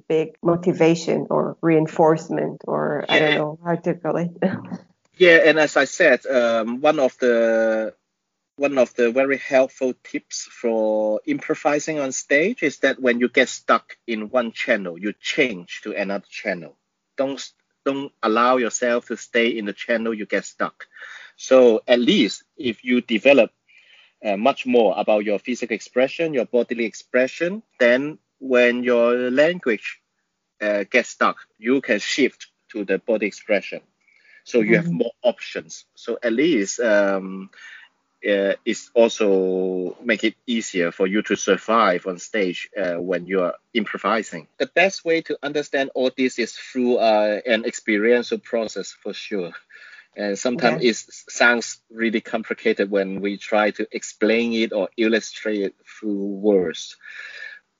big 0.08 0.36
motivation 0.42 1.26
or 1.30 1.56
reinforcement 1.60 2.62
or 2.66 3.04
yeah. 3.08 3.14
I 3.14 3.18
don't 3.20 3.36
know 3.36 3.58
how 3.64 3.76
to 3.76 3.94
call 3.94 4.16
it. 4.16 4.30
yeah, 5.16 5.40
and 5.44 5.58
as 5.58 5.76
I 5.76 5.84
said, 5.84 6.26
um, 6.26 6.80
one 6.80 6.98
of 6.98 7.16
the 7.18 7.94
one 8.56 8.78
of 8.78 8.94
the 8.94 9.12
very 9.12 9.36
helpful 9.36 9.92
tips 10.02 10.48
for 10.50 11.20
improvising 11.26 11.98
on 11.98 12.10
stage 12.10 12.62
is 12.62 12.78
that 12.78 13.00
when 13.00 13.20
you 13.20 13.28
get 13.28 13.50
stuck 13.50 13.98
in 14.06 14.30
one 14.30 14.50
channel, 14.50 14.98
you 14.98 15.12
change 15.20 15.82
to 15.82 15.92
another 15.92 16.24
channel. 16.30 16.74
Don't 17.18 17.38
don't 17.86 18.12
allow 18.22 18.58
yourself 18.58 19.06
to 19.06 19.16
stay 19.16 19.48
in 19.58 19.64
the 19.64 19.72
channel 19.72 20.12
you 20.12 20.26
get 20.26 20.44
stuck. 20.44 20.86
So 21.36 21.82
at 21.86 22.00
least 22.00 22.44
if 22.56 22.84
you 22.84 23.00
develop 23.00 23.50
uh, 24.24 24.36
much 24.36 24.66
more 24.66 24.94
about 24.98 25.24
your 25.24 25.38
physical 25.38 25.74
expression, 25.74 26.34
your 26.34 26.46
bodily 26.46 26.84
expression, 26.84 27.62
then 27.78 28.18
when 28.40 28.84
your 28.84 29.30
language 29.30 30.00
uh, 30.60 30.84
gets 30.90 31.10
stuck, 31.10 31.36
you 31.58 31.80
can 31.80 32.00
shift 32.00 32.48
to 32.72 32.84
the 32.84 32.98
body 32.98 33.26
expression. 33.26 33.80
so 34.46 34.60
you 34.60 34.76
have 34.76 34.90
more 34.90 35.12
options. 35.22 35.86
So 35.96 36.18
at 36.22 36.32
least 36.32 36.78
um, 36.80 37.50
uh, 38.26 38.54
it's 38.64 38.90
also 38.94 39.96
make 40.02 40.24
it 40.24 40.34
easier 40.46 40.90
for 40.90 41.06
you 41.06 41.22
to 41.22 41.36
survive 41.36 42.06
on 42.06 42.18
stage 42.18 42.68
uh, 42.76 42.94
when 42.94 43.26
you 43.26 43.42
are 43.42 43.54
improvising. 43.72 44.48
The 44.58 44.66
best 44.66 45.04
way 45.04 45.22
to 45.22 45.38
understand 45.42 45.90
all 45.94 46.10
this 46.16 46.38
is 46.38 46.52
through 46.52 46.96
uh, 46.96 47.40
an 47.46 47.64
experiential 47.64 48.38
process 48.38 48.92
for 48.92 49.12
sure. 49.12 49.52
And 50.16 50.38
sometimes 50.38 50.82
it 50.82 50.96
sounds 50.96 51.78
really 51.90 52.22
complicated 52.22 52.90
when 52.90 53.20
we 53.20 53.36
try 53.36 53.70
to 53.72 53.86
explain 53.92 54.54
it 54.54 54.72
or 54.72 54.88
illustrate 54.96 55.60
it 55.60 55.74
through 55.84 56.26
words. 56.26 56.96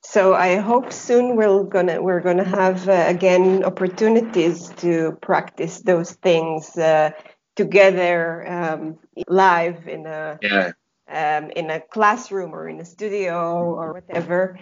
So 0.03 0.35
I 0.35 0.57
hope 0.57 0.93
soon 0.93 1.35
we're 1.35 1.65
gonna 1.65 2.01
we're 2.01 2.21
gonna 2.21 2.45
have 2.45 2.89
uh, 2.89 3.05
again 3.09 3.65
opportunities 3.65 4.69
to 4.77 5.19
practice 5.21 5.81
those 5.81 6.13
things 6.13 6.77
uh, 6.77 7.11
together 7.57 8.47
um, 8.49 8.99
live 9.29 9.89
in 9.89 10.07
a 10.07 10.39
yeah. 10.43 10.73
um, 11.09 11.51
in 11.51 11.71
a 11.71 11.81
classroom 11.81 12.55
or 12.55 12.69
in 12.69 12.81
a 12.81 12.85
studio 12.85 13.75
or 13.75 13.95
whatever. 13.95 14.59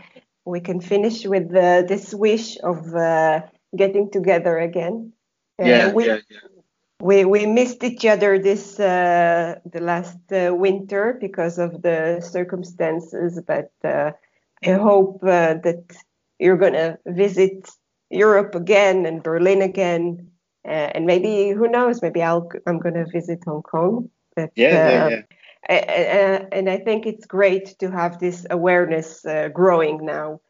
We 0.46 0.60
can 0.60 0.80
finish 0.80 1.24
with 1.24 1.54
uh, 1.54 1.82
this 1.82 2.14
wish 2.14 2.58
of 2.62 2.94
uh, 2.94 3.42
getting 3.76 4.10
together 4.10 4.58
again. 4.58 5.12
Uh, 5.60 5.66
yeah, 5.66 5.92
we, 5.92 6.06
yeah, 6.06 6.18
yeah. 6.28 6.38
We, 7.00 7.24
we 7.24 7.46
missed 7.46 7.82
each 7.82 8.06
other 8.06 8.38
this 8.38 8.78
uh, 8.78 9.56
the 9.70 9.80
last 9.80 10.18
uh, 10.32 10.54
winter 10.54 11.18
because 11.20 11.58
of 11.58 11.82
the 11.82 12.20
circumstances, 12.20 13.40
but 13.46 13.72
I 13.82 14.12
hope 14.64 15.20
that 15.22 15.82
you're 16.38 16.56
gonna 16.56 16.98
visit 17.06 17.68
Europe 18.10 18.54
again 18.54 19.06
and 19.06 19.22
Berlin 19.22 19.62
again 19.62 20.30
uh, 20.66 20.90
and 20.94 21.06
maybe 21.06 21.50
who 21.50 21.68
knows? 21.68 22.02
Maybe 22.02 22.22
I'll 22.22 22.48
I'm 22.66 22.78
going 22.78 22.94
to 22.94 23.06
visit 23.06 23.40
Hong 23.44 23.62
Kong. 23.62 24.10
But, 24.36 24.50
yeah, 24.56 25.08
yeah, 25.08 25.08
yeah. 25.08 25.22
Uh, 25.68 26.46
and 26.52 26.68
I 26.68 26.78
think 26.78 27.06
it's 27.06 27.26
great 27.26 27.78
to 27.78 27.90
have 27.90 28.18
this 28.18 28.46
awareness 28.50 29.24
uh, 29.24 29.48
growing 29.48 30.04
now 30.04 30.40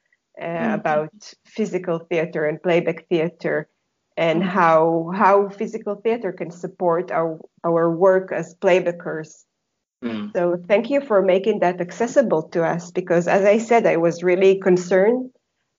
uh, 0.41 0.45
mm-hmm. 0.45 0.75
about 0.75 1.35
physical 1.45 1.99
theater 1.99 2.47
and 2.47 2.63
playback 2.63 3.07
theater 3.09 3.69
and 4.17 4.43
how 4.43 5.11
how 5.15 5.49
physical 5.49 5.97
theater 5.97 6.33
can 6.33 6.51
support 6.51 7.11
our 7.11 7.39
our 7.65 7.91
work 7.91 8.33
as 8.33 8.55
playbackers. 8.55 9.45
Mm. 10.05 10.33
So 10.35 10.57
thank 10.69 10.91
you 10.91 11.01
for 11.01 11.23
making 11.23 11.61
that 11.61 11.81
accessible 11.81 12.43
to 12.51 12.65
us 12.65 12.91
because 12.91 13.27
as 13.27 13.45
I 13.45 13.59
said 13.59 13.87
I 13.87 13.97
was 13.97 14.23
really 14.23 14.61
concerned 14.61 15.31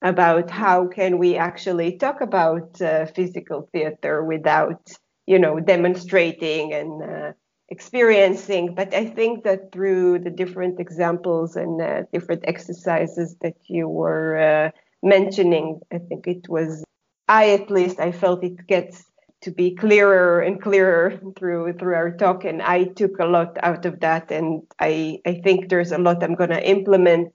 about 0.02 0.50
how 0.50 0.88
can 0.88 1.18
we 1.18 1.36
actually 1.36 1.98
talk 1.98 2.22
about 2.22 2.82
uh, 2.82 3.06
physical 3.08 3.70
theater 3.72 4.24
without 4.24 4.91
you 5.26 5.39
know 5.39 5.60
demonstrating 5.60 6.74
and 6.74 7.04
uh, 7.04 7.32
experiencing. 7.70 8.76
But 8.76 8.93
i 8.93 9.06
think 9.06 9.43
that 9.43 9.72
through 9.72 10.20
the 10.20 10.30
different 10.30 10.80
examples 10.80 11.56
and 11.56 11.82
uh, 11.82 12.04
different 12.14 12.43
exercises 12.48 13.36
that 13.41 13.56
you 13.68 13.88
were 13.89 14.38
uh, 14.38 14.72
mentioning 15.04 15.80
i 15.91 16.00
think 16.00 16.28
it 16.28 16.48
was 16.50 16.84
i 17.28 17.52
at 17.52 17.70
least 17.70 18.00
i 18.00 18.12
felt 18.12 18.43
it 18.43 18.66
gets 18.68 19.06
to 19.41 19.52
be 19.52 19.76
clearer 19.76 20.41
and 20.41 20.62
clearer 20.62 21.20
through 21.38 21.74
through 21.74 21.96
our 21.96 22.12
talk 22.18 22.43
and 22.46 22.62
i 22.62 22.86
took 22.86 23.20
a 23.20 23.26
lot 23.26 23.58
out 23.62 23.86
of 23.86 24.00
that. 24.00 24.32
And 24.32 24.64
i 24.80 25.20
i 25.26 25.34
think 25.43 25.70
there's 25.70 25.91
a 25.91 25.98
lot 25.98 26.24
i'm 26.24 26.36
going 26.36 26.50
to 26.50 26.70
implement 26.70 27.32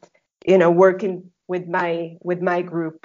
you 0.46 0.58
know 0.58 0.70
working 0.70 1.29
with 1.52 1.66
my 1.66 2.16
with 2.28 2.40
my 2.40 2.60
group. 2.62 2.98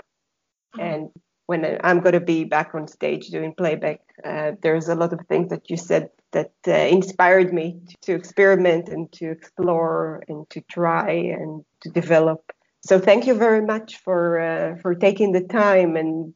And 0.77 1.09
when 1.47 1.79
i'm 1.83 1.99
going 1.99 2.13
to 2.21 2.27
be 2.35 2.43
back 2.43 2.73
on 2.73 2.87
stage 2.87 3.27
doing 3.27 3.53
playback 3.53 4.01
uh, 4.23 4.51
there's 4.63 4.87
a 4.89 4.95
lot 4.95 5.13
of 5.13 5.19
things 5.27 5.49
that 5.49 5.69
you 5.69 5.77
said 5.77 6.09
that 6.31 6.51
uh, 6.67 6.71
inspired 6.71 7.53
me 7.53 7.79
to, 7.87 7.95
to, 8.01 8.13
experiment 8.13 8.89
and 8.89 9.11
to 9.13 9.31
explore 9.31 10.21
and 10.27 10.49
to 10.49 10.59
try 10.69 11.11
and 11.11 11.63
to 11.79 11.89
develop. 11.89 12.51
So 12.81 12.99
thank 12.99 13.25
you 13.25 13.35
very 13.35 13.61
much 13.61 13.97
for 13.97 14.39
uh, 14.39 14.75
for 14.81 14.95
taking 14.95 15.31
the 15.31 15.41
time 15.41 15.95
and, 15.95 16.33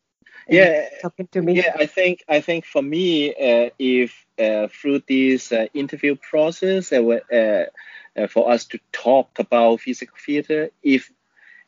and, 0.47 0.57
yeah 0.60 0.86
talking 1.01 1.28
to 1.34 1.41
me. 1.41 1.57
yeah 1.57 1.74
i 1.78 1.86
think 1.86 2.24
i 2.30 2.39
think 2.39 2.66
for 2.66 2.82
me 2.82 3.30
uh, 3.32 3.70
if 3.78 4.26
uh, 4.39 4.68
through 4.68 5.01
this 5.07 5.51
uh, 5.51 5.68
interview 5.74 6.16
process 6.16 6.89
for 8.30 8.51
us 8.51 8.66
to 8.66 8.80
talk 8.91 9.30
about 9.38 9.82
physical 9.82 10.18
theater 10.26 10.70
if 10.82 11.12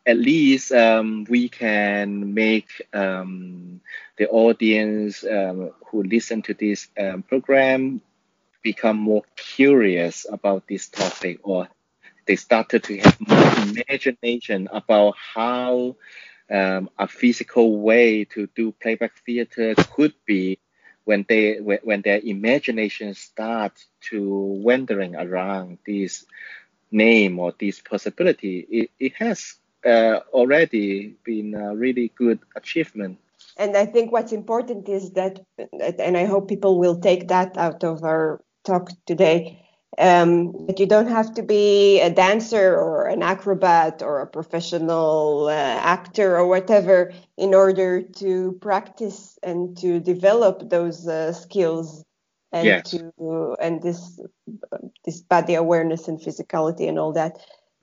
at 0.06 0.18
least 0.18 0.72
um, 0.72 1.26
we 1.30 1.50
can 1.50 2.34
make 2.34 2.70
um, 2.94 3.82
the 4.18 4.28
audience 4.30 5.24
um, 5.24 5.72
who 5.88 6.04
listen 6.04 6.42
to 6.44 6.54
this 6.54 6.88
um, 7.00 7.24
program 7.24 8.02
become 8.64 8.98
more 8.98 9.24
curious 9.36 10.26
about 10.30 10.68
this 10.68 10.90
topic 10.90 11.40
or 11.44 11.68
they 12.26 12.36
started 12.36 12.84
to 12.84 12.98
have 12.98 13.18
more 13.20 13.54
imagination 13.82 14.68
about 14.72 15.16
how 15.18 15.96
um, 16.50 16.90
a 16.98 17.08
physical 17.08 17.80
way 17.80 18.26
to 18.26 18.48
do 18.56 18.72
playback 18.72 19.14
theater 19.26 19.74
could 19.94 20.14
be 20.26 20.60
when 21.06 21.26
they 21.28 21.58
when 21.58 22.02
their 22.02 22.20
imagination 22.20 23.14
starts 23.16 23.88
to 24.02 24.22
wandering 24.32 25.16
around 25.16 25.80
this 25.86 26.26
name 26.92 27.40
or 27.40 27.54
this 27.60 27.80
possibility. 27.80 28.60
It, 28.60 28.92
it 29.00 29.14
has 29.16 29.56
uh, 29.86 30.20
already 30.32 31.16
been 31.24 31.56
a 31.56 31.76
really 31.76 32.12
good 32.16 32.40
achievement. 32.56 33.18
And 33.58 33.76
I 33.76 33.86
think 33.86 34.12
what's 34.12 34.32
important 34.32 34.88
is 34.88 35.12
that, 35.12 35.44
and 36.00 36.18
I 36.18 36.26
hope 36.26 36.48
people 36.48 36.80
will 36.80 37.00
take 37.00 37.28
that 37.28 37.58
out 37.58 37.84
of 37.84 38.04
our 38.04 38.42
talk 38.64 38.92
today, 39.06 39.66
um, 39.98 40.68
that 40.68 40.80
you 40.80 40.86
don't 40.86 41.10
have 41.10 41.34
to 41.34 41.44
be 41.44 42.00
a 42.00 42.10
dancer 42.10 42.76
or 42.76 43.08
an 43.08 43.22
acrobat 43.22 44.02
or 44.02 44.22
a 44.22 44.28
professional 44.28 45.48
uh, 45.48 45.52
actor 45.52 46.38
or 46.38 46.48
whatever 46.48 47.12
in 47.38 47.54
order 47.54 48.02
to 48.02 48.54
practice 48.62 49.38
and 49.44 49.78
to 49.78 50.00
develop 50.00 50.70
those 50.70 51.08
uh, 51.08 51.34
skills 51.34 52.06
and 52.54 52.66
yes. 52.66 52.92
to 52.92 53.56
and 53.62 53.82
this 53.82 54.20
this 55.06 55.22
body 55.22 55.56
awareness 55.56 56.08
and 56.08 56.20
physicality 56.20 56.88
and 56.88 57.00
all 57.00 57.14
that. 57.14 57.38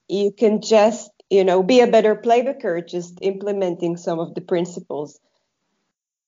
You 0.09 0.33
can 0.33 0.63
just 0.63 1.11
you 1.31 1.45
know 1.45 1.63
be 1.63 1.81
a 1.81 1.87
better 1.87 2.15
playbacker 2.15 2.87
just 2.87 3.19
implementing 3.23 3.97
some 3.97 4.19
of 4.19 4.35
the 4.35 4.41
principles 4.41 5.21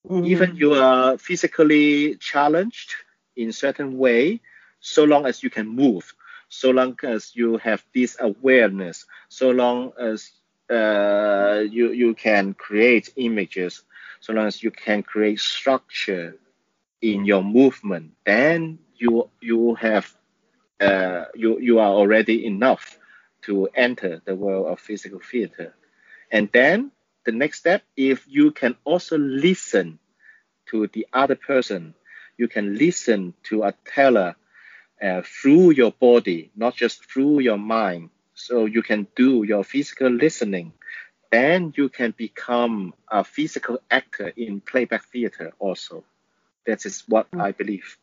mm-hmm. 0.09 0.25
even 0.25 0.57
you 0.57 0.75
are 0.75 1.19
physically 1.19 2.17
challenged 2.17 2.95
in 3.37 3.53
certain 3.53 3.99
way 3.99 4.41
so 4.81 5.05
long 5.05 5.27
as 5.27 5.43
you 5.43 5.51
can 5.51 5.69
move 5.69 6.15
so 6.49 6.71
long 6.71 6.97
as 7.05 7.35
you 7.35 7.57
have 7.59 7.85
this 7.95 8.17
awareness 8.21 9.07
so 9.29 9.51
long 9.51 9.93
as 9.99 10.31
uh, 10.71 11.63
you 11.69 11.91
you 11.91 12.15
can 12.15 12.55
create 12.55 13.13
images 13.17 13.83
so 14.21 14.33
long 14.33 14.47
as 14.47 14.63
you 14.63 14.71
can 14.71 15.03
create 15.03 15.41
structure 15.41 16.37
in 17.01 17.25
your 17.25 17.43
movement 17.43 18.13
then 18.25 18.79
you 18.97 19.29
you 19.41 19.75
have 19.75 20.15
uh, 20.81 21.25
you 21.35 21.59
you 21.59 21.79
are 21.79 21.91
already 21.91 22.47
enough 22.47 23.00
to 23.43 23.69
enter 23.75 24.21
the 24.25 24.35
world 24.35 24.67
of 24.67 24.81
physical 24.81 25.21
theater. 25.21 25.75
And 26.31 26.49
then 26.53 26.93
the 27.25 27.33
next 27.33 27.59
step, 27.59 27.83
if 27.97 28.25
you 28.29 28.51
can 28.51 28.77
also 28.85 29.19
listen 29.19 29.99
to 30.67 30.87
the 30.89 31.07
other 31.13 31.35
person, 31.35 31.95
you 32.37 32.49
can 32.49 32.77
listen 32.77 33.35
to 33.45 33.65
a 33.65 33.75
teller 33.85 34.37
uh, 35.03 35.23
through 35.25 35.71
your 35.73 35.93
body, 35.93 36.51
not 36.57 36.75
just 36.75 37.05
through 37.11 37.41
your 37.41 37.59
mind. 37.59 38.11
So 38.35 38.65
you 38.65 38.83
can 38.83 39.07
do 39.17 39.43
your 39.43 39.65
physical 39.65 40.09
listening. 40.11 40.73
Then 41.31 41.73
you 41.77 41.89
can 41.89 42.13
become 42.17 42.95
a 43.09 43.23
physical 43.25 43.79
actor 43.91 44.33
in 44.37 44.61
playback 44.61 45.05
theater 45.05 45.53
also. 45.59 46.05
That 46.67 46.85
is 46.87 47.05
what 47.09 47.27
I 47.39 47.53
believe 47.53 47.97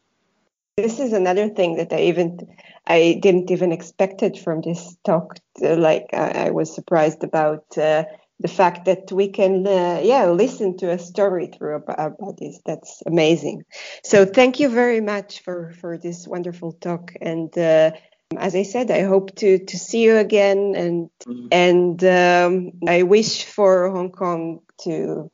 this 0.77 0.99
is 0.99 1.11
another 1.11 1.49
thing 1.49 1.77
that 1.77 1.91
I 1.91 2.01
even 2.01 2.39
I 2.85 3.19
didn't 3.21 3.51
even 3.51 3.71
expect 3.71 4.21
it 4.23 4.37
from 4.37 4.61
this 4.61 4.95
talk. 5.03 5.39
Like 5.59 6.09
I, 6.13 6.47
I 6.47 6.49
was 6.51 6.73
surprised 6.73 7.23
about 7.23 7.77
uh, 7.77 8.05
the 8.39 8.47
fact 8.47 8.85
that 8.85 9.11
we 9.11 9.27
can 9.27 9.65
uh, 9.65 9.99
yeah 10.03 10.27
listen 10.29 10.77
to 10.77 10.91
a 10.91 10.99
story 10.99 11.47
through 11.47 11.83
our 11.87 12.11
bodies. 12.11 12.61
That's 12.63 13.01
amazing. 13.07 13.63
So 14.03 14.23
thank 14.25 14.59
you 14.59 14.69
very 14.69 15.01
much 15.01 15.41
for 15.41 15.73
for 15.81 15.97
this 15.97 16.27
wonderful 16.27 16.73
talk 16.73 17.13
and. 17.19 17.55
Uh, 17.57 17.91
as 18.35 18.55
I 18.55 18.63
said, 18.63 18.91
I 18.91 19.03
hope 19.03 19.33
to 19.37 19.57
to 19.57 19.77
see 19.79 20.03
you 20.03 20.17
again, 20.17 20.73
and 20.75 21.09
mm-hmm. 21.25 21.47
and 21.49 22.03
um, 22.03 22.71
I 22.85 23.03
wish 23.03 23.45
for 23.45 23.89
Hong 23.89 24.11
Kong 24.11 24.59
to, 24.81 25.31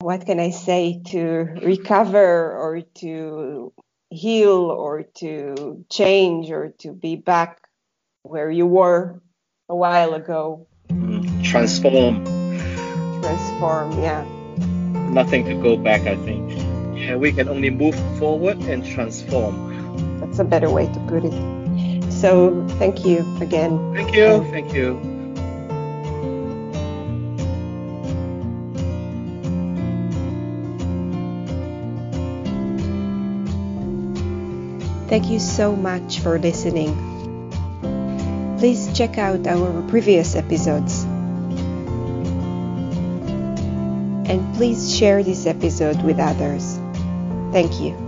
what 0.00 0.26
can 0.26 0.40
I 0.40 0.50
say, 0.50 1.00
to 1.12 1.20
recover 1.62 2.50
or 2.58 2.80
to 2.96 3.72
heal 4.14 4.70
or 4.70 5.02
to 5.02 5.84
change 5.90 6.50
or 6.50 6.72
to 6.78 6.92
be 6.92 7.16
back 7.16 7.60
where 8.22 8.50
you 8.50 8.66
were 8.66 9.20
a 9.68 9.76
while 9.76 10.14
ago. 10.14 10.66
Mm-hmm. 10.88 11.42
Transform. 11.42 12.24
Transform, 13.20 14.02
yeah. 14.02 14.24
Nothing 15.10 15.44
to 15.46 15.54
go 15.54 15.76
back, 15.76 16.02
I 16.02 16.16
think. 16.16 16.52
and 16.96 17.20
we 17.20 17.32
can 17.32 17.48
only 17.48 17.70
move 17.70 17.94
forward 18.18 18.58
and 18.62 18.84
transform. 18.86 20.20
That's 20.20 20.38
a 20.38 20.44
better 20.44 20.70
way 20.70 20.86
to 20.86 21.00
put 21.00 21.24
it. 21.24 22.12
So 22.12 22.66
thank 22.78 23.04
you 23.04 23.24
again. 23.40 23.94
Thank 23.94 24.14
you. 24.14 24.44
Thank 24.50 24.72
you. 24.72 25.13
Thank 35.14 35.30
you 35.30 35.38
so 35.38 35.76
much 35.76 36.18
for 36.18 36.40
listening. 36.40 36.90
Please 38.58 38.90
check 38.98 39.16
out 39.16 39.46
our 39.46 39.80
previous 39.86 40.34
episodes. 40.34 41.04
And 44.26 44.42
please 44.56 44.90
share 44.90 45.22
this 45.22 45.46
episode 45.46 46.02
with 46.02 46.18
others. 46.18 46.80
Thank 47.52 47.78
you. 47.78 48.03